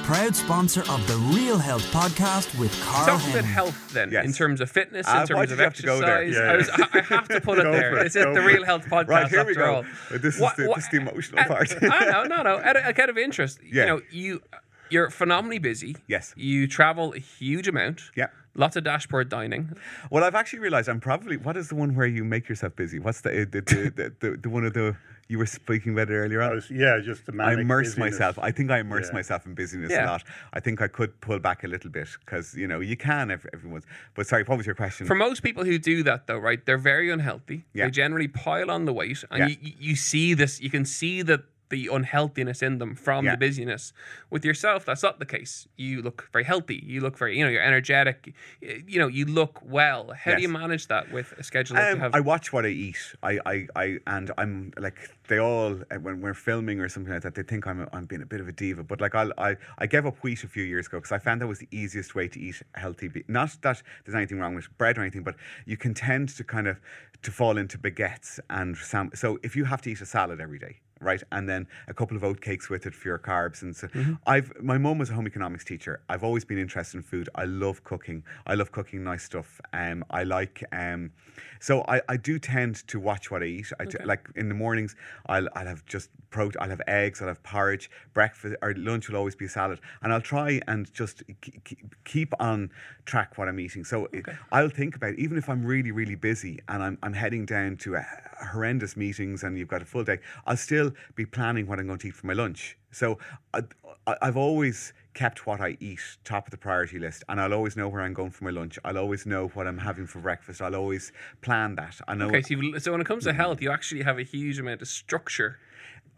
Proud 0.03 0.35
sponsor 0.35 0.81
of 0.89 1.05
the 1.07 1.15
Real 1.35 1.57
Health 1.57 1.83
podcast 1.91 2.57
with 2.59 2.77
Carl 2.81 3.17
Talk 3.17 3.29
about 3.29 3.45
health 3.45 3.93
then, 3.93 4.11
Yes. 4.11 4.25
in 4.25 4.33
terms 4.33 4.59
of 4.59 4.69
fitness, 4.69 5.07
in 5.07 5.13
why 5.13 5.25
terms 5.25 5.39
did 5.49 5.51
of 5.53 5.57
you 5.59 5.63
have 5.63 5.73
to 5.75 5.83
go 5.83 5.95
exercise. 6.01 6.35
Yeah, 6.35 6.41
I, 6.51 6.55
was, 6.57 6.69
I 6.69 6.87
I 6.99 7.01
have 7.03 7.27
to 7.29 7.39
put 7.41 7.59
it 7.59 7.63
Go 7.63 7.71
there. 7.71 7.91
for 7.91 7.99
it, 7.99 8.03
This 8.03 8.13
go 8.15 8.33
the 8.33 8.41
for 8.41 8.45
Real 8.47 8.63
it. 8.63 8.65
Health 8.65 8.85
podcast. 8.87 9.07
Right, 9.07 9.27
here 9.29 9.45
we 9.45 9.51
after 9.51 9.53
go. 9.61 9.75
all. 9.75 9.85
This 10.19 10.35
is 10.35 10.41
What- 10.41 10.57
the- 10.57 10.67
what- 10.67 10.75
this 10.75 10.85
is 10.85 10.91
the 10.91 10.97
emotional 10.97 11.39
uh, 11.39 11.47
part. 11.47 11.73
I 11.81 12.05
know, 12.11 12.23
no, 12.25 12.41
no. 12.43 12.57
Out 12.57 12.75
of, 12.75 12.99
out 12.99 13.09
of 13.09 13.17
interest, 13.17 13.59
Yeah. 13.63 13.81
you 13.83 13.87
know, 13.87 14.01
you 14.11 14.41
you're 14.89 15.09
phenomenally 15.09 15.59
busy. 15.59 15.95
Yes. 16.07 16.33
You 16.35 16.67
travel 16.67 17.13
a 17.13 17.19
huge 17.19 17.67
amount. 17.69 18.01
Yeah. 18.17 18.27
Lots 18.55 18.75
of 18.75 18.83
dashboard 18.83 19.29
dining. 19.29 19.77
Well, 20.09 20.25
I've 20.25 20.35
actually 20.35 20.59
realised 20.59 20.89
I'm 20.89 20.99
probably. 20.99 21.37
What 21.37 21.55
is 21.55 21.69
the 21.69 21.75
one 21.75 21.95
where 21.95 22.07
you 22.07 22.25
make 22.25 22.49
yourself 22.49 22.75
busy? 22.75 22.99
What's 22.99 23.21
the 23.21 23.47
the 23.49 23.61
the, 23.61 23.91
the, 23.95 24.13
the, 24.31 24.37
the 24.37 24.49
one 24.49 24.65
of 24.65 24.73
the 24.73 24.97
you 25.31 25.37
were 25.37 25.45
speaking 25.45 25.93
about 25.93 26.09
it 26.09 26.13
earlier 26.15 26.41
I 26.41 26.47
on? 26.49 26.55
was, 26.55 26.69
yeah, 26.69 26.99
just 27.01 27.25
the 27.25 27.33
I 27.41 27.53
immerse 27.53 27.87
busyness. 27.95 28.13
myself. 28.19 28.37
I 28.39 28.51
think 28.51 28.69
I 28.69 28.79
immerse 28.79 29.07
Yeah. 29.07 29.13
myself 29.13 29.45
in 29.45 29.53
busyness 29.55 29.89
Yeah. 29.91 30.05
a 30.05 30.11
lot. 30.11 30.23
I 30.53 30.59
think 30.59 30.81
I 30.81 30.87
could 30.87 31.19
pull 31.21 31.39
back 31.39 31.63
a 31.63 31.67
little 31.67 31.89
bit 31.89 32.09
because 32.23 32.53
you 32.53 32.67
know 32.67 32.81
you 32.81 32.97
can 32.97 33.31
every, 33.31 33.49
everyone's. 33.53 33.85
But 34.13 34.27
sorry, 34.27 34.43
what 34.43 34.57
was 34.57 34.65
your 34.65 34.75
question? 34.75 35.07
For 35.07 35.15
most 35.15 35.41
people 35.41 35.63
who 35.63 35.77
do 35.79 36.03
that, 36.03 36.27
though, 36.27 36.37
right, 36.37 36.63
they're 36.65 36.77
very 36.93 37.09
unhealthy. 37.09 37.63
Yeah. 37.73 37.85
They 37.85 37.91
generally 37.91 38.27
pile 38.27 38.69
on 38.69 38.83
the 38.85 38.93
weight, 38.93 39.23
and 39.31 39.39
Yeah. 39.39 39.47
you, 39.47 39.55
you- 39.61 39.75
you 39.91 39.95
see 39.95 40.33
this. 40.33 40.59
You 40.61 40.69
can 40.69 40.83
see 40.85 41.21
that 41.23 41.41
the 41.71 41.87
unhealthiness 41.91 42.61
in 42.61 42.77
them 42.77 42.93
from 42.95 43.25
Yeah. 43.25 43.31
the 43.31 43.37
busyness. 43.37 43.93
With 44.29 44.45
yourself, 44.45 44.85
that's 44.85 45.01
not 45.01 45.17
the 45.17 45.25
case. 45.25 45.67
You 45.77 46.03
look 46.03 46.29
very 46.31 46.43
healthy. 46.43 46.79
You 46.85 47.01
look 47.01 47.17
very, 47.17 47.35
you 47.37 47.43
know, 47.43 47.49
you're 47.49 47.63
energetic. 47.63 48.35
You 48.61 48.99
know, 48.99 49.07
you 49.07 49.25
look 49.25 49.59
well. 49.63 50.11
How 50.23 50.35
do 50.35 50.41
you 50.43 50.49
manage 50.49 50.87
that 50.87 51.11
with 51.11 51.31
a 51.39 51.43
schedule 51.43 51.77
that 51.77 51.87
you 51.89 51.93
Um, 51.95 51.99
have? 52.01 52.13
I 52.13 52.19
watch 52.19 52.53
what 52.53 52.63
I 52.65 52.69
eat. 52.69 53.01
I, 53.23 53.39
I, 53.53 53.67
I, 53.75 53.97
and 54.05 54.29
I'm 54.37 54.71
like 54.77 54.99
they 55.29 55.39
all 55.39 55.79
uh, 55.89 55.95
when 55.95 56.21
we're 56.21 56.33
filming 56.35 56.79
or 56.79 56.87
something 56.89 57.13
like 57.13 57.23
that. 57.23 57.33
They 57.35 57.43
think 57.43 57.65
I'm, 57.65 57.87
I'm 57.93 58.05
being 58.05 58.21
a 58.21 58.25
bit 58.27 58.41
of 58.41 58.47
a 58.47 58.51
diva. 58.51 58.83
But 58.83 59.01
like 59.01 59.15
I'll, 59.15 59.31
I, 59.37 59.55
I 59.79 59.87
gave 59.87 60.05
up 60.05 60.17
wheat 60.23 60.43
a 60.43 60.47
few 60.47 60.63
years 60.63 60.85
ago 60.87 60.97
because 60.99 61.11
I 61.13 61.17
found 61.19 61.41
that 61.41 61.47
was 61.47 61.59
the 61.59 61.69
easiest 61.71 62.13
way 62.15 62.27
to 62.27 62.39
eat 62.39 62.61
healthy. 62.75 63.07
Be- 63.07 63.23
Not 63.27 63.57
that 63.61 63.81
there's 64.05 64.15
anything 64.15 64.39
wrong 64.39 64.53
with 64.55 64.67
bread 64.77 64.97
or 64.97 65.01
anything, 65.01 65.23
but 65.23 65.35
you 65.65 65.77
can 65.77 65.93
tend 65.93 66.29
to 66.37 66.43
kind 66.43 66.67
of 66.67 66.79
to 67.23 67.31
fall 67.31 67.57
into 67.57 67.77
baguettes 67.77 68.39
and 68.49 68.75
sam- 68.75 69.11
so 69.13 69.39
if 69.43 69.55
you 69.55 69.63
have 69.65 69.81
to 69.83 69.91
eat 69.91 70.01
a 70.01 70.05
salad 70.05 70.41
every 70.41 70.59
day. 70.59 70.79
Right, 71.03 71.23
and 71.31 71.49
then 71.49 71.67
a 71.87 71.95
couple 71.95 72.15
of 72.15 72.23
oat 72.23 72.41
cakes 72.41 72.69
with 72.69 72.85
it 72.85 72.93
for 72.93 73.07
your 73.07 73.17
carbs, 73.17 73.63
and 73.63 73.75
so 73.75 73.87
I've. 74.27 74.53
My 74.61 74.77
mum 74.77 74.99
was 74.99 75.09
a 75.09 75.13
home 75.13 75.25
economics 75.25 75.65
teacher. 75.65 76.01
I've 76.07 76.23
always 76.23 76.45
been 76.45 76.59
interested 76.59 76.97
in 76.97 77.01
food. 77.03 77.27
I 77.33 77.45
love 77.45 77.83
cooking. 77.83 78.23
I 78.45 78.53
love 78.53 78.71
cooking 78.71 79.03
nice 79.03 79.23
stuff. 79.23 79.59
Um, 79.73 80.05
I 80.11 80.23
like. 80.23 80.63
Um, 80.71 81.11
so 81.59 81.83
I, 81.87 82.01
I 82.07 82.17
do 82.17 82.37
tend 82.37 82.87
to 82.87 82.99
watch 82.99 83.31
what 83.31 83.41
I 83.41 83.45
eat. 83.47 83.71
I 83.79 83.85
t- 83.85 83.97
like 84.05 84.29
in 84.35 84.47
the 84.47 84.53
mornings, 84.53 84.95
I'll 85.25 85.47
I'll 85.55 85.65
have 85.65 85.83
just 85.85 86.09
pro. 86.29 86.51
I'll 86.59 86.69
have 86.69 86.81
eggs. 86.87 87.19
I'll 87.19 87.29
have 87.29 87.41
porridge. 87.41 87.89
Breakfast 88.13 88.55
or 88.61 88.75
lunch 88.75 89.09
will 89.09 89.17
always 89.17 89.35
be 89.35 89.45
a 89.45 89.49
salad, 89.49 89.79
and 90.03 90.13
I'll 90.13 90.21
try 90.21 90.61
and 90.67 90.91
just 90.93 91.23
k- 91.41 91.59
keep 92.05 92.33
on 92.39 92.69
track 93.05 93.39
what 93.39 93.47
I'm 93.47 93.59
eating. 93.59 93.83
So 93.83 94.07
it- 94.13 94.25
I'll 94.51 94.69
think 94.69 94.95
about 94.95 95.15
even 95.15 95.37
if 95.37 95.49
I'm 95.49 95.65
really 95.65 95.91
really 95.91 96.15
busy 96.15 96.59
and 96.67 96.83
I'm 96.83 96.97
I'm 97.01 97.13
heading 97.13 97.45
down 97.47 97.77
to 97.77 97.95
a 97.95 98.05
horrendous 98.51 98.95
meetings 98.95 99.43
and 99.43 99.57
you've 99.57 99.67
got 99.67 99.81
a 99.81 99.85
full 99.85 100.03
day, 100.03 100.19
I'll 100.45 100.57
still 100.57 100.90
be 101.15 101.25
planning 101.25 101.67
what 101.67 101.79
I'm 101.79 101.87
going 101.87 101.99
to 101.99 102.07
eat 102.07 102.15
for 102.15 102.27
my 102.27 102.33
lunch. 102.33 102.77
So 102.91 103.17
I, 103.53 103.61
I, 104.07 104.15
I've 104.21 104.37
always 104.37 104.93
kept 105.13 105.45
what 105.45 105.59
I 105.59 105.77
eat 105.79 105.99
top 106.23 106.47
of 106.47 106.51
the 106.51 106.57
priority 106.57 106.99
list, 106.99 107.23
and 107.27 107.39
I'll 107.39 107.53
always 107.53 107.75
know 107.75 107.89
where 107.89 108.01
I'm 108.01 108.13
going 108.13 108.31
for 108.31 108.43
my 108.45 108.51
lunch. 108.51 108.79
I'll 108.85 108.97
always 108.97 109.25
know 109.25 109.47
what 109.49 109.67
I'm 109.67 109.77
having 109.77 110.07
for 110.07 110.19
breakfast. 110.19 110.61
I'll 110.61 110.75
always 110.75 111.11
plan 111.41 111.75
that. 111.75 111.99
I 112.07 112.15
know. 112.15 112.27
okay, 112.27 112.41
so, 112.41 112.55
so 112.79 112.91
when 112.91 113.01
it 113.01 113.07
comes 113.07 113.23
to 113.23 113.31
mm-hmm. 113.31 113.37
health, 113.37 113.61
you 113.61 113.71
actually 113.71 114.03
have 114.03 114.17
a 114.17 114.23
huge 114.23 114.59
amount 114.59 114.81
of 114.81 114.87
structure. 114.87 115.59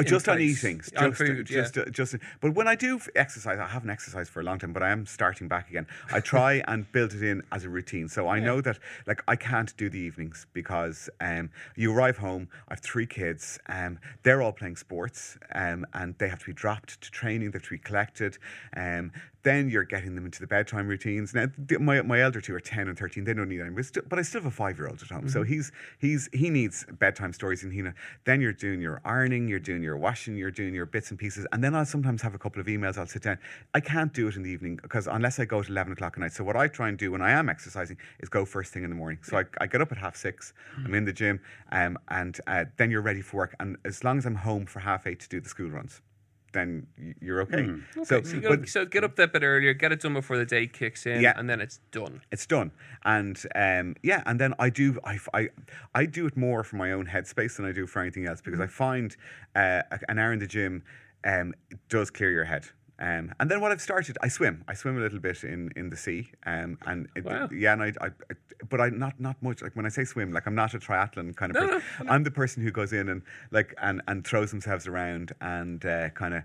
Just 0.02 0.28
on 0.28 0.38
place. 0.38 0.64
eating, 0.64 0.82
On 0.98 1.12
just, 1.12 1.18
food, 1.18 1.50
yeah. 1.50 1.62
just, 1.62 1.78
uh, 1.78 1.86
just. 1.86 2.16
But 2.42 2.56
when 2.56 2.68
I 2.68 2.76
do 2.76 3.00
exercise, 3.16 3.60
I 3.60 3.68
haven't 3.68 3.92
exercised 3.92 4.32
for 4.32 4.40
a 4.40 4.44
long 4.44 4.58
time, 4.58 4.74
but 4.74 4.82
I 4.82 4.90
am 4.90 5.06
starting 5.06 5.48
back 5.48 5.70
again. 5.70 5.86
I 6.12 6.20
try 6.20 6.64
and 6.68 6.92
build 6.92 7.14
it 7.14 7.22
in 7.22 7.44
as 7.52 7.64
a 7.64 7.70
routine. 7.70 8.10
So 8.10 8.28
I 8.28 8.40
know 8.40 8.60
that, 8.62 8.80
like, 9.06 9.22
I 9.28 9.36
can't 9.36 9.76
do 9.78 9.90
the 9.90 10.00
evenings 10.00 10.48
because 10.54 11.10
um, 11.22 11.52
you 11.76 11.94
arrive 11.94 12.18
home. 12.18 12.48
I 12.70 12.74
have 12.74 12.80
three 12.80 13.06
kids. 13.06 13.60
Um, 13.68 14.00
they're 14.24 14.42
all 14.42 14.52
playing 14.52 14.78
sports, 14.78 15.38
um, 15.54 15.86
and 15.94 16.16
they 16.18 16.28
have 16.28 16.40
to 16.40 16.46
be 16.48 16.54
dropped 16.54 17.00
to 17.02 17.12
training. 17.12 17.52
They 17.52 17.58
have 17.58 17.64
to 17.64 17.70
be 17.70 17.78
collected. 17.78 18.38
Um, 18.76 19.12
then 19.44 19.70
you're 19.70 19.84
getting 19.84 20.16
them 20.16 20.26
into 20.26 20.40
the 20.40 20.48
bedtime 20.48 20.88
routines. 20.88 21.34
Now, 21.34 21.48
my, 21.80 22.02
my 22.02 22.22
elder 22.22 22.42
two 22.42 22.56
are 22.56 22.60
ten 22.60 22.88
and 22.88 22.98
thirteen. 22.98 23.24
They 23.26 23.34
don't 23.34 23.50
need 23.50 23.62
any, 23.62 23.70
but, 23.70 23.86
still, 23.86 24.04
but 24.08 24.20
I 24.20 24.22
still 24.22 24.42
have 24.42 24.52
a 24.52 24.56
five 24.56 24.78
year 24.78 24.88
old 24.88 25.02
at 25.02 25.10
home. 25.10 25.28
So 25.30 25.44
he's 25.44 25.72
he's 26.00 26.30
he 26.34 26.50
needs 26.50 26.86
bedtime 27.00 27.34
stories, 27.34 27.64
and 27.64 27.72
he 27.72 27.84
then 28.26 28.42
you're 28.42 28.54
doing 28.54 28.82
your 28.82 29.02
ironing, 29.06 29.48
you're 29.48 29.60
doing 29.60 29.84
your 29.84 29.98
washing, 29.98 30.36
you're 30.36 30.52
doing 30.52 30.74
your 30.74 30.86
bits 30.86 31.10
and 31.12 31.20
pieces, 31.20 31.46
and 31.52 31.64
then 31.64 31.76
I'll 31.76 31.86
sometimes 31.86 32.22
have 32.22 32.34
a 32.34 32.40
couple 32.40 32.62
of 32.62 32.68
emails. 32.68 32.98
I'll 32.98 33.06
sit 33.06 33.24
down. 33.24 33.38
I 33.74 33.80
can't 33.80 34.14
do 34.14 34.28
it 34.30 34.36
in 34.36 34.44
the 34.44 34.50
evening 34.50 34.80
because 34.82 35.08
unless 35.08 35.40
I 35.40 35.46
go 35.46 35.60
at 35.60 35.70
eleven 35.70 35.94
o'clock 35.94 36.14
at 36.16 36.20
night. 36.20 36.34
So 36.34 36.44
what 36.44 36.56
I 36.56 36.68
try 36.68 36.90
and 36.90 36.98
do 36.98 37.12
when 37.12 37.22
I 37.22 37.32
am 37.32 37.50
exercising 37.50 37.98
is 38.20 38.30
go 38.30 38.46
first 38.46 38.74
thing 38.74 38.84
in 38.84 38.90
the 38.90 38.96
morning. 38.96 39.20
So 39.24 39.38
I, 39.38 39.44
I 39.60 39.68
get 39.68 39.82
up 39.82 39.92
at 39.92 39.98
half 39.98 40.16
six. 40.16 40.54
I'm 40.86 40.94
in 40.94 41.06
the 41.06 41.14
gym, 41.14 41.40
um, 41.72 41.98
and 42.10 42.40
uh, 42.48 42.66
then 42.78 42.92
you're 42.92 43.02
ready 43.02 43.22
for 43.22 43.38
work. 43.38 43.56
And 43.60 43.78
as 43.84 44.04
long 44.04 44.18
as 44.18 44.26
I'm 44.26 44.36
home 44.36 44.66
for 44.66 44.80
half 44.80 45.06
eight 45.06 45.20
to 45.20 45.30
do 45.30 45.42
the 45.42 45.50
school 45.50 45.70
runs. 45.70 46.02
Then 46.54 46.88
you're 47.20 47.42
okay. 47.42 47.70
So, 48.04 48.22
So, 48.24 48.36
you 48.38 48.48
but 48.48 48.70
so 48.70 48.86
get 48.86 49.04
up 49.04 49.16
that 49.18 49.34
bit 49.34 49.44
earlier, 49.44 49.74
get 49.74 49.92
it 49.92 50.00
done 50.02 50.14
before 50.14 50.38
the 50.38 50.46
day 50.46 50.68
kicks 50.68 51.06
in, 51.06 51.22
Yeah. 51.22 51.34
and 51.36 51.50
then 51.50 51.60
it's 51.60 51.80
done. 51.92 52.22
it's 52.32 52.46
done 52.46 52.72
and 53.06 53.44
um, 53.56 53.96
yeah 54.02 54.22
and 54.26 54.40
then 54.40 54.54
i 54.60 54.70
do 54.70 54.98
I, 55.04 55.20
I, 55.34 55.50
I 55.94 56.06
do 56.06 56.26
it 56.26 56.38
more 56.38 56.64
for 56.64 56.78
my 56.78 56.92
own 56.94 57.06
headspace 57.08 57.58
than 57.58 57.66
i 57.66 57.72
do 57.74 57.86
for 57.86 58.02
anything 58.02 58.26
else 58.28 58.40
because 58.42 58.60
i 58.62 58.68
find 58.68 59.16
uh, 59.56 59.82
an 60.08 60.20
hour 60.20 60.32
in 60.32 60.40
the 60.40 60.48
gym 60.48 60.84
um, 61.26 61.54
does 61.90 62.10
clear 62.10 62.32
your 62.32 62.46
head 62.46 62.66
um, 63.00 63.34
and 63.40 63.50
then 63.50 63.60
what 63.62 63.72
I've 63.72 63.82
started, 63.82 64.18
I 64.22 64.28
swim. 64.28 64.64
I 64.68 64.74
swim 64.76 64.98
a 64.98 65.02
little 65.02 65.20
bit 65.20 65.44
in, 65.44 65.72
in 65.76 65.90
the 65.90 65.98
sea, 65.98 66.30
um, 66.46 66.78
and 66.86 67.08
it, 67.16 67.26
Wow. 67.26 67.50
yeah, 67.52 67.74
and 67.74 67.84
I, 67.84 67.94
I, 68.02 68.06
I- 68.08 68.12
but 68.70 68.80
I 68.80 68.88
not 68.90 69.20
not 69.20 69.36
much. 69.42 69.62
Like 69.62 69.76
when 69.76 69.86
I 69.86 69.90
say 69.90 70.06
swim, 70.06 70.32
like 70.32 70.48
I'm 70.48 70.56
not 70.56 70.74
a 70.74 70.80
triathlon 70.80 71.36
kind 71.36 71.54
of 71.54 71.62
No, 71.62 71.68
person. 71.80 72.08
I'm 72.10 72.24
the 72.24 72.32
person 72.32 72.64
who 72.64 72.72
goes 72.72 72.94
in 72.94 73.10
and 73.10 73.22
like 73.52 73.74
and, 73.82 74.02
and 74.08 74.26
throws 74.26 74.52
themselves 74.52 74.88
around 74.88 75.34
and 75.42 75.84
uh, 75.86 76.10
kind 76.12 76.34
of. 76.36 76.44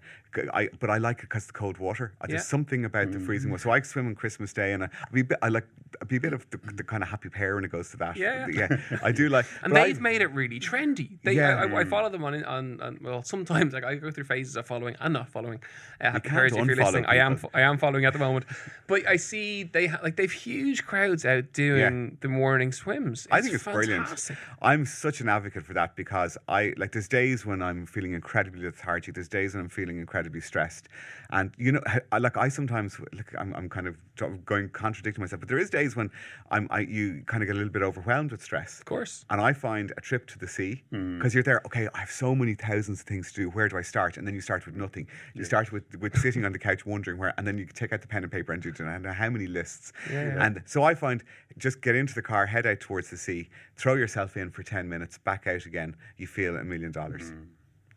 I 0.53 0.69
but 0.81 0.91
I 0.91 0.99
like 0.99 1.19
it 1.19 1.23
because 1.23 1.47
the 1.47 1.53
cold 1.53 1.79
water. 1.79 2.13
I, 2.21 2.25
Yeah. 2.27 2.33
There's 2.37 2.47
something 2.47 2.85
about 2.85 3.13
the 3.13 3.21
freezing 3.21 3.51
water. 3.51 3.63
So 3.63 3.71
I 3.71 3.81
swim 3.83 4.07
on 4.09 4.15
Christmas 4.15 4.53
Day, 4.53 4.73
and 4.73 4.85
I, 4.85 4.87
I, 4.87 5.11
be, 5.13 5.21
a 5.21 5.25
bit- 5.25 5.39
I 5.43 5.49
like 5.49 5.67
I 6.03 6.05
be 6.05 6.17
a 6.17 6.21
bit 6.21 6.33
of 6.33 6.49
the, 6.51 6.59
the 6.75 6.83
kind 6.85 7.03
of 7.03 7.09
Happy 7.09 7.29
Pear 7.29 7.55
when 7.55 7.65
it 7.65 7.71
goes 7.71 7.91
to 7.91 7.97
that. 7.99 8.17
Yeah. 8.17 8.47
yeah. 8.49 8.69
I 9.03 9.13
do 9.13 9.29
like. 9.29 9.47
And 9.63 9.75
they've 9.77 10.01
made 10.01 10.21
it 10.23 10.33
really 10.33 10.59
trendy. 10.61 11.19
They, 11.23 11.33
Yeah. 11.35 11.57
I, 11.63 11.67
I, 11.73 11.81
I 11.81 11.85
follow 11.85 12.09
them 12.11 12.25
on, 12.25 12.43
on, 12.45 12.81
on. 12.81 12.99
Well, 13.01 13.23
sometimes 13.23 13.73
like 13.73 13.85
I 13.85 13.95
go 13.95 14.11
through 14.11 14.25
phases 14.25 14.57
of 14.57 14.67
following 14.67 14.97
and 15.01 15.13
not 15.15 15.29
following. 15.29 15.61
Uh, 16.01 16.11
happy 16.13 16.29
if 16.47 16.55
you're 16.55 16.77
listening. 16.77 17.07
I 17.07 17.17
am. 17.17 17.41
I 17.55 17.63
am 17.63 17.79
following 17.79 18.05
at 18.05 18.13
the 18.13 18.19
moment, 18.19 18.47
but 18.87 19.07
I 19.07 19.17
see 19.17 19.65
they 19.65 19.87
ha- 19.87 20.01
like 20.03 20.17
they've 20.17 20.33
huge 20.33 20.85
crowds 20.85 21.25
out 21.25 21.53
doing 21.53 22.19
the 22.21 22.29
morning 22.29 22.73
swims. 22.73 23.27
I 23.31 23.41
think 23.41 23.55
it's 23.55 23.65
fantastic. 23.65 24.37
brilliant. 24.37 24.59
I'm 24.63 24.87
such 24.87 25.21
an 25.21 25.29
advocate 25.29 25.65
for 25.65 25.75
that 25.75 25.97
because 25.97 26.39
I 26.49 26.75
like 26.77 26.93
there's 26.93 27.09
days 27.09 27.45
when 27.45 27.63
I'm 27.63 27.87
feeling 27.87 28.13
incredibly 28.13 28.65
lethargic. 28.65 29.15
There's 29.15 29.29
days 29.29 29.55
when 29.55 29.65
I'm 29.65 29.71
feeling 29.71 29.99
incredibly 29.99 30.41
stressed, 30.41 30.89
and 31.31 31.53
you 31.59 31.73
know, 31.73 31.83
I, 32.13 32.19
like 32.19 32.37
I 32.37 32.49
sometimes 32.49 32.99
like 33.13 33.35
I'm, 33.39 33.55
I'm 33.55 33.69
kind 33.69 33.87
of 33.87 33.97
going 34.45 34.69
contradicting 34.71 35.23
myself, 35.23 35.41
but 35.41 35.49
there 35.49 35.59
is 35.59 35.71
days 35.71 35.97
when 35.97 36.11
I'm 36.51 36.69
I 36.71 36.81
you 36.81 37.23
kind 37.27 37.43
of 37.43 37.47
get 37.47 37.55
a 37.55 37.59
little 37.59 37.73
bit 37.73 37.83
overwhelmed 37.83 38.33
with 38.33 38.43
stress. 38.43 38.79
Of 38.79 38.85
course. 38.87 39.25
And 39.31 39.41
I 39.41 39.53
find 39.53 39.93
a 39.97 40.01
trip 40.01 40.27
to 40.29 40.39
the 40.39 40.49
sea 40.49 40.83
hmm. 40.91 41.19
because 41.19 41.35
you're 41.35 41.43
there. 41.43 41.63
Okay, 41.67 41.89
I 41.95 42.01
have 42.01 42.11
so 42.11 42.35
many 42.35 42.55
thousands 42.55 43.01
of 43.01 43.07
things 43.07 43.33
to 43.33 43.43
do. 43.43 43.51
Where 43.51 43.69
do 43.69 43.77
I 43.77 43.83
start? 43.83 44.17
And 44.17 44.27
then 44.27 44.35
you 44.35 44.41
start 44.41 44.67
with 44.67 44.77
nothing. 44.77 45.07
You 45.35 45.45
start 45.45 45.73
with 45.73 45.85
with 46.01 46.15
sitting 46.29 46.45
on 46.45 46.53
the 46.53 46.59
couch 46.59 46.85
wondering 46.85 47.19
where, 47.19 47.33
and 47.39 47.47
then 47.47 47.59
you 47.59 47.67
take 47.67 47.93
out 47.93 48.01
the 48.03 48.07
pen 48.07 48.23
and 48.23 48.31
paper 48.31 48.53
and 48.53 48.63
do 48.63 48.73
and 48.79 49.07
how 49.07 49.31
many 49.31 49.47
lists. 49.47 49.93
And 50.11 50.63
so 50.67 50.83
I 50.83 50.95
find 50.95 51.25
just 51.57 51.81
get 51.81 51.95
into 51.95 52.15
the 52.15 52.23
car, 52.23 52.47
head 52.47 52.67
out 52.67 52.81
towards 52.81 53.11
the 53.11 53.17
sea, 53.17 53.49
throw 53.77 53.95
yourself 53.95 54.37
in 54.37 54.51
for 54.51 54.63
ten 54.63 54.89
minutes, 54.89 55.19
back 55.19 55.47
out 55.47 55.65
again. 55.67 55.97
You 56.17 56.27
feel 56.27 56.57
a 56.57 56.65
million 56.65 56.93
dollars. 56.93 57.31
Mm. 57.31 57.47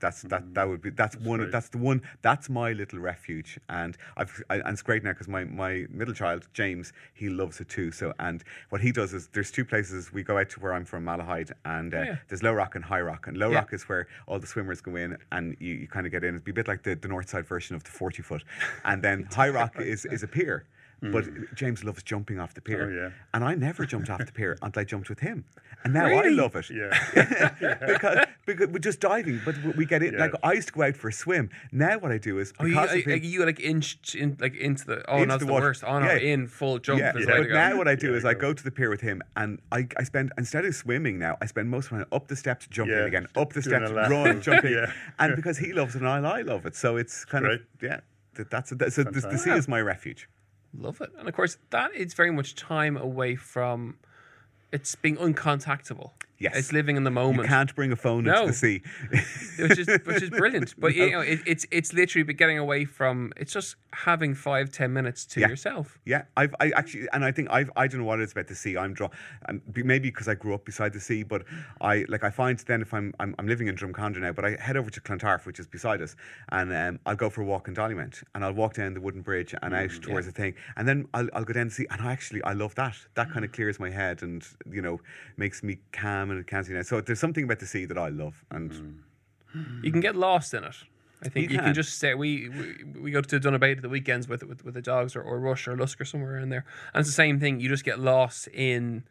That's 0.01 0.23
that. 0.23 0.53
That 0.55 0.67
would 0.67 0.81
be. 0.81 0.89
That's, 0.89 1.15
one. 1.17 1.39
great. 1.39 1.51
That's 1.51 1.69
the 1.69 1.77
one. 1.77 2.01
That's 2.21 2.49
my 2.49 2.73
little 2.73 2.99
refuge, 2.99 3.59
and 3.69 3.95
I've. 4.17 4.43
I, 4.49 4.55
and 4.55 4.69
it's 4.69 4.81
great 4.81 5.03
now 5.03 5.11
because 5.11 5.27
my 5.27 5.43
my 5.45 5.85
middle 5.89 6.13
child 6.13 6.47
James 6.53 6.91
he 7.13 7.29
loves 7.29 7.61
it 7.61 7.69
too. 7.69 7.91
So 7.91 8.13
and 8.19 8.43
what 8.69 8.81
he 8.81 8.91
does 8.91 9.13
is 9.13 9.27
there's 9.33 9.51
two 9.51 9.63
places 9.63 10.11
we 10.11 10.23
go 10.23 10.37
out 10.37 10.49
to 10.49 10.59
where 10.59 10.73
I'm 10.73 10.85
from 10.85 11.05
Malahide, 11.05 11.51
and 11.65 11.93
uh, 11.93 11.97
Oh, 11.97 12.03
yeah. 12.03 12.15
there's 12.27 12.41
Low 12.43 12.51
Rock 12.53 12.75
and 12.75 12.83
High 12.83 13.01
Rock, 13.01 13.27
and 13.27 13.37
Low 13.37 13.49
Yeah. 13.51 13.57
Rock 13.59 13.73
is 13.73 13.83
where 13.83 14.07
all 14.27 14.39
the 14.39 14.47
swimmers 14.47 14.81
go 14.81 14.95
in, 14.95 15.17
and 15.31 15.55
you, 15.59 15.75
you 15.75 15.87
kind 15.87 16.05
of 16.05 16.11
get 16.11 16.23
in. 16.23 16.29
It'd 16.35 16.43
be 16.43 16.51
a 16.51 16.53
bit 16.53 16.67
like 16.67 16.83
the, 16.83 16.95
the 16.95 17.07
north 17.07 17.29
side 17.29 17.45
version 17.45 17.75
of 17.75 17.83
the 17.83 17.91
40 17.91 18.23
foot, 18.23 18.43
and 18.83 19.01
then 19.03 19.27
High 19.31 19.49
Rock 19.49 19.79
is 19.79 20.05
is 20.05 20.23
a 20.23 20.27
pier. 20.27 20.65
But 21.03 21.23
mm. 21.25 21.55
James 21.55 21.83
loves 21.83 22.03
jumping 22.03 22.37
off 22.39 22.53
the 22.53 22.61
pier, 22.61 22.83
Oh, 22.87 22.95
yeah. 22.95 23.09
and 23.33 23.43
I 23.43 23.55
never 23.55 23.87
jumped 23.87 24.11
off 24.11 24.23
the 24.23 24.31
pier 24.31 24.55
until 24.61 24.81
I 24.81 24.83
jumped 24.83 25.09
with 25.09 25.19
him, 25.19 25.45
and 25.83 25.93
now 25.95 26.05
Really? 26.05 26.27
I 26.29 26.41
love 26.43 26.55
it 26.55 26.69
Yeah. 26.69 26.91
because, 27.87 28.25
because 28.45 28.67
we're 28.69 28.77
just 28.77 28.99
diving, 28.99 29.41
but 29.43 29.55
we 29.75 29.85
get 29.87 30.03
it. 30.03 30.13
Yeah. 30.13 30.19
Like 30.19 30.33
I 30.43 30.53
used 30.53 30.67
to 30.67 30.73
go 30.75 30.83
out 30.83 30.95
for 30.95 31.07
a 31.07 31.11
swim. 31.13 31.49
Now 31.71 31.97
what 31.97 32.11
I 32.11 32.19
do 32.19 32.37
is 32.37 32.53
Oh, 32.59 32.65
you, 32.65 32.75
because 32.75 32.91
like, 32.93 33.05
him- 33.07 33.23
you 33.23 33.43
like 33.45 33.59
inch 33.59 34.13
in 34.13 34.37
like 34.39 34.55
into 34.55 34.85
the. 34.85 35.03
Oh, 35.09 35.15
Into 35.15 35.25
no, 35.25 35.31
that's 35.33 35.39
the 35.39 35.45
the, 35.47 35.51
water. 35.53 35.65
worst. 35.67 35.83
Oh 35.83 35.97
no, 35.99 36.05
Yeah. 36.05 36.17
in 36.17 36.47
full 36.47 36.77
jump. 36.77 36.99
yeah, 36.99 37.13
yeah. 37.17 37.25
but 37.25 37.49
now 37.49 37.77
what 37.77 37.87
I 37.87 37.95
do 37.95 38.11
Yeah, 38.11 38.17
is 38.17 38.25
I 38.25 38.29
I 38.29 38.33
go. 38.35 38.39
go 38.41 38.53
to 38.53 38.63
the 38.63 38.71
pier 38.71 38.91
with 38.91 39.01
him, 39.01 39.23
and 39.35 39.59
I, 39.71 39.87
I 39.97 40.03
spend 40.03 40.31
instead 40.37 40.65
of 40.65 40.75
swimming 40.75 41.17
now, 41.17 41.35
I 41.41 41.47
spend 41.47 41.67
most 41.71 41.87
of 41.87 41.93
my 41.93 41.97
time 41.99 42.07
up 42.11 42.27
the 42.27 42.35
steps, 42.35 42.67
jumping 42.67 42.95
Yeah, 42.95 43.05
again, 43.05 43.25
up 43.35 43.53
the 43.53 43.61
doing 43.61 43.75
steps, 43.77 43.89
a 43.89 43.93
lap. 43.95 44.11
run, 44.11 44.39
jumping, 44.47 44.73
Yeah. 44.73 44.91
and 45.17 45.35
because 45.35 45.57
he 45.57 45.73
loves 45.73 45.95
it 45.95 46.03
and 46.03 46.07
I, 46.07 46.19
I 46.39 46.41
love 46.43 46.67
it, 46.67 46.75
so 46.75 46.97
it's 46.97 47.25
kind 47.25 47.47
of 47.47 47.59
yeah. 47.81 48.01
that- 48.35 48.51
That's 48.51 48.69
that, 48.69 48.93
so 48.93 49.03
the, 49.03 49.19
the 49.19 49.37
sea 49.39 49.49
is 49.51 49.67
my 49.67 49.81
refuge. 49.81 50.29
Love 50.77 51.01
it. 51.01 51.11
And 51.17 51.27
of 51.27 51.35
course, 51.35 51.57
that 51.69 51.93
is 51.93 52.13
very 52.13 52.31
much 52.31 52.55
time 52.55 52.97
away 52.97 53.35
from 53.35 53.97
it's 54.71 54.95
being 54.95 55.17
uncontactable. 55.17 56.11
Yes. 56.41 56.55
It's 56.57 56.73
living 56.73 56.97
in 56.97 57.03
the 57.03 57.11
moment. 57.11 57.43
You 57.43 57.47
can't 57.49 57.73
bring 57.75 57.91
a 57.91 57.95
phone 57.95 58.23
No. 58.23 58.33
into 58.41 58.47
the 58.47 58.57
sea. 58.57 58.81
which 59.59 59.77
is 59.77 59.87
which 60.05 60.21
is 60.23 60.29
brilliant. 60.29 60.73
But 60.79 60.95
you 60.95 61.11
know, 61.11 61.21
it, 61.21 61.39
it's 61.45 61.65
it's 61.71 61.93
literally 61.93 62.31
getting 62.33 62.57
away 62.57 62.85
from 62.85 63.31
it's 63.37 63.53
just 63.53 63.75
having 63.93 64.33
five, 64.33 64.71
ten 64.71 64.91
minutes 64.93 65.25
to 65.27 65.39
Yeah. 65.41 65.49
yourself. 65.49 65.99
Yeah, 66.05 66.23
I've 66.37 66.55
I 66.59 66.71
actually, 66.71 67.07
and 67.13 67.23
I 67.23 67.31
think 67.31 67.49
I've 67.51 67.69
I 67.75 67.87
don't 67.87 67.99
know 68.01 68.05
what 68.07 68.19
it 68.19 68.23
is 68.23 68.31
about 68.31 68.47
the 68.47 68.55
sea. 68.55 68.75
I'm 68.77 68.93
draw, 68.93 69.09
um, 69.49 69.61
maybe 69.75 70.09
because 70.09 70.27
I 70.27 70.33
grew 70.35 70.53
up 70.55 70.65
beside 70.65 70.93
the 70.93 70.99
sea, 70.99 71.21
but 71.23 71.43
I 71.79 72.05
like 72.09 72.23
I 72.23 72.31
find 72.31 72.57
then 72.59 72.81
if 72.81 72.93
I'm 72.93 73.13
I'm, 73.19 73.35
I'm 73.37 73.47
living 73.47 73.67
in 73.67 73.75
Drumcondra 73.75 74.17
now, 74.21 74.31
but 74.31 74.45
I 74.45 74.51
head 74.59 74.77
over 74.77 74.89
to 74.89 74.99
Clontarf, 75.01 75.45
which 75.45 75.59
is 75.59 75.67
beside 75.67 76.01
us, 76.01 76.15
and 76.49 76.73
um, 76.73 76.99
I'll 77.05 77.15
go 77.15 77.29
for 77.29 77.41
a 77.41 77.45
walk 77.45 77.67
in 77.67 77.75
Dollymount, 77.75 78.23
and 78.33 78.43
I'll 78.43 78.53
walk 78.53 78.73
down 78.73 78.93
the 78.95 79.01
wooden 79.01 79.21
bridge 79.21 79.53
and 79.61 79.75
out 79.75 79.91
towards 80.01 80.25
the 80.25 80.31
thing, 80.31 80.55
and 80.77 80.87
then 80.87 81.07
I'll 81.13 81.29
I'll 81.33 81.43
go 81.43 81.53
down 81.53 81.67
the 81.67 81.73
sea, 81.73 81.85
and 81.91 82.01
I 82.01 82.11
actually 82.11 82.41
I 82.43 82.53
love 82.53 82.73
that. 82.75 82.95
That 83.13 83.29
kind 83.31 83.45
of 83.45 83.51
clears 83.51 83.79
my 83.79 83.91
head 83.91 84.23
and 84.23 84.43
you 84.71 84.81
know 84.81 84.99
makes 85.37 85.61
me 85.61 85.77
calm 85.91 86.30
and 86.37 86.47
can't 86.47 86.65
see 86.65 86.73
now. 86.73 86.81
So 86.81 87.01
there's 87.01 87.19
something 87.19 87.43
about 87.43 87.59
the 87.59 87.65
sea 87.67 87.85
that 87.85 87.97
I 87.97 88.09
love, 88.09 88.43
and 88.51 88.73
hmm. 88.73 88.91
You 89.83 89.91
can 89.91 89.99
get 89.99 90.15
lost 90.15 90.53
in 90.53 90.63
it. 90.63 90.75
I 91.23 91.29
think 91.29 91.49
You 91.49 91.53
you, 91.53 91.57
can. 91.57 91.65
can. 91.65 91.73
just 91.73 91.99
say 91.99 92.13
we, 92.13 92.49
we 92.49 92.99
we 93.01 93.11
go 93.11 93.21
to 93.21 93.39
Donabate 93.39 93.77
at 93.77 93.81
the 93.81 93.89
weekends 93.89 94.27
with 94.27 94.43
with, 94.43 94.63
with 94.65 94.73
the 94.73 94.81
dogs 94.81 95.15
or, 95.15 95.21
or 95.21 95.39
Rush 95.39 95.67
or 95.67 95.75
Lusk 95.75 95.99
or 96.01 96.05
somewhere 96.05 96.37
in 96.39 96.49
there, 96.49 96.65
and 96.93 97.01
it's 97.01 97.09
the 97.09 97.13
same 97.13 97.39
thing. 97.39 97.59
You 97.59 97.69
just 97.69 97.83
get 97.83 97.99
lost 97.99 98.47
in. 98.47 99.03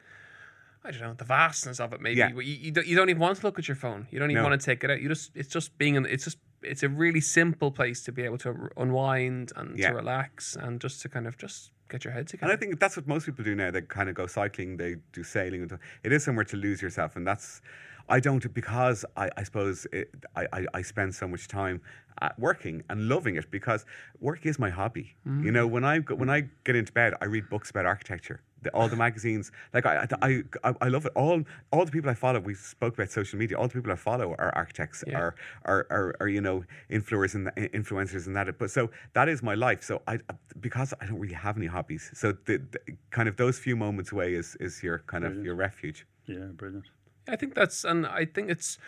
I 0.83 0.91
don't 0.93 1.01
know 1.03 1.13
the 1.15 1.25
vastness 1.27 1.79
of 1.79 1.93
it. 1.93 2.01
Maybe 2.01 2.17
Yeah. 2.21 2.31
you, 2.31 2.41
you, 2.41 2.71
don't, 2.73 2.87
you 2.87 2.97
don't 2.97 3.11
even 3.11 3.21
want 3.21 3.37
to 3.39 3.47
look 3.47 3.59
at 3.59 3.69
your 3.69 3.75
phone. 3.75 4.07
You 4.11 4.19
don't 4.19 4.31
even 4.31 4.43
No. 4.43 4.49
want 4.49 4.59
to 4.61 4.65
take 4.65 4.83
it 4.83 4.91
out. 4.91 5.01
You 5.03 5.09
just 5.11 5.31
it's 5.35 5.51
just 5.51 5.77
being 5.77 5.95
in. 5.97 6.07
It's 6.07 6.25
just 6.25 6.39
it's 6.63 6.83
a 6.83 6.89
really 6.89 7.21
simple 7.21 7.71
place 7.71 8.03
to 8.05 8.13
be 8.13 8.23
able 8.23 8.39
to 8.39 8.71
unwind 8.79 9.53
and 9.57 9.79
Yeah. 9.79 9.91
to 9.91 9.97
relax 9.97 10.57
and 10.59 10.81
just 10.81 11.03
to 11.03 11.11
kind 11.11 11.27
of 11.27 11.37
just 11.37 11.71
get 11.91 12.05
your 12.05 12.13
head 12.13 12.21
And 12.21 12.29
together. 12.29 12.53
I 12.53 12.57
think 12.57 12.81
that's 12.81 12.97
what 12.97 13.07
most 13.07 13.27
people 13.27 13.45
do 13.45 13.55
now. 13.55 13.71
They 13.71 13.83
kind 13.83 14.09
of 14.09 14.15
go 14.15 14.27
cycling, 14.27 14.77
they 14.77 14.97
do 15.13 15.23
sailing. 15.23 15.63
and 15.63 15.79
It 16.03 16.13
is 16.13 16.25
somewhere 16.25 16.45
to 16.47 16.57
lose 16.57 16.81
yourself, 16.81 17.17
and 17.17 17.27
that's. 17.27 17.61
I 18.09 18.19
don't 18.19 18.53
because 18.53 19.05
I, 19.17 19.31
I 19.37 19.45
suppose 19.45 19.87
it, 19.93 20.13
I, 20.35 20.47
I 20.53 20.67
I 20.75 20.83
spend 20.83 21.15
so 21.15 21.29
much 21.29 21.47
time 21.47 21.81
at 22.21 22.39
working 22.39 22.83
and 22.91 23.09
loving 23.09 23.37
it 23.37 23.51
because 23.51 23.85
work 24.21 24.47
is 24.47 24.59
my 24.59 24.71
hobby. 24.71 25.15
You 25.25 25.31
mm. 25.31 25.53
know, 25.53 25.67
when 25.67 25.85
I 25.85 26.01
go, 26.01 26.15
when 26.17 26.31
I 26.31 26.49
get 26.65 26.75
into 26.77 26.93
bed, 26.93 27.15
I 27.21 27.27
read 27.27 27.49
books 27.49 27.71
about 27.71 27.87
architecture. 27.87 28.41
The, 28.63 28.71
all 28.75 28.89
the 28.89 28.97
magazines, 28.97 29.51
like 29.73 29.87
I, 29.87 30.07
I, 30.23 30.43
I, 30.65 30.75
I 30.83 30.89
love 30.89 31.07
it. 31.07 31.13
All, 31.15 31.43
all 31.73 31.85
the 31.85 31.91
people 31.91 32.11
I 32.11 32.15
follow. 32.15 32.41
We 32.41 32.55
spoke 32.55 32.95
about 32.95 33.11
social 33.11 33.39
media. 33.39 33.57
All 33.59 33.69
the 33.69 33.75
people 33.75 33.91
I 33.91 33.97
follow 33.97 34.35
are 34.39 34.55
architects, 34.55 35.03
Yeah. 35.07 35.19
are, 35.19 35.35
are, 35.65 35.87
are, 35.91 36.17
are 36.21 36.29
you 36.29 36.41
know 36.41 36.65
influencers 36.91 37.35
and 37.35 37.47
influencers 37.73 38.27
and 38.27 38.37
that. 38.37 38.59
But 38.59 38.71
so 38.71 38.91
that 39.15 39.29
is 39.29 39.43
my 39.43 39.55
life. 39.55 39.83
So 39.83 40.03
I, 40.07 40.19
because 40.61 40.93
I 41.01 41.07
don't 41.07 41.19
really 41.19 41.35
have 41.35 41.57
any 41.57 41.67
hobbies. 41.67 42.11
So 42.15 42.33
the, 42.33 42.59
the 42.73 42.81
kind 43.11 43.29
of 43.29 43.37
those 43.37 43.59
few 43.59 43.77
moments 43.77 44.13
away 44.13 44.35
is 44.35 44.57
is 44.61 44.83
your 44.83 44.99
kind 45.07 45.25
of 45.25 45.45
your 45.45 45.55
refuge. 45.55 46.07
Yeah, 46.27 46.49
brilliant. 46.55 46.87
I 47.29 47.37
think 47.37 47.55
that's, 47.55 47.85
and 47.85 48.07
I 48.07 48.25
think 48.25 48.51
it's, 48.51 48.79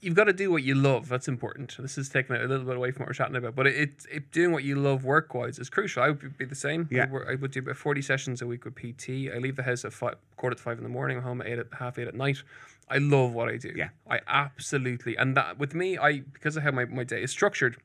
you've 0.00 0.14
got 0.14 0.24
to 0.24 0.32
do 0.32 0.50
what 0.50 0.62
you 0.62 0.74
love. 0.74 1.08
That's 1.08 1.28
important. 1.28 1.76
This 1.78 1.98
is 1.98 2.08
taking 2.08 2.36
it 2.36 2.42
a 2.42 2.46
little 2.46 2.66
bit 2.66 2.76
away 2.76 2.90
from 2.90 3.00
what 3.00 3.08
we're 3.08 3.14
chatting 3.14 3.36
about, 3.36 3.54
but 3.54 3.66
it, 3.66 4.06
it 4.10 4.30
doing 4.30 4.52
what 4.52 4.64
you 4.64 4.76
love 4.76 5.04
work 5.04 5.34
wise 5.34 5.58
is 5.58 5.70
crucial. 5.70 6.02
I 6.02 6.10
would 6.10 6.36
be 6.36 6.44
the 6.44 6.54
same. 6.54 6.88
Yeah. 6.90 7.04
I, 7.04 7.06
work, 7.06 7.28
I 7.30 7.34
would 7.34 7.50
do 7.50 7.60
about 7.60 7.76
40 7.76 8.02
sessions 8.02 8.42
a 8.42 8.46
week 8.46 8.64
with 8.64 8.74
PT. 8.74 9.32
I 9.34 9.38
leave 9.38 9.56
the 9.56 9.62
house 9.62 9.84
at 9.84 9.92
five, 9.92 10.16
quarter 10.36 10.56
to 10.56 10.62
five 10.62 10.78
in 10.78 10.84
the 10.84 10.90
morning, 10.90 11.18
I'm 11.18 11.22
home 11.22 11.40
at 11.40 11.46
eight, 11.46 11.58
at 11.58 11.66
half 11.78 11.98
eight 11.98 12.08
at 12.08 12.14
night. 12.14 12.42
I 12.88 12.98
love 12.98 13.32
what 13.32 13.48
I 13.48 13.56
do. 13.56 13.72
Yeah. 13.74 13.88
I 14.08 14.20
absolutely, 14.28 15.16
and 15.16 15.36
that 15.36 15.58
with 15.58 15.74
me, 15.74 15.98
I, 15.98 16.20
because 16.20 16.56
of 16.56 16.62
how 16.62 16.70
my, 16.70 16.84
my 16.84 17.04
day 17.04 17.22
is 17.22 17.30
structured, 17.30 17.78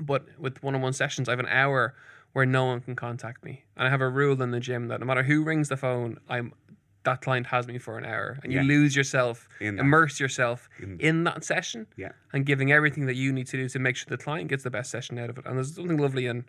but 0.00 0.26
with 0.38 0.62
one-on-one 0.62 0.92
sessions, 0.92 1.28
I 1.28 1.32
have 1.32 1.40
an 1.40 1.46
hour 1.48 1.94
where 2.32 2.44
no 2.44 2.64
one 2.64 2.80
can 2.80 2.96
contact 2.96 3.44
me, 3.44 3.64
and 3.76 3.86
I 3.86 3.90
have 3.90 4.00
a 4.00 4.08
rule 4.08 4.42
in 4.42 4.50
the 4.50 4.58
gym 4.58 4.88
that 4.88 4.98
no 4.98 5.06
matter 5.06 5.22
who 5.22 5.44
rings 5.44 5.68
the 5.68 5.76
phone, 5.76 6.18
I'm 6.28 6.52
that 7.04 7.20
client 7.22 7.46
has 7.48 7.66
me 7.66 7.78
for 7.78 7.96
an 7.98 8.04
hour, 8.04 8.38
and 8.42 8.52
Yeah. 8.52 8.62
you 8.62 8.68
lose 8.68 8.96
yourself, 8.96 9.48
In 9.60 9.78
immerse 9.78 10.18
yourself 10.20 10.68
in, 10.98 11.24
that 11.24 11.44
session, 11.44 11.86
Yeah. 11.96 12.12
and 12.32 12.44
giving 12.44 12.72
everything 12.72 13.06
that 13.06 13.14
you 13.14 13.32
need 13.32 13.46
to 13.48 13.56
do 13.56 13.68
to 13.68 13.78
make 13.78 13.96
sure 13.96 14.06
the 14.08 14.22
client 14.22 14.48
gets 14.48 14.64
the 14.64 14.70
best 14.70 14.90
session 14.90 15.18
out 15.18 15.30
of 15.30 15.38
it. 15.38 15.46
And 15.46 15.56
there's 15.56 15.74
something 15.74 15.98
lovely 15.98 16.26
and 16.26 16.44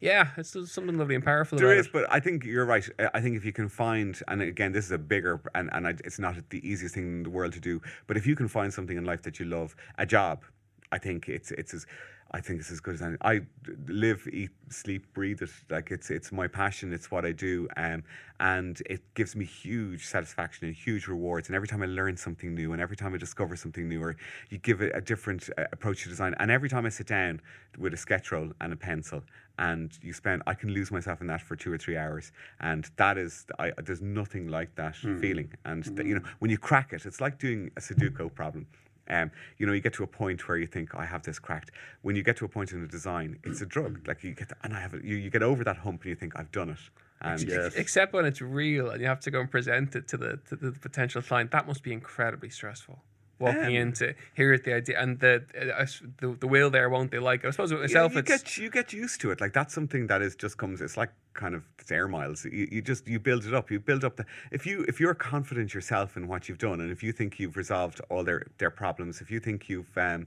yeah, 0.00 0.28
it's 0.36 0.50
something 0.70 0.96
lovely 0.96 1.16
and 1.16 1.24
powerful. 1.24 1.58
There 1.58 1.68
about 1.72 1.78
is, 1.80 1.86
it. 1.86 1.92
but 1.92 2.06
I 2.08 2.20
think 2.20 2.44
you're 2.44 2.64
right. 2.64 2.88
I- 3.00 3.10
I 3.14 3.20
think 3.20 3.36
if 3.36 3.44
you 3.44 3.52
can 3.52 3.68
find, 3.68 4.20
and 4.28 4.40
again, 4.42 4.70
this 4.70 4.84
is 4.84 4.92
a 4.92 4.98
bigger, 4.98 5.40
and, 5.56 5.68
and 5.72 5.88
I, 5.88 5.94
it's 6.04 6.20
not 6.20 6.36
the 6.50 6.66
easiest 6.68 6.94
thing 6.94 7.04
in 7.04 7.22
the 7.24 7.30
world 7.30 7.52
to 7.54 7.60
do, 7.60 7.82
but 8.06 8.16
if 8.16 8.24
you 8.24 8.36
can 8.36 8.46
find 8.46 8.72
something 8.72 8.96
in 8.96 9.04
life 9.04 9.22
that 9.22 9.40
you 9.40 9.46
love, 9.46 9.74
a 9.98 10.06
job, 10.06 10.44
I 10.92 10.98
think 10.98 11.28
it's 11.28 11.50
it's 11.50 11.74
as, 11.74 11.84
I 12.30 12.40
think 12.40 12.60
it's 12.60 12.70
as 12.70 12.80
good 12.80 12.94
as 12.94 13.02
any. 13.02 13.16
I 13.22 13.40
live, 13.86 14.28
eat, 14.30 14.50
sleep, 14.68 15.06
breathe 15.14 15.40
it. 15.40 15.48
Like 15.70 15.90
it's 15.90 16.10
it's 16.10 16.30
my 16.30 16.46
passion. 16.46 16.92
It's 16.92 17.10
what 17.10 17.24
I 17.24 17.32
do, 17.32 17.68
um, 17.76 18.04
and 18.38 18.82
it 18.84 19.02
gives 19.14 19.34
me 19.34 19.46
huge 19.46 20.04
satisfaction 20.04 20.66
and 20.66 20.76
huge 20.76 21.06
rewards. 21.06 21.48
And 21.48 21.56
every 21.56 21.68
time 21.68 21.82
I 21.82 21.86
learn 21.86 22.18
something 22.18 22.54
new, 22.54 22.72
and 22.72 22.82
every 22.82 22.96
time 22.96 23.14
I 23.14 23.16
discover 23.16 23.56
something 23.56 23.88
new, 23.88 24.02
or 24.02 24.16
you 24.50 24.58
give 24.58 24.82
it 24.82 24.92
a 24.94 25.00
different 25.00 25.48
uh, 25.56 25.64
approach 25.72 26.02
to 26.02 26.10
design, 26.10 26.34
and 26.38 26.50
every 26.50 26.68
time 26.68 26.84
I 26.84 26.90
sit 26.90 27.06
down 27.06 27.40
with 27.78 27.94
a 27.94 27.96
sketch 27.96 28.30
roll 28.30 28.52
and 28.60 28.74
a 28.74 28.76
pencil, 28.76 29.22
and 29.58 29.98
you 30.02 30.12
spend, 30.12 30.42
I 30.46 30.52
can 30.52 30.70
lose 30.70 30.90
myself 30.90 31.22
in 31.22 31.26
that 31.28 31.40
for 31.40 31.56
two 31.56 31.72
or 31.72 31.78
three 31.78 31.96
hours, 31.96 32.32
and 32.60 32.90
that 32.96 33.16
is, 33.16 33.46
I, 33.58 33.72
there's 33.82 34.02
nothing 34.02 34.48
like 34.48 34.74
that 34.74 34.96
feeling. 34.96 35.52
And 35.64 35.82
that, 35.84 36.04
you 36.04 36.16
know, 36.16 36.24
when 36.40 36.50
you 36.50 36.58
crack 36.58 36.92
it, 36.92 37.06
it's 37.06 37.22
like 37.22 37.38
doing 37.38 37.70
a 37.76 37.80
Sudoku 37.80 38.32
problem. 38.34 38.66
Um, 39.08 39.30
you 39.58 39.66
know, 39.66 39.72
you 39.72 39.80
get 39.80 39.94
to 39.94 40.04
a 40.04 40.06
point 40.06 40.46
where 40.48 40.58
you 40.58 40.66
think, 40.66 40.94
I 40.94 41.04
have 41.04 41.22
this 41.22 41.38
cracked. 41.38 41.70
When 42.02 42.14
you 42.16 42.22
get 42.22 42.36
to 42.38 42.44
a 42.44 42.48
point 42.48 42.72
in 42.72 42.82
a 42.82 42.86
design, 42.86 43.38
it's 43.44 43.60
a 43.60 43.66
drug. 43.66 44.06
Like 44.06 44.22
you 44.22 44.34
get, 44.34 44.52
and 44.62 44.74
I 44.74 44.80
have 44.80 44.94
it. 44.94 45.04
You, 45.04 45.16
you 45.16 45.30
get 45.30 45.42
over 45.42 45.64
that 45.64 45.78
hump, 45.78 46.02
and 46.02 46.10
you 46.10 46.14
think, 46.14 46.34
I've 46.36 46.52
done 46.52 46.70
it. 46.70 46.78
And 47.20 47.42
Yes. 47.42 47.74
Except 47.74 48.12
when 48.12 48.24
it's 48.24 48.40
real 48.40 48.90
and 48.90 49.00
you 49.00 49.08
have 49.08 49.20
to 49.20 49.30
go 49.30 49.40
and 49.40 49.50
present 49.50 49.96
it 49.96 50.06
to 50.08 50.16
the 50.16 50.38
to 50.48 50.56
the 50.56 50.72
potential 50.72 51.20
client, 51.20 51.50
that 51.50 51.66
must 51.66 51.82
be 51.82 51.92
incredibly 51.92 52.48
stressful. 52.48 53.02
Walking 53.40 53.76
Um, 53.76 53.82
into 53.82 54.14
here's 54.34 54.62
the 54.62 54.74
idea 54.74 55.00
and 55.00 55.20
the, 55.20 55.44
uh, 55.56 55.86
the 56.20 56.36
the 56.40 56.48
will 56.48 56.70
there 56.70 56.88
won't 56.88 57.10
they 57.12 57.20
like 57.20 57.44
it? 57.44 57.48
I 57.48 57.50
suppose 57.50 57.72
with 57.72 57.82
Yeah, 57.82 58.02
myself 58.02 58.14
you 58.14 58.22
get 58.22 58.56
you 58.56 58.70
get 58.70 58.92
used 58.92 59.20
to 59.20 59.30
it. 59.30 59.40
Like 59.40 59.52
that's 59.52 59.72
something 59.72 60.08
that 60.08 60.22
is 60.22 60.34
just 60.34 60.56
comes. 60.56 60.80
It's 60.80 60.96
like 60.96 61.12
kind 61.34 61.54
of 61.54 61.62
it's 61.78 61.92
air 61.92 62.08
miles. 62.08 62.44
You, 62.44 62.66
you 62.70 62.82
just 62.82 63.06
you 63.06 63.20
build 63.20 63.44
it 63.46 63.54
up. 63.54 63.70
You 63.70 63.78
build 63.78 64.04
up 64.04 64.16
the. 64.16 64.26
If 64.50 64.66
you 64.66 64.84
if 64.88 64.98
you're 64.98 65.14
confident 65.14 65.72
yourself 65.72 66.16
in 66.16 66.26
what 66.26 66.48
you've 66.48 66.58
done, 66.58 66.80
and 66.80 66.90
if 66.90 67.00
you 67.02 67.12
think 67.12 67.38
you've 67.38 67.56
resolved 67.56 68.00
all 68.10 68.24
their 68.24 68.46
their 68.58 68.70
problems, 68.70 69.20
if 69.20 69.30
you 69.30 69.38
think 69.40 69.68
you've 69.68 69.96
um, 69.96 70.26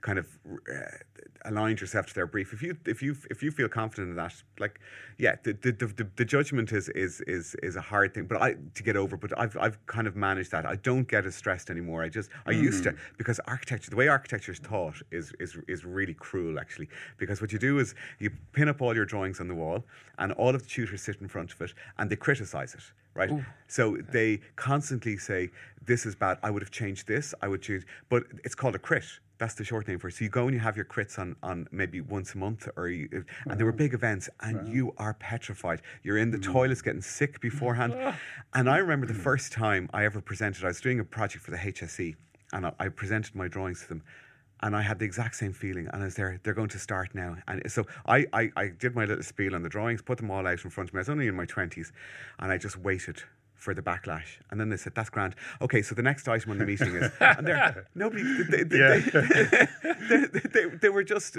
kind 0.00 0.18
of 0.18 0.26
uh, 0.48 0.80
aligned 1.46 1.80
yourself 1.80 2.06
to 2.06 2.14
their 2.14 2.26
brief, 2.26 2.52
if 2.52 2.62
you 2.62 2.76
if 2.86 3.02
you 3.02 3.16
if 3.30 3.42
you 3.42 3.50
feel 3.50 3.68
confident 3.68 4.10
in 4.10 4.16
that, 4.16 4.34
like 4.58 4.80
yeah, 5.18 5.36
the 5.42 5.52
the, 5.52 5.72
the, 5.72 5.86
the, 5.86 6.08
the 6.16 6.24
judgment 6.24 6.72
is 6.72 6.88
is 6.90 7.20
is 7.22 7.54
is 7.62 7.76
a 7.76 7.80
hard 7.80 8.14
thing, 8.14 8.26
but 8.26 8.40
I 8.40 8.56
to 8.74 8.82
get 8.82 8.96
over. 8.96 9.16
But 9.16 9.38
I've 9.38 9.56
I've 9.56 9.84
kind 9.86 10.06
of 10.06 10.16
managed 10.16 10.50
that. 10.52 10.66
I 10.66 10.76
don't 10.76 11.08
get 11.08 11.26
as 11.26 11.34
stressed 11.34 11.70
anymore. 11.70 12.02
I 12.02 12.08
just 12.08 12.30
I 12.46 12.50
used 12.52 12.84
to 12.84 12.94
because 13.16 13.40
architecture, 13.46 13.90
the 13.90 13.96
way 13.96 14.08
architecture 14.08 14.52
is 14.52 14.58
taught 14.60 14.96
is 15.10 15.32
is 15.38 15.56
is 15.68 15.84
really 15.84 16.14
cruel 16.14 16.58
actually. 16.58 16.88
Because 17.18 17.40
what 17.40 17.52
you 17.52 17.58
do 17.58 17.78
is 17.78 17.94
you 18.18 18.30
pin 18.52 18.68
up 18.68 18.82
all 18.82 18.94
your 18.94 19.06
drawings 19.06 19.40
on 19.40 19.48
the 19.48 19.54
wall, 19.54 19.84
and 20.18 20.32
all 20.32 20.54
of 20.54 20.62
the 20.62 20.68
tutors 20.68 21.02
sit 21.02 21.20
in 21.20 21.28
front 21.28 21.52
of 21.52 21.60
it, 21.60 21.72
and 21.98 22.10
they 22.10 22.16
criticize 22.16 22.74
it. 22.74 22.82
Right, 23.14 23.30
so 23.66 23.96
they 24.12 24.40
constantly 24.56 25.16
say 25.16 25.48
this 25.86 26.04
is 26.04 26.14
bad. 26.14 26.36
I 26.42 26.50
would 26.50 26.60
have 26.60 26.70
changed 26.70 27.06
this. 27.06 27.34
I 27.40 27.48
would 27.48 27.62
change, 27.62 27.86
but 28.10 28.24
it's 28.44 28.54
called 28.54 28.74
a 28.74 28.78
crit. 28.78 29.06
That's 29.38 29.54
the 29.54 29.64
short 29.64 29.86
name 29.86 29.98
for 29.98 30.08
it. 30.08 30.14
So 30.14 30.24
you 30.24 30.30
go 30.30 30.46
and 30.46 30.54
you 30.54 30.60
have 30.60 30.76
your 30.76 30.84
crits 30.84 31.18
on, 31.18 31.36
on 31.42 31.68
maybe 31.70 32.00
once 32.00 32.34
a 32.34 32.38
month, 32.38 32.68
or 32.76 32.88
you, 32.88 33.24
and 33.46 33.58
there 33.58 33.66
were 33.66 33.72
big 33.72 33.92
events, 33.92 34.28
and 34.40 34.66
you 34.68 34.94
are 34.96 35.14
petrified. 35.14 35.82
You're 36.02 36.18
in 36.18 36.30
the 36.30 36.38
hmm. 36.38 36.52
toilets 36.52 36.82
getting 36.82 37.02
sick 37.02 37.40
beforehand. 37.40 37.94
Ah. 38.06 38.16
and 38.54 38.68
I 38.68 38.76
remember 38.76 39.06
the 39.06 39.14
hmm. 39.14 39.20
first 39.20 39.52
time 39.52 39.88
I 39.92 40.04
ever 40.04 40.20
presented. 40.20 40.64
I 40.64 40.68
was 40.68 40.80
doing 40.80 41.00
a 41.00 41.04
project 41.04 41.44
for 41.44 41.50
the 41.50 41.56
HSE, 41.56 42.14
and 42.52 42.66
I, 42.66 42.72
I 42.78 42.88
presented 42.88 43.34
my 43.34 43.48
drawings 43.48 43.82
to 43.82 43.88
them. 43.88 44.02
And 44.60 44.76
I 44.76 44.82
had 44.82 44.98
the 44.98 45.04
exact 45.04 45.36
same 45.36 45.52
feeling, 45.52 45.88
and 45.92 46.02
I 46.02 46.04
was 46.04 46.14
there. 46.14 46.38
They're 46.42 46.54
going 46.54 46.68
to 46.70 46.78
start 46.78 47.14
now, 47.14 47.36
and 47.48 47.70
so 47.70 47.86
I, 48.06 48.26
I, 48.32 48.50
I 48.56 48.68
did 48.68 48.94
my 48.94 49.04
little 49.04 49.22
spiel 49.22 49.54
on 49.54 49.62
the 49.62 49.68
drawings, 49.68 50.02
put 50.02 50.18
them 50.18 50.30
all 50.30 50.46
out 50.46 50.64
in 50.64 50.70
front 50.70 50.90
of 50.90 50.94
me. 50.94 50.98
I 50.98 51.00
was 51.00 51.08
only 51.08 51.26
in 51.26 51.34
my 51.34 51.46
twenties, 51.46 51.92
and 52.38 52.52
I 52.52 52.58
just 52.58 52.76
waited 52.78 53.22
for 53.56 53.74
the 53.74 53.82
backlash. 53.82 54.38
And 54.50 54.60
then 54.60 54.68
they 54.68 54.76
said, 54.76 54.94
"That's 54.94 55.10
grand. 55.10 55.34
Okay, 55.60 55.82
so 55.82 55.94
the 55.94 56.02
next 56.02 56.28
item 56.28 56.50
on 56.52 56.58
the 56.58 56.66
meeting 56.66 56.94
is." 56.96 57.10
And 57.20 57.46
they're 57.46 57.86
nobody. 57.94 58.22
They, 58.44 58.62
they, 58.62 58.78
Yeah. 58.78 58.98
they, 60.08 60.16
they, 60.26 60.40
they, 60.54 60.64
they 60.82 60.88
were 60.88 61.02
just. 61.04 61.36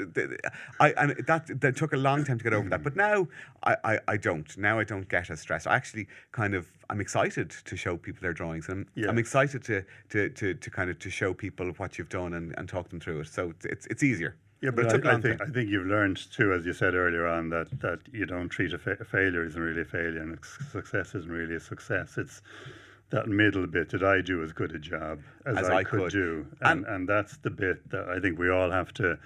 I 0.79 0.91
and 0.97 1.11
that 1.27 1.61
that 1.61 1.75
took 1.75 1.93
a 1.93 1.97
long 1.97 2.23
time 2.25 2.37
to 2.39 2.43
get 2.43 2.53
over 2.53 2.69
that. 2.69 2.83
But 2.83 2.95
now 2.95 3.27
I, 3.63 3.75
I, 3.83 3.99
I 4.07 4.17
don't. 4.17 4.57
Now 4.57 4.79
I 4.79 4.83
don't 4.83 5.07
get 5.07 5.29
as 5.29 5.39
stressed. 5.41 5.67
I 5.67 5.75
actually 5.75 6.07
kind 6.31 6.53
of 6.55 6.67
I'm 6.89 7.01
excited 7.01 7.49
to 7.65 7.75
show 7.77 7.97
people 7.97 8.21
their 8.21 8.33
drawings, 8.33 8.67
and 8.69 8.79
I'm, 8.79 8.87
Yeah. 8.95 9.09
I'm 9.09 9.17
excited 9.17 9.63
to, 9.65 9.83
to 10.09 10.29
to 10.29 10.53
to 10.53 10.69
kind 10.69 10.89
of 10.89 10.99
to 10.99 11.09
show 11.09 11.33
people 11.33 11.71
what 11.77 11.97
you've 11.97 12.09
done 12.09 12.33
and, 12.33 12.53
and 12.57 12.67
talk 12.67 12.89
them 12.89 12.99
through 12.99 13.21
it. 13.21 13.27
So 13.27 13.53
it's 13.63 13.85
it's 13.87 14.03
easier. 14.03 14.35
Yeah, 14.61 14.71
but 14.71 15.05
I, 15.05 15.15
I 15.15 15.21
think. 15.21 15.41
I 15.41 15.45
think 15.45 15.69
you've 15.69 15.85
learned 15.85 16.17
too, 16.31 16.51
as 16.51 16.65
you 16.65 16.73
said 16.73 16.95
earlier 16.95 17.27
on, 17.27 17.49
that 17.49 17.79
that 17.81 17.99
you 18.11 18.25
don't 18.25 18.49
treat 18.49 18.73
a, 18.73 18.77
fa- 18.77 18.97
a 18.99 19.05
failure 19.05 19.45
isn't 19.45 19.61
really 19.61 19.81
a 19.81 19.85
failure, 19.85 20.19
and 20.21 20.37
a 20.37 20.71
success 20.71 21.13
isn't 21.13 21.31
really 21.31 21.55
a 21.55 21.59
success. 21.59 22.17
It's 22.17 22.41
that 23.11 23.27
middle 23.27 23.67
bit. 23.67 23.89
Did 23.89 24.03
I 24.03 24.21
do 24.21 24.43
as 24.43 24.51
good 24.51 24.73
a 24.73 24.79
job 24.79 25.19
as, 25.45 25.57
As 25.57 25.69
I, 25.69 25.77
I 25.77 25.83
could, 25.83 25.99
could. 25.99 26.11
do? 26.11 26.47
And, 26.61 26.85
and 26.85 27.07
that's 27.07 27.37
the 27.37 27.49
bit 27.49 27.87
that 27.91 28.09
I 28.09 28.19
think 28.19 28.39
we 28.39 28.49
all 28.49 28.71
have 28.71 28.93
to 28.95 29.17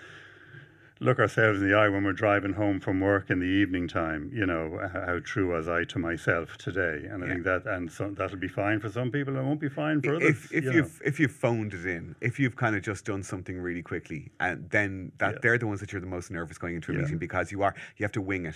look 1.02 1.20
ourselves 1.20 1.62
in 1.62 1.68
the 1.68 1.76
eye 1.76 1.90
when 1.90 2.04
we're 2.04 2.14
driving 2.14 2.54
home 2.54 2.80
from 2.80 3.00
work 3.02 3.30
in 3.32 3.40
the 3.40 3.46
evening 3.46 3.88
time. 3.88 4.30
You 4.34 4.46
know, 4.46 4.80
how 4.94 5.20
true 5.24 5.52
was 5.52 5.68
I 5.68 5.84
to 5.86 6.00
myself 6.00 6.58
today? 6.58 7.08
And 7.10 7.24
I 7.24 7.28
Yeah. 7.28 7.34
think 7.34 7.44
that 7.44 7.66
and 7.66 7.92
so, 7.92 8.12
that'll 8.12 8.38
be 8.38 8.48
fine 8.48 8.80
for 8.80 8.90
some 8.90 9.12
people, 9.12 9.36
it 9.36 9.42
won't 9.44 9.60
be 9.60 9.70
fine 9.70 10.02
for 10.02 10.16
others. 10.16 10.38
if 10.38 10.48
if 10.52 10.72
you 10.72 10.72
you've 10.72 11.02
if 11.04 11.20
you've 11.20 11.32
phoned 11.32 11.74
it 11.74 11.86
in, 11.86 12.16
if 12.22 12.40
you've 12.40 12.56
kind 12.56 12.76
of 12.76 12.82
just 12.84 13.06
done 13.06 13.24
something 13.24 13.60
really 13.60 13.82
quickly, 13.82 14.32
and 14.40 14.70
then 14.70 15.12
that 15.18 15.34
Yeah. 15.34 15.42
they're 15.42 15.58
the 15.58 15.68
ones 15.68 15.80
that 15.80 15.92
you're 15.92 16.02
the 16.02 16.08
most 16.08 16.32
nervous 16.32 16.58
going 16.58 16.76
into 16.76 16.92
a 16.92 16.94
Yeah. 16.94 16.96
meeting 16.96 17.18
because 17.18 17.52
you 17.52 17.62
are 17.64 17.74
you 17.98 18.04
have 18.04 18.12
to 18.14 18.22
wing 18.22 18.46
it. 18.46 18.56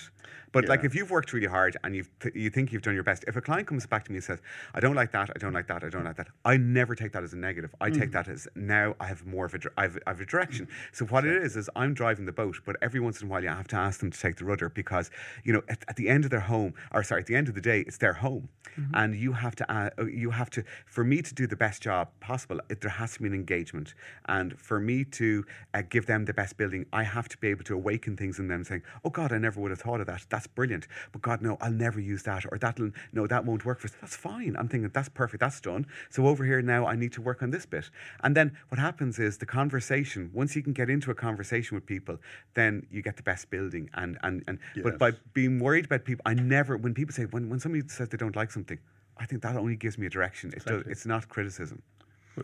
But 0.52 0.70
like 0.70 0.84
if 0.84 0.96
you've 0.96 1.12
worked 1.12 1.34
really 1.34 1.48
hard 1.48 1.78
and 1.84 1.96
you've 1.96 2.10
th- 2.20 2.36
you 2.36 2.50
think 2.50 2.72
you've 2.72 2.82
done 2.84 2.94
your 2.94 3.04
best, 3.04 3.26
if 3.28 3.36
a 3.36 3.42
client 3.42 3.68
comes 3.68 3.86
back 3.86 4.06
to 4.06 4.12
me 4.12 4.18
and 4.18 4.24
says, 4.24 4.42
"I 4.74 4.80
don't 4.80 4.96
like 4.96 5.12
that, 5.12 5.30
I 5.36 5.40
don't 5.40 5.54
like 5.54 5.68
that, 5.68 5.84
I 5.84 5.90
don't 5.90 6.04
like 6.04 6.18
that," 6.18 6.30
I 6.46 6.58
never 6.58 6.96
take 6.96 7.12
that 7.14 7.24
as 7.24 7.34
a 7.34 7.38
negative. 7.38 7.74
I 7.82 7.90
Mm. 7.90 8.00
take 8.00 8.12
that 8.12 8.28
as 8.28 8.48
now 8.56 8.96
I 9.00 9.08
have 9.08 9.26
more 9.26 9.46
of 9.46 9.54
a 9.56 9.60
I 9.78 9.84
have, 9.84 9.98
I 10.08 10.12
have 10.12 10.22
a 10.22 10.26
direction. 10.26 10.68
So 10.92 11.06
what 11.06 11.26
it 11.26 11.42
is 11.44 11.56
is 11.58 11.70
I'm 11.76 11.94
driving 11.94 12.26
the 12.26 12.34
boat, 12.36 12.60
but 12.66 12.76
every 12.82 13.00
once 13.00 13.22
in 13.22 13.28
a 13.28 13.30
while 13.30 13.44
you 13.44 13.50
have 13.50 13.68
to 13.70 13.76
ask 13.76 14.00
them 14.00 14.12
to 14.12 14.20
take 14.20 14.38
the 14.38 14.46
rudder 14.46 14.70
because 14.70 15.10
you 15.44 15.54
know 15.54 15.62
at, 15.70 15.84
at 15.88 15.96
the 15.96 16.10
end 16.10 16.26
of 16.26 16.32
their 16.32 16.42
home, 16.42 16.74
or 16.94 17.04
sorry, 17.04 17.22
at 17.22 17.28
the 17.28 17.36
end 17.36 17.48
of 17.48 17.56
the 17.56 17.62
day, 17.62 17.82
it's 17.82 17.98
their 17.98 18.14
home, 18.14 18.50
and 18.94 19.16
you 19.16 19.34
have 19.34 19.56
to 19.56 19.72
uh, 19.72 19.90
you 20.06 20.32
have 20.32 20.50
to 20.52 20.64
for 20.86 21.04
me 21.04 21.22
to 21.22 21.34
do 21.34 21.48
the 21.48 21.56
best 21.56 21.82
job 21.82 22.10
possible. 22.20 22.60
It, 22.70 22.82
there 22.82 22.92
has 22.92 23.14
to 23.14 23.22
be 23.22 23.28
an 23.28 23.34
engagement, 23.34 23.94
and 24.28 24.60
for 24.60 24.80
me 24.80 25.04
to 25.06 25.46
uh, 25.74 25.82
give 25.90 26.06
them 26.06 26.26
the 26.26 26.34
best 26.34 26.58
building, 26.58 26.86
I 26.94 27.04
have 27.04 27.30
to 27.30 27.38
be 27.38 27.48
able 27.50 27.64
to 27.66 27.74
awaken 27.76 28.18
things 28.18 28.40
in 28.40 28.48
them, 28.48 28.64
saying, 28.64 28.84
"Oh 29.04 29.10
God, 29.10 29.32
I 29.32 29.38
never 29.38 29.60
would 29.62 29.72
have 29.72 29.82
thought 29.82 30.02
of 30.02 30.08
that. 30.08 30.26
That's 30.30 30.48
brilliant." 30.48 30.88
But 31.12 31.22
God, 31.22 31.42
no, 31.42 31.58
I'll 31.62 31.72
never 31.72 32.00
use 32.00 32.24
that, 32.24 32.46
or 32.52 32.58
that'll 32.58 32.92
no, 33.14 33.28
that 33.28 33.46
won't 33.46 33.66
work 33.66 33.80
for 33.80 33.88
us. 33.88 33.94
That's 34.02 34.16
fine. 34.16 34.56
I'm 34.58 34.68
thinking 34.68 34.90
that's 34.94 35.10
perfect. 35.10 35.42
That's 35.42 35.62
done. 35.62 35.86
So 36.10 36.28
over 36.28 36.46
here 36.46 36.62
now, 36.62 36.86
I 36.86 36.96
need 36.96 37.14
to 37.14 37.22
work 37.22 37.42
on 37.42 37.52
this 37.52 37.66
bit. 37.66 37.90
And 38.24 38.36
then 38.36 38.58
what 38.70 38.80
happens 38.80 39.20
is 39.20 39.38
the 39.38 39.46
conversation. 39.46 40.32
Once 40.34 40.56
you 40.56 40.64
can 40.64 40.74
get 40.74 40.90
into 40.90 41.12
a 41.12 41.16
conversation 41.16 41.76
with 41.76 41.86
people, 41.86 42.18
then 42.54 42.86
you 42.90 43.02
get 43.02 43.18
the 43.18 43.24
best 43.24 43.50
building. 43.50 43.90
And 43.94 44.18
and 44.24 44.44
and 44.48 44.60
but 44.84 44.98
by 44.98 45.12
being 45.34 45.60
worried 45.60 45.86
about 45.86 46.06
people, 46.06 46.24
I 46.26 46.34
never. 46.34 46.78
When 46.78 46.94
people 46.94 47.14
say 47.14 47.26
when 47.26 47.50
when 47.50 47.60
somebody 47.60 47.88
says 47.88 48.10
they 48.10 48.18
don't 48.18 48.36
like 48.36 48.52
something, 48.52 48.80
I 49.18 49.26
think 49.26 49.42
that 49.44 49.56
only 49.56 49.76
gives 49.76 49.98
me 49.98 50.06
a 50.08 50.10
direction. 50.10 50.52
It 50.56 50.66
does, 50.66 50.84
it's 50.88 51.06
not 51.06 51.30
criticism. 51.30 51.82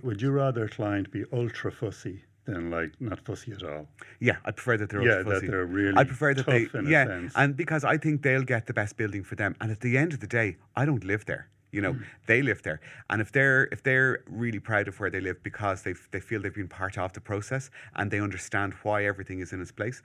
Would 0.03 0.21
you 0.21 0.31
rather 0.31 0.65
a 0.65 0.69
client 0.69 1.11
be 1.11 1.25
ultra 1.33 1.71
fussy 1.71 2.23
than 2.45 2.69
like 2.71 2.91
not 2.99 3.19
fussy 3.19 3.51
at 3.51 3.63
all? 3.63 3.87
Yeah, 4.19 4.37
I 4.45 4.51
prefer 4.51 4.77
that 4.77 4.89
they're 4.89 5.01
Yeah, 5.03 5.17
ultra 5.17 5.39
that 5.39 5.47
they're 5.51 5.65
really 5.65 5.97
I 5.97 6.03
prefer 6.05 6.33
that 6.33 6.45
they 6.45 6.65
tough 6.65 6.75
in 6.75 6.87
a 6.87 6.89
yeah, 6.89 7.05
sense. 7.07 7.33
and 7.35 7.57
because 7.57 7.83
I 7.83 7.97
think 7.97 8.21
they'll 8.21 8.43
get 8.43 8.67
the 8.67 8.73
best 8.73 8.95
building 8.97 9.23
for 9.23 9.35
them. 9.35 9.55
And 9.59 9.69
at 9.71 9.81
the 9.81 9.97
end 9.97 10.13
of 10.13 10.19
the 10.21 10.27
day, 10.27 10.57
I 10.75 10.85
don't 10.85 11.03
live 11.03 11.25
there. 11.25 11.49
You 11.71 11.81
know, 11.81 11.93
Mm. 11.93 12.03
they 12.25 12.41
live 12.41 12.61
there, 12.63 12.79
and 13.09 13.21
if 13.21 13.31
they're 13.31 13.67
if 13.71 13.81
they're 13.83 14.23
really 14.27 14.59
proud 14.59 14.87
of 14.89 14.99
where 14.99 15.09
they 15.09 15.21
live 15.21 15.41
because 15.43 15.83
they 15.83 15.93
they 16.11 16.19
feel 16.19 16.41
they've 16.41 16.53
been 16.53 16.67
part 16.67 16.97
of 16.97 17.13
the 17.13 17.21
process 17.21 17.69
and 17.95 18.11
they 18.11 18.19
understand 18.19 18.73
why 18.83 19.05
everything 19.05 19.39
is 19.39 19.53
in 19.53 19.61
its 19.61 19.71
place, 19.71 20.01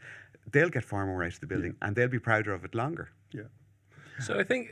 they'll 0.53 0.71
get 0.71 0.85
far 0.85 1.05
more 1.07 1.25
out 1.25 1.33
of 1.35 1.41
the 1.41 1.47
building 1.47 1.75
and 1.83 1.97
they'll 1.97 2.09
be 2.09 2.21
prouder 2.21 2.53
of 2.55 2.65
it 2.65 2.75
longer. 2.75 3.09
Yeah. 3.33 3.49
So 4.21 4.39
I 4.39 4.45
think 4.45 4.71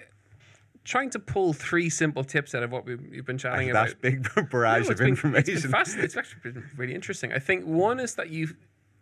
trying 0.85 1.11
to 1.11 1.19
pull 1.19 1.53
three 1.53 1.91
simple 1.91 2.23
tips 2.23 2.55
out 2.55 2.63
of 2.63 2.71
what 2.71 2.85
we've, 2.87 3.03
you've 3.13 3.27
been 3.27 3.39
chatting 3.39 3.71
Out 3.71 3.77
about. 3.77 3.89
of 3.89 4.01
that 4.03 4.03
big 4.35 4.51
barrage 4.51 4.85
No, 4.85 4.87
of 4.87 4.91
it's 4.93 5.01
been- 5.01 5.09
information. 5.09 5.53
It's, 5.55 5.63
been 5.63 5.71
fascinating. 5.73 6.05
it's 6.05 6.17
actually 6.17 6.53
been 6.53 6.65
really 6.77 6.95
interesting. 6.95 7.33
I 7.33 7.39
think 7.41 7.65
one 7.65 7.99
is 7.99 8.15
that 8.17 8.29
you, 8.31 8.55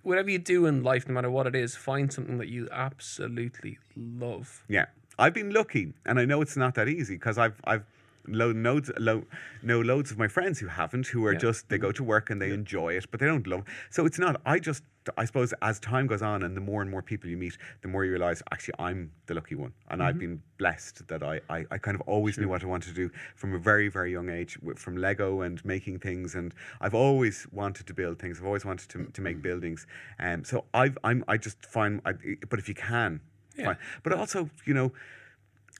whatever 0.03 0.31
you 0.31 0.39
do 0.39 0.65
in 0.67 0.83
life, 0.83 1.07
no 1.09 1.15
matter 1.15 1.31
what 1.31 1.47
it 1.47 1.55
is, 1.57 1.77
find 1.77 2.13
something 2.13 2.39
that 2.39 2.49
you 2.49 2.69
absolutely 2.73 3.79
love. 3.97 4.65
Yeah, 4.69 4.87
I've 5.19 5.35
been 5.35 5.51
lucky, 5.51 5.93
and 6.07 6.19
I 6.19 6.25
know 6.25 6.41
it's 6.43 6.57
not 6.57 6.75
that 6.75 6.89
easy 6.89 7.15
because 7.15 7.39
I've 7.39 7.61
I've 7.65 7.85
lo- 8.27 8.53
loads 8.53 8.91
lo- 8.99 9.25
know 9.63 9.81
loads 9.81 10.11
of 10.11 10.19
my 10.19 10.29
friends 10.29 10.59
who 10.59 10.67
haven't, 10.67 11.07
who 11.09 11.25
are 11.27 11.33
Yeah. 11.33 11.39
just 11.39 11.69
they 11.69 11.79
go 11.79 11.89
mm-hmm. 11.89 11.97
to 11.97 12.05
work 12.05 12.31
and 12.31 12.41
they 12.41 12.51
enjoy 12.51 12.95
it, 12.95 13.07
but 13.11 13.21
they 13.21 13.27
don't 13.27 13.47
love. 13.47 13.65
So 13.91 14.07
it's 14.07 14.19
not. 14.19 14.41
I 14.47 14.59
just 14.59 14.83
I 15.17 15.25
suppose 15.25 15.53
as 15.63 15.81
time 15.81 16.07
goes 16.07 16.23
on 16.23 16.45
and 16.45 16.57
the 16.57 16.61
more 16.61 16.81
and 16.81 16.91
more 16.91 17.03
people 17.03 17.29
you 17.29 17.37
meet, 17.37 17.59
the 17.81 17.89
more 17.89 18.05
you 18.05 18.13
realize 18.13 18.41
actually 18.53 18.75
I'm 18.79 19.11
the 19.27 19.35
lucky 19.35 19.57
one, 19.57 19.73
and 19.91 20.03
I've 20.03 20.15
mm-hmm. 20.15 20.21
been 20.21 20.43
blessed 20.59 21.09
that 21.09 21.23
I, 21.23 21.41
I 21.51 21.65
I 21.71 21.79
kind 21.79 21.95
of 21.95 22.03
always 22.03 22.39
knew 22.39 22.49
what 22.49 22.63
I 22.63 22.67
wanted 22.67 22.89
to 22.91 22.95
do 22.95 23.11
from 23.35 23.55
a 23.55 23.59
very 23.59 23.89
very 23.89 24.13
young 24.13 24.29
age, 24.29 24.59
from 24.77 24.97
Lego 24.97 25.41
and 25.41 25.65
making 25.65 25.99
things, 25.99 26.35
and 26.35 26.55
I've 26.81 26.95
always 26.95 27.47
wanted 27.51 27.87
to 27.87 27.95
build 27.95 28.19
things. 28.19 28.39
I've 28.39 28.47
always 28.47 28.65
wanted 28.65 28.89
to, 28.91 29.05
to 29.05 29.21
make 29.21 29.37
mm-hmm. 29.37 29.43
buildings, 29.43 29.87
and 30.19 30.41
um, 30.41 30.45
so 30.45 30.65
I've 30.73 30.97
I'm 31.03 31.25
I 31.27 31.37
just 31.37 31.65
find. 31.67 32.01
I, 32.05 32.13
but 32.49 32.59
if 32.59 32.69
you 32.69 32.75
can, 32.75 33.21
Yeah. 33.57 33.65
fine. 33.67 33.77
But 34.03 34.13
also 34.15 34.51
you 34.65 34.75
know. 34.75 34.93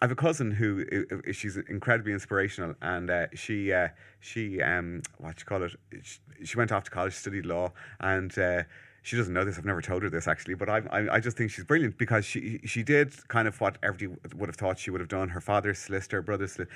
I 0.01 0.07
have 0.07 0.11
a 0.11 0.17
cousin 0.17 0.51
who 0.51 0.85
she's 1.33 1.57
incredibly 1.57 2.13
inspirational, 2.13 2.75
and 2.83 3.09
uh, 3.09 3.27
she 3.35 3.73
uh, 3.73 3.89
she 4.19 4.61
um 4.61 5.03
what 5.19 5.39
you 5.39 5.45
call 5.47 5.63
it? 5.63 5.77
She, 6.03 6.19
she 6.43 6.57
went 6.57 6.73
off 6.73 6.83
to 6.85 6.91
college, 6.91 7.15
studied 7.15 7.47
law, 7.47 7.73
and. 8.01 8.37
Uh, 8.37 8.63
she 9.03 9.17
doesn't 9.17 9.35
know 9.35 9.45
this. 9.45 9.59
I've 9.59 9.65
never 9.65 9.83
told 9.83 10.05
her 10.05 10.11
this 10.11 10.29
actually, 10.29 10.55
but 10.55 10.69
I, 10.69 10.83
I, 10.91 11.15
I 11.15 11.21
just 11.21 11.37
think 11.37 11.51
she's 11.51 11.65
brilliant 11.65 11.99
because 11.99 12.25
she, 12.25 12.61
she 12.65 12.83
did 12.85 13.13
kind 13.29 13.49
of 13.49 13.61
what 13.61 13.77
everybody 13.83 14.21
would 14.37 14.49
have 14.49 14.57
thought 14.57 14.79
she 14.79 14.91
would 14.91 15.01
have 15.01 15.09
done. 15.09 15.29
Her 15.29 15.41
father's 15.41 15.81
solicitor, 15.81 16.23
brother's, 16.23 16.53
solicitor, 16.53 16.75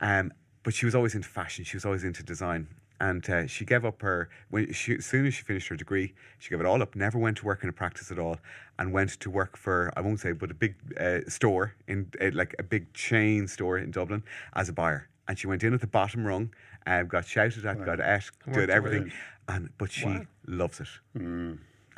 um, 0.00 0.32
but 0.62 0.72
she 0.72 0.86
was 0.86 0.94
always 0.94 1.14
into 1.16 1.28
fashion. 1.28 1.64
She 1.64 1.76
was 1.76 1.84
always 1.84 2.04
into 2.04 2.22
design, 2.22 2.68
and 3.08 3.28
uh, 3.28 3.46
she 3.46 3.64
gave 3.72 3.84
up 3.84 4.00
her 4.00 4.30
when 4.48 4.72
she 4.72 4.94
as 4.94 5.04
soon 5.04 5.26
as 5.26 5.34
she 5.34 5.42
finished 5.42 5.68
her 5.68 5.76
degree, 5.76 6.14
she 6.38 6.48
gave 6.50 6.60
it 6.60 6.66
all 6.66 6.80
up. 6.84 6.96
Never 6.96 7.18
went 7.18 7.36
to 7.38 7.44
work 7.44 7.62
in 7.62 7.68
a 7.68 7.72
practice 7.82 8.10
at 8.10 8.18
all, 8.18 8.38
and 8.78 8.92
went 8.98 9.10
to 9.24 9.28
work 9.40 9.52
for 9.64 9.92
I 9.96 10.00
won't 10.00 10.20
say, 10.20 10.32
but 10.32 10.50
a 10.50 10.54
big 10.54 10.74
uh, 10.98 11.20
store 11.28 11.74
in 11.86 11.98
uh, 12.20 12.30
like 12.32 12.54
a 12.58 12.62
big 12.62 12.84
chain 12.94 13.46
store 13.46 13.76
in 13.84 13.90
Dublin 13.90 14.22
as 14.54 14.68
a 14.68 14.72
buyer. 14.72 15.02
And 15.28 15.38
she 15.38 15.46
went 15.46 15.62
in 15.64 15.74
at 15.74 15.80
the 15.80 15.86
bottom 15.86 16.26
rung, 16.26 16.46
uh, 16.86 17.02
got 17.02 17.24
shouted 17.26 17.64
at, 17.66 17.84
got 17.84 18.00
at, 18.00 18.24
worked 18.46 18.58
did 18.58 18.70
everything, 18.70 19.12
and 19.48 19.70
but 19.78 19.90
she 19.92 20.06
Wow. 20.06 20.22
loves 20.46 20.80
it. 20.80 20.88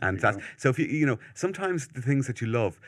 And 0.00 0.20
that's 0.20 0.38
so 0.56 0.70
if 0.70 0.78
you 0.80 0.86
you 0.86 1.06
know 1.06 1.18
sometimes 1.34 1.88
the 1.98 2.02
things 2.02 2.26
that 2.26 2.40
you 2.40 2.48
love 2.48 2.80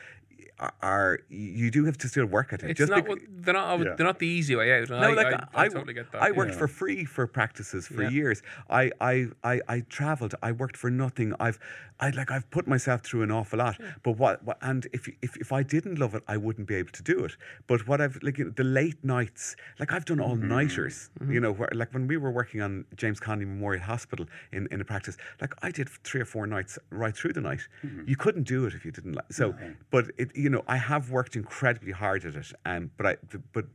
are, 0.59 0.73
are 0.81 1.19
you 1.29 1.71
do 1.71 1.85
have 1.85 1.97
to 1.99 2.07
still 2.07 2.25
work 2.25 2.53
at 2.53 2.63
it. 2.63 2.71
It's 2.71 2.77
Just 2.77 2.91
not 2.91 3.05
bec- 3.05 3.09
what, 3.09 3.19
they're 3.29 3.53
not 3.53 3.79
Yeah. 3.79 3.93
they're 3.95 4.05
not 4.05 4.19
the 4.19 4.27
easy 4.27 4.55
way 4.55 4.71
out. 4.73 4.89
and 4.89 5.01
no, 5.01 5.11
I, 5.11 5.13
like 5.13 5.33
I, 5.33 5.47
I, 5.53 5.67
totally 5.67 5.93
get 5.93 6.11
that. 6.11 6.21
I 6.21 6.27
yeah. 6.27 6.33
worked 6.33 6.55
for 6.55 6.67
free 6.67 7.05
for 7.05 7.25
practices 7.27 7.87
for 7.87 8.03
Yeah. 8.03 8.09
years. 8.09 8.41
I, 8.69 8.91
I, 8.99 9.27
I, 9.43 9.61
I 9.67 9.79
traveled. 9.81 10.35
I 10.41 10.51
worked 10.51 10.77
for 10.77 10.89
nothing. 10.89 11.33
I've, 11.39 11.59
I 11.99 12.11
like 12.11 12.31
I've 12.31 12.49
put 12.49 12.67
myself 12.67 13.01
through 13.01 13.23
an 13.23 13.31
awful 13.31 13.59
lot. 13.59 13.79
But 14.03 14.13
what, 14.17 14.43
what 14.43 14.57
and 14.61 14.87
if, 14.93 15.09
if 15.21 15.35
if 15.37 15.51
I 15.51 15.63
didn't 15.63 15.99
love 15.99 16.15
it, 16.15 16.23
I 16.27 16.37
wouldn't 16.37 16.67
be 16.67 16.75
able 16.75 16.91
to 16.91 17.03
do 17.03 17.25
it. 17.25 17.35
But 17.67 17.87
what 17.87 17.99
I've 17.99 18.17
like 18.21 18.37
you 18.37 18.45
know, 18.45 18.51
the 18.51 18.63
late 18.63 19.03
nights, 19.03 19.55
like 19.79 19.91
I've 19.91 20.05
done 20.05 20.17
mm-hmm. 20.17 20.29
all 20.29 20.35
nighters. 20.35 21.09
Mm-hmm. 21.19 21.33
You 21.33 21.39
know, 21.41 21.51
where, 21.51 21.69
like 21.73 21.93
when 21.93 22.07
we 22.07 22.17
were 22.17 22.31
working 22.31 22.61
on 22.61 22.85
James 22.95 23.19
Connolly 23.19 23.45
Memorial 23.45 23.83
Hospital 23.83 24.25
in 24.53 24.67
in 24.71 24.79
a 24.79 24.85
practice, 24.85 25.17
like 25.41 25.53
I 25.61 25.71
did 25.71 25.89
three 25.89 26.21
or 26.21 26.25
four 26.25 26.47
nights 26.47 26.79
right 26.89 27.15
through 27.15 27.33
the 27.33 27.41
night. 27.41 27.67
Mm-hmm. 27.83 28.07
You 28.07 28.15
couldn't 28.15 28.43
do 28.43 28.65
it 28.65 28.73
if 28.73 28.85
you 28.85 28.91
didn't 28.91 29.13
like. 29.13 29.31
So, 29.31 29.53
but 29.91 30.05
it 30.17 30.35
you 30.35 30.48
know 30.49 30.63
I 30.67 30.77
have 30.77 31.11
worked 31.11 31.35
incredibly 31.35 31.91
hard 31.91 32.25
at 32.25 32.35
it. 32.35 32.51
Um, 32.65 32.91
but 32.97 33.05
I 33.05 33.17
but 33.53 33.65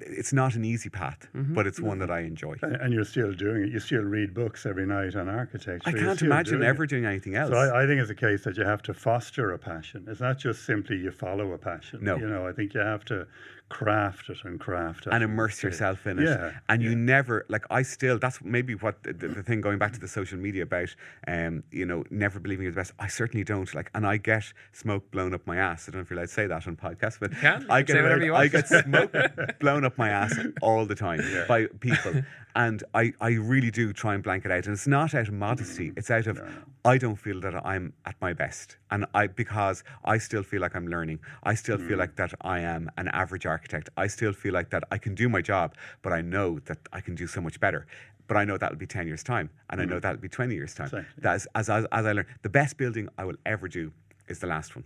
it's 0.00 0.32
not 0.32 0.54
an 0.54 0.64
easy 0.64 0.88
path, 0.88 1.28
but 1.34 1.66
it's 1.66 1.78
one 1.80 1.98
that 1.98 2.10
I 2.10 2.20
enjoy. 2.20 2.56
And, 2.62 2.76
and 2.76 2.94
you're 2.94 3.04
still 3.04 3.32
doing 3.32 3.64
it. 3.64 3.68
You 3.70 3.78
still 3.78 4.02
read 4.02 4.32
books 4.34 4.64
every 4.64 4.86
night 4.86 5.14
on 5.16 5.28
architecture. 5.28 5.88
I 5.88 5.92
can't 5.92 6.20
imagine 6.22 6.58
doing 6.58 6.68
ever 6.68 6.84
it. 6.84 6.90
doing 6.90 7.04
anything 7.04 7.34
else. 7.34 7.50
So 7.50 7.56
I, 7.56 7.84
I 7.84 7.86
think 7.86 8.00
it's 8.00 8.10
a 8.10 8.14
case 8.14 8.44
that 8.44 8.56
you 8.56 8.64
have 8.64 8.82
to 8.82 8.94
foster 8.94 9.52
a 9.52 9.58
passion. 9.58 10.06
It's 10.08 10.20
not 10.20 10.38
just 10.38 10.64
simply 10.64 10.96
you 10.96 11.10
follow 11.10 11.52
a 11.52 11.58
passion. 11.58 12.00
No. 12.02 12.16
You 12.16 12.28
know, 12.28 12.46
I 12.46 12.52
think 12.52 12.74
you 12.74 12.80
have 12.80 13.04
to 13.06 13.26
craft 13.72 14.28
it 14.28 14.38
and 14.44 14.60
craft 14.60 15.06
it. 15.06 15.12
and 15.12 15.22
immerse 15.24 15.62
yourself 15.62 16.06
in 16.06 16.18
it. 16.18 16.24
Yeah, 16.24 16.52
And 16.68 16.82
you 16.82 16.94
never 16.94 17.44
like 17.48 17.64
I 17.70 17.82
still 17.82 18.18
that's 18.18 18.38
maybe 18.42 18.74
what 18.74 19.02
the, 19.02 19.12
the, 19.12 19.28
the 19.28 19.42
thing 19.42 19.60
going 19.60 19.78
back 19.78 19.92
to 19.94 20.00
the 20.00 20.08
social 20.08 20.38
media 20.38 20.64
about 20.64 20.94
um 21.26 21.62
you 21.70 21.86
know 21.86 22.04
never 22.10 22.38
believing 22.38 22.64
you're 22.64 22.72
the 22.72 22.80
best. 22.80 22.92
I 22.98 23.08
certainly 23.08 23.44
don't 23.44 23.72
like 23.74 23.90
and 23.94 24.06
I 24.06 24.16
get 24.18 24.44
smoke 24.72 25.10
blown 25.10 25.32
up 25.34 25.46
my 25.46 25.56
ass. 25.56 25.88
I 25.88 25.92
don't 25.92 25.98
know 25.98 26.02
if 26.02 26.10
you're 26.10 26.18
allowed 26.18 26.28
to 26.28 26.34
say 26.34 26.46
that 26.46 26.66
on 26.66 26.76
podcast, 26.76 27.18
but 27.20 27.32
can. 27.32 27.66
I 27.70 27.82
can 27.82 27.86
get 27.86 27.92
say 27.96 28.02
whatever 28.02 28.24
you 28.24 28.34
I 28.34 28.48
get 28.48 28.68
smoke 28.84 29.12
blown 29.60 29.84
up 29.84 29.96
my 29.98 30.10
ass 30.10 30.38
all 30.60 30.84
the 30.86 30.94
time 30.94 31.20
by 31.48 31.66
people. 31.80 32.12
And 32.54 32.84
I, 32.92 33.14
I 33.18 33.30
really 33.30 33.70
do 33.70 33.94
try 33.94 34.12
and 34.14 34.22
blank 34.22 34.44
it 34.44 34.50
out. 34.50 34.66
And 34.66 34.74
it's 34.74 34.86
not 34.86 35.14
out 35.14 35.28
of 35.28 35.32
modesty. 35.32 35.92
It's 35.96 36.10
out 36.10 36.26
of 36.26 36.38
I 36.84 36.98
don't 36.98 37.16
feel 37.16 37.40
that 37.40 37.54
I'm 37.64 37.94
at 38.04 38.16
my 38.20 38.34
best. 38.34 38.76
And 38.90 39.06
I 39.14 39.28
because 39.28 39.82
I 40.04 40.18
still 40.18 40.42
feel 40.42 40.60
like 40.60 40.76
I'm 40.76 40.86
learning. 40.86 41.20
I 41.44 41.54
still 41.54 41.78
feel 41.78 41.96
like 41.96 42.16
that 42.16 42.34
I 42.42 42.58
am 42.60 42.90
an 42.98 43.08
average 43.08 43.46
architect. 43.62 43.90
I 43.96 44.08
still 44.08 44.32
feel 44.32 44.52
like 44.52 44.70
that 44.70 44.84
I 44.90 44.98
can 44.98 45.14
do 45.14 45.28
my 45.28 45.40
job, 45.40 45.74
but 46.02 46.12
I 46.12 46.20
know 46.20 46.58
that 46.64 46.78
I 46.92 47.00
can 47.00 47.14
do 47.14 47.26
so 47.26 47.40
much 47.40 47.60
better. 47.60 47.86
But 48.26 48.36
I 48.36 48.44
know 48.44 48.56
that'll 48.56 48.78
be 48.78 48.86
10 48.86 49.06
years' 49.06 49.22
time. 49.22 49.50
And 49.70 49.80
I 49.80 49.84
know 49.84 49.94
mm-hmm. 49.94 50.00
that'll 50.00 50.20
be 50.20 50.28
20 50.28 50.54
years' 50.54 50.74
time. 50.74 50.86
Exactly. 50.86 51.12
That's 51.18 51.46
as, 51.54 51.68
as, 51.68 51.86
as 51.92 52.06
I 52.06 52.12
learn. 52.12 52.26
The 52.42 52.48
best 52.48 52.76
building 52.76 53.08
I 53.18 53.24
will 53.24 53.36
ever 53.46 53.68
do 53.68 53.92
is 54.28 54.38
the 54.38 54.46
last 54.46 54.74
one. 54.74 54.84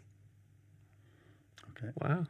Okay. 1.70 1.92
Wow. 2.00 2.26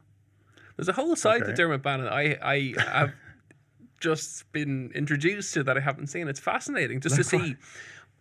There's 0.77 0.89
a 0.89 0.93
whole 0.93 1.17
side 1.17 1.41
to 1.41 1.47
Okay. 1.47 1.55
Dermot 1.55 1.83
Bannon 1.83 2.09
I, 2.09 2.37
I 2.43 2.75
have 2.79 3.13
just 4.01 4.51
been 4.53 4.91
introduced 4.95 5.55
to 5.55 5.63
that 5.65 5.77
I 5.77 5.81
haven't 5.81 6.09
seen. 6.09 6.29
It's 6.29 6.41
fascinating 6.41 7.01
just 7.01 7.17
to 7.17 7.25
see. 7.25 7.57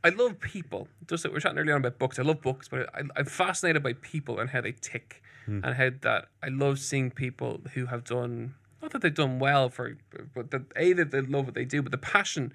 I 0.04 0.10
love 0.10 0.40
people. 0.40 0.88
Just 1.08 1.26
like 1.26 1.32
we 1.32 1.36
were 1.36 1.42
chatting 1.42 1.58
earlier 1.58 1.74
on 1.74 1.82
about 1.82 1.98
books. 1.98 2.20
I 2.20 2.22
love 2.22 2.42
books, 2.42 2.68
but 2.68 2.88
I, 2.94 3.02
I'm 3.18 3.26
fascinated 3.26 3.82
by 3.84 3.94
people 3.94 4.40
and 4.40 4.50
how 4.50 4.62
they 4.62 4.72
tick, 4.72 5.22
Hmm. 5.46 5.62
and 5.64 5.76
how 5.76 5.90
that 6.02 6.30
I 6.42 6.48
love 6.48 6.80
seeing 6.80 7.12
people 7.12 7.62
who 7.74 7.86
have 7.86 8.04
done 8.04 8.56
not 8.86 8.92
that 8.92 9.02
they've 9.02 9.14
done 9.14 9.40
well 9.40 9.70
for, 9.70 9.98
but 10.36 10.52
that 10.52 10.62
a 10.76 10.94
that 10.94 11.10
they 11.10 11.22
love 11.22 11.46
what 11.46 11.56
they 11.56 11.66
do, 11.66 11.82
but 11.82 11.92
the 11.92 11.98
passion. 11.98 12.54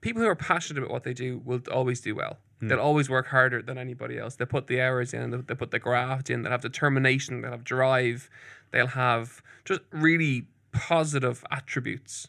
People 0.00 0.22
who 0.22 0.28
are 0.28 0.36
passionate 0.36 0.78
about 0.78 0.92
what 0.92 1.02
they 1.02 1.14
do 1.14 1.40
will 1.44 1.60
always 1.72 2.00
do 2.00 2.14
well. 2.14 2.38
Hmm. 2.60 2.68
They'll 2.68 2.78
always 2.78 3.10
work 3.10 3.28
harder 3.28 3.60
than 3.62 3.76
anybody 3.76 4.16
else. 4.18 4.36
They 4.36 4.44
put 4.44 4.68
the 4.68 4.80
hours 4.80 5.12
in, 5.12 5.30
they- 5.30 5.38
they 5.38 5.54
put 5.54 5.72
the 5.72 5.80
graft 5.80 6.30
in, 6.30 6.42
they'll 6.42 6.52
have 6.52 6.60
determination, 6.60 7.40
they'll 7.40 7.50
have 7.50 7.64
drive, 7.64 8.30
they'll 8.70 8.86
have 8.88 9.42
just 9.64 9.80
really 9.90 10.46
positive 10.70 11.44
attributes. 11.50 12.28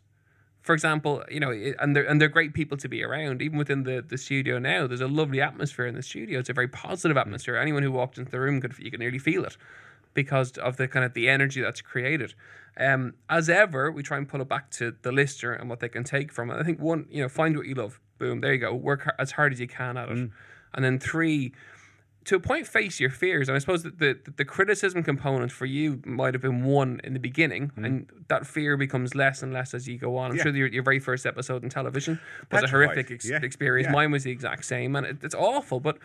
For 0.61 0.73
example, 0.73 1.23
you 1.29 1.39
know, 1.39 1.51
and 1.51 1.95
they're 1.95 2.09
and 2.09 2.19
they're 2.19 2.27
great 2.27 2.53
people 2.53 2.77
to 2.77 2.89
be 2.89 3.03
around. 3.03 3.43
Even 3.43 3.59
within 3.59 3.83
the, 3.83 4.03
the 4.05 4.17
studio 4.17 4.57
now, 4.57 4.87
there's 4.87 5.01
a 5.01 5.07
lovely 5.07 5.41
atmosphere 5.41 5.85
in 5.85 5.93
the 5.93 6.01
studio. 6.01 6.39
It's 6.39 6.49
a 6.49 6.53
very 6.53 6.67
positive 6.67 7.15
hmm. 7.15 7.19
atmosphere. 7.19 7.55
Anyone 7.55 7.83
who 7.83 7.91
walked 7.91 8.17
into 8.17 8.31
the 8.31 8.39
room 8.39 8.59
could 8.61 8.73
you 8.79 8.89
can 8.89 8.99
nearly 8.99 9.19
feel 9.19 9.45
it 9.45 9.57
because 10.17 10.53
of 10.57 10.77
the 10.77 10.87
kind 10.87 11.05
of 11.05 11.13
the 11.13 11.29
energy 11.29 11.61
that's 11.61 11.79
created. 11.79 12.33
Um, 12.75 13.13
as 13.29 13.49
ever, 13.49 13.91
we 13.91 14.01
try 14.01 14.17
and 14.17 14.27
pull 14.27 14.41
it 14.41 14.49
back 14.49 14.71
to 14.71 14.95
the 15.03 15.11
listener 15.11 15.53
and 15.53 15.69
what 15.69 15.79
they 15.79 15.89
can 15.89 16.03
take 16.03 16.31
from 16.31 16.49
it. 16.49 16.55
I 16.55 16.63
think 16.63 16.79
one, 16.79 17.05
you 17.11 17.21
know, 17.21 17.29
find 17.29 17.55
what 17.55 17.67
you 17.67 17.75
love. 17.75 17.99
Boom, 18.17 18.41
there 18.41 18.51
you 18.51 18.59
go. 18.59 18.73
Work 18.73 19.13
as 19.19 19.33
hard 19.33 19.53
as 19.53 19.59
you 19.59 19.67
can 19.67 19.95
at 19.95 20.09
it. 20.09 20.31
And 20.73 20.83
then 20.83 20.97
three, 20.97 21.53
to 22.25 22.35
a 22.35 22.39
point 22.39 22.65
face 22.65 22.99
your 22.99 23.11
fears. 23.11 23.47
And 23.47 23.55
I 23.55 23.59
suppose 23.59 23.83
that 23.83 23.99
the, 23.99 24.17
the, 24.37 24.43
criticism 24.43 25.03
component 25.03 25.51
for 25.51 25.67
you 25.67 26.01
might 26.03 26.33
have 26.33 26.41
been 26.41 26.63
one 26.63 26.99
in 27.03 27.13
the 27.13 27.19
beginning, 27.19 27.71
and 27.75 28.09
that 28.27 28.47
fear 28.47 28.75
becomes 28.75 29.13
less 29.13 29.43
and 29.43 29.53
less 29.53 29.75
as 29.75 29.87
you 29.87 29.99
go 29.99 30.17
on. 30.17 30.31
I'm 30.31 30.37
Yeah. 30.37 30.43
sure 30.43 30.55
your, 30.55 30.67
your 30.67 30.83
very 30.83 30.99
first 30.99 31.27
episode 31.27 31.63
in 31.63 31.69
television 31.69 32.19
was 32.51 32.63
a 32.63 32.67
horrific 32.67 33.11
ex- 33.11 33.29
Yeah. 33.29 33.39
experience. 33.43 33.85
Yeah. 33.85 33.93
Mine 33.93 34.11
was 34.11 34.23
the 34.23 34.31
exact 34.31 34.65
same, 34.65 34.95
and 34.95 35.05
it, 35.05 35.17
it's 35.23 35.35
awful. 35.35 35.79
But 35.79 35.99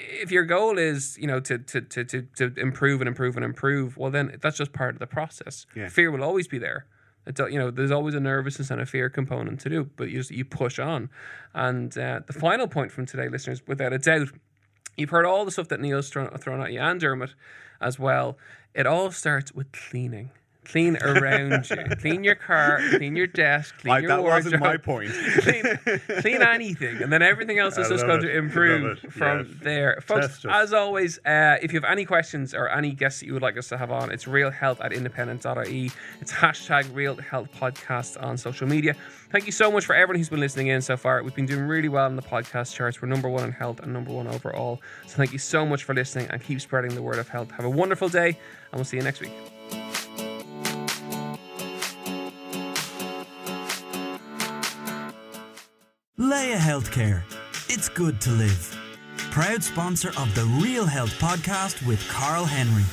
if 0.00 0.30
your 0.30 0.44
goal 0.44 0.78
is, 0.78 1.18
you 1.18 1.26
know, 1.26 1.40
to, 1.40 1.58
to, 1.58 1.80
to, 1.82 2.04
to, 2.04 2.22
to 2.36 2.54
improve 2.56 3.00
and 3.00 3.08
improve 3.08 3.36
and 3.36 3.44
improve, 3.44 3.96
well, 3.96 4.10
then 4.10 4.38
that's 4.40 4.56
just 4.56 4.72
part 4.72 4.94
of 4.94 4.98
the 4.98 5.06
process. 5.06 5.66
Yeah. 5.76 5.88
Fear 5.88 6.10
will 6.10 6.24
always 6.24 6.48
be 6.48 6.58
there. 6.58 6.86
It's, 7.26 7.38
you 7.38 7.58
know, 7.58 7.70
there's 7.70 7.90
always 7.90 8.14
a 8.14 8.20
nervousness 8.20 8.70
and 8.70 8.80
a 8.80 8.86
fear 8.86 9.10
component 9.10 9.60
to 9.60 9.68
do, 9.68 9.90
but 9.96 10.08
you 10.08 10.18
just, 10.18 10.30
you 10.30 10.44
push 10.44 10.78
on. 10.78 11.10
And 11.54 11.96
uh, 11.98 12.20
the 12.26 12.32
final 12.32 12.66
point 12.66 12.92
from 12.92 13.04
today, 13.04 13.28
listeners, 13.28 13.62
without 13.66 13.92
a 13.92 13.98
doubt, 13.98 14.28
you've 14.96 15.10
heard 15.10 15.26
all 15.26 15.44
the 15.44 15.50
stuff 15.50 15.68
that 15.68 15.80
Neil's 15.80 16.08
thrown, 16.08 16.30
thrown 16.38 16.62
at 16.62 16.72
you 16.72 16.80
and 16.80 16.98
Dermot 16.98 17.34
as 17.80 17.98
well. 17.98 18.38
It 18.74 18.86
all 18.86 19.10
starts 19.10 19.52
with 19.52 19.70
cleaning. 19.72 20.30
Clean 20.70 20.96
around 21.02 21.68
you. 21.68 21.76
Clean 22.00 22.22
your 22.24 22.34
car, 22.36 22.80
clean 22.96 23.16
your 23.16 23.26
desk, 23.26 23.74
clean 23.78 23.92
I- 23.94 23.98
your 23.98 24.08
that 24.08 24.20
wardrobe. 24.22 24.44
wasn't 24.44 24.60
my 24.62 24.76
point. 24.76 25.10
clean, 25.40 25.64
clean 26.20 26.42
anything, 26.42 27.02
and 27.02 27.12
then 27.12 27.22
everything 27.22 27.58
else 27.58 27.76
is 27.76 27.86
I 27.86 27.90
just 27.90 28.06
going 28.06 28.20
it. 28.20 28.26
to 28.28 28.36
improve 28.36 28.98
from 29.10 29.46
Yes. 29.48 29.56
there. 29.62 30.00
Folks, 30.00 30.44
as 30.48 30.72
always, 30.72 31.18
uh, 31.26 31.56
if 31.62 31.72
you 31.72 31.80
have 31.80 31.90
any 31.90 32.04
questions 32.04 32.54
or 32.54 32.68
any 32.68 32.92
guests 32.92 33.20
that 33.20 33.26
you 33.26 33.32
would 33.32 33.42
like 33.42 33.56
us 33.58 33.68
to 33.68 33.78
have 33.78 33.90
on, 33.90 34.10
it's 34.12 34.26
realhealth 34.26 34.82
at 34.84 34.92
independent.ie. 34.92 35.90
It's 36.20 36.32
hashtag 36.32 36.94
Real 36.94 37.16
Health 37.16 37.48
Podcast 37.52 38.22
on 38.22 38.36
social 38.36 38.68
media. 38.68 38.94
Thank 39.30 39.46
you 39.46 39.52
so 39.52 39.70
much 39.70 39.84
for 39.86 39.94
everyone 39.94 40.16
who's 40.18 40.28
been 40.28 40.40
listening 40.40 40.68
in 40.68 40.82
so 40.82 40.96
far. 40.96 41.22
We've 41.22 41.34
been 41.34 41.46
doing 41.46 41.62
really 41.64 41.88
well 41.88 42.06
in 42.06 42.16
the 42.16 42.22
podcast 42.22 42.74
charts. 42.74 43.00
We're 43.02 43.08
number 43.08 43.28
one 43.28 43.44
in 43.44 43.52
health 43.52 43.80
and 43.80 43.92
number 43.92 44.12
one 44.12 44.26
overall. 44.28 44.80
So 45.06 45.16
thank 45.16 45.32
you 45.32 45.38
so 45.38 45.64
much 45.66 45.84
for 45.84 45.94
listening 45.94 46.26
and 46.30 46.42
keep 46.42 46.60
spreading 46.60 46.94
the 46.94 47.02
word 47.02 47.18
of 47.18 47.28
health. 47.28 47.50
Have 47.52 47.64
a 47.64 47.70
wonderful 47.70 48.08
day, 48.08 48.28
and 48.28 48.36
we'll 48.74 48.84
see 48.84 48.96
you 48.96 49.02
next 49.02 49.20
week. 49.20 49.59
Laya 56.20 56.58
Healthcare. 56.58 57.22
It's 57.70 57.88
good 57.88 58.20
to 58.20 58.30
live. 58.32 58.76
Proud 59.30 59.62
sponsor 59.64 60.10
of 60.18 60.34
the 60.34 60.44
Real 60.62 60.84
Health 60.84 61.18
podcast 61.18 61.80
with 61.86 62.06
Karl 62.10 62.44
Henry. 62.44 62.84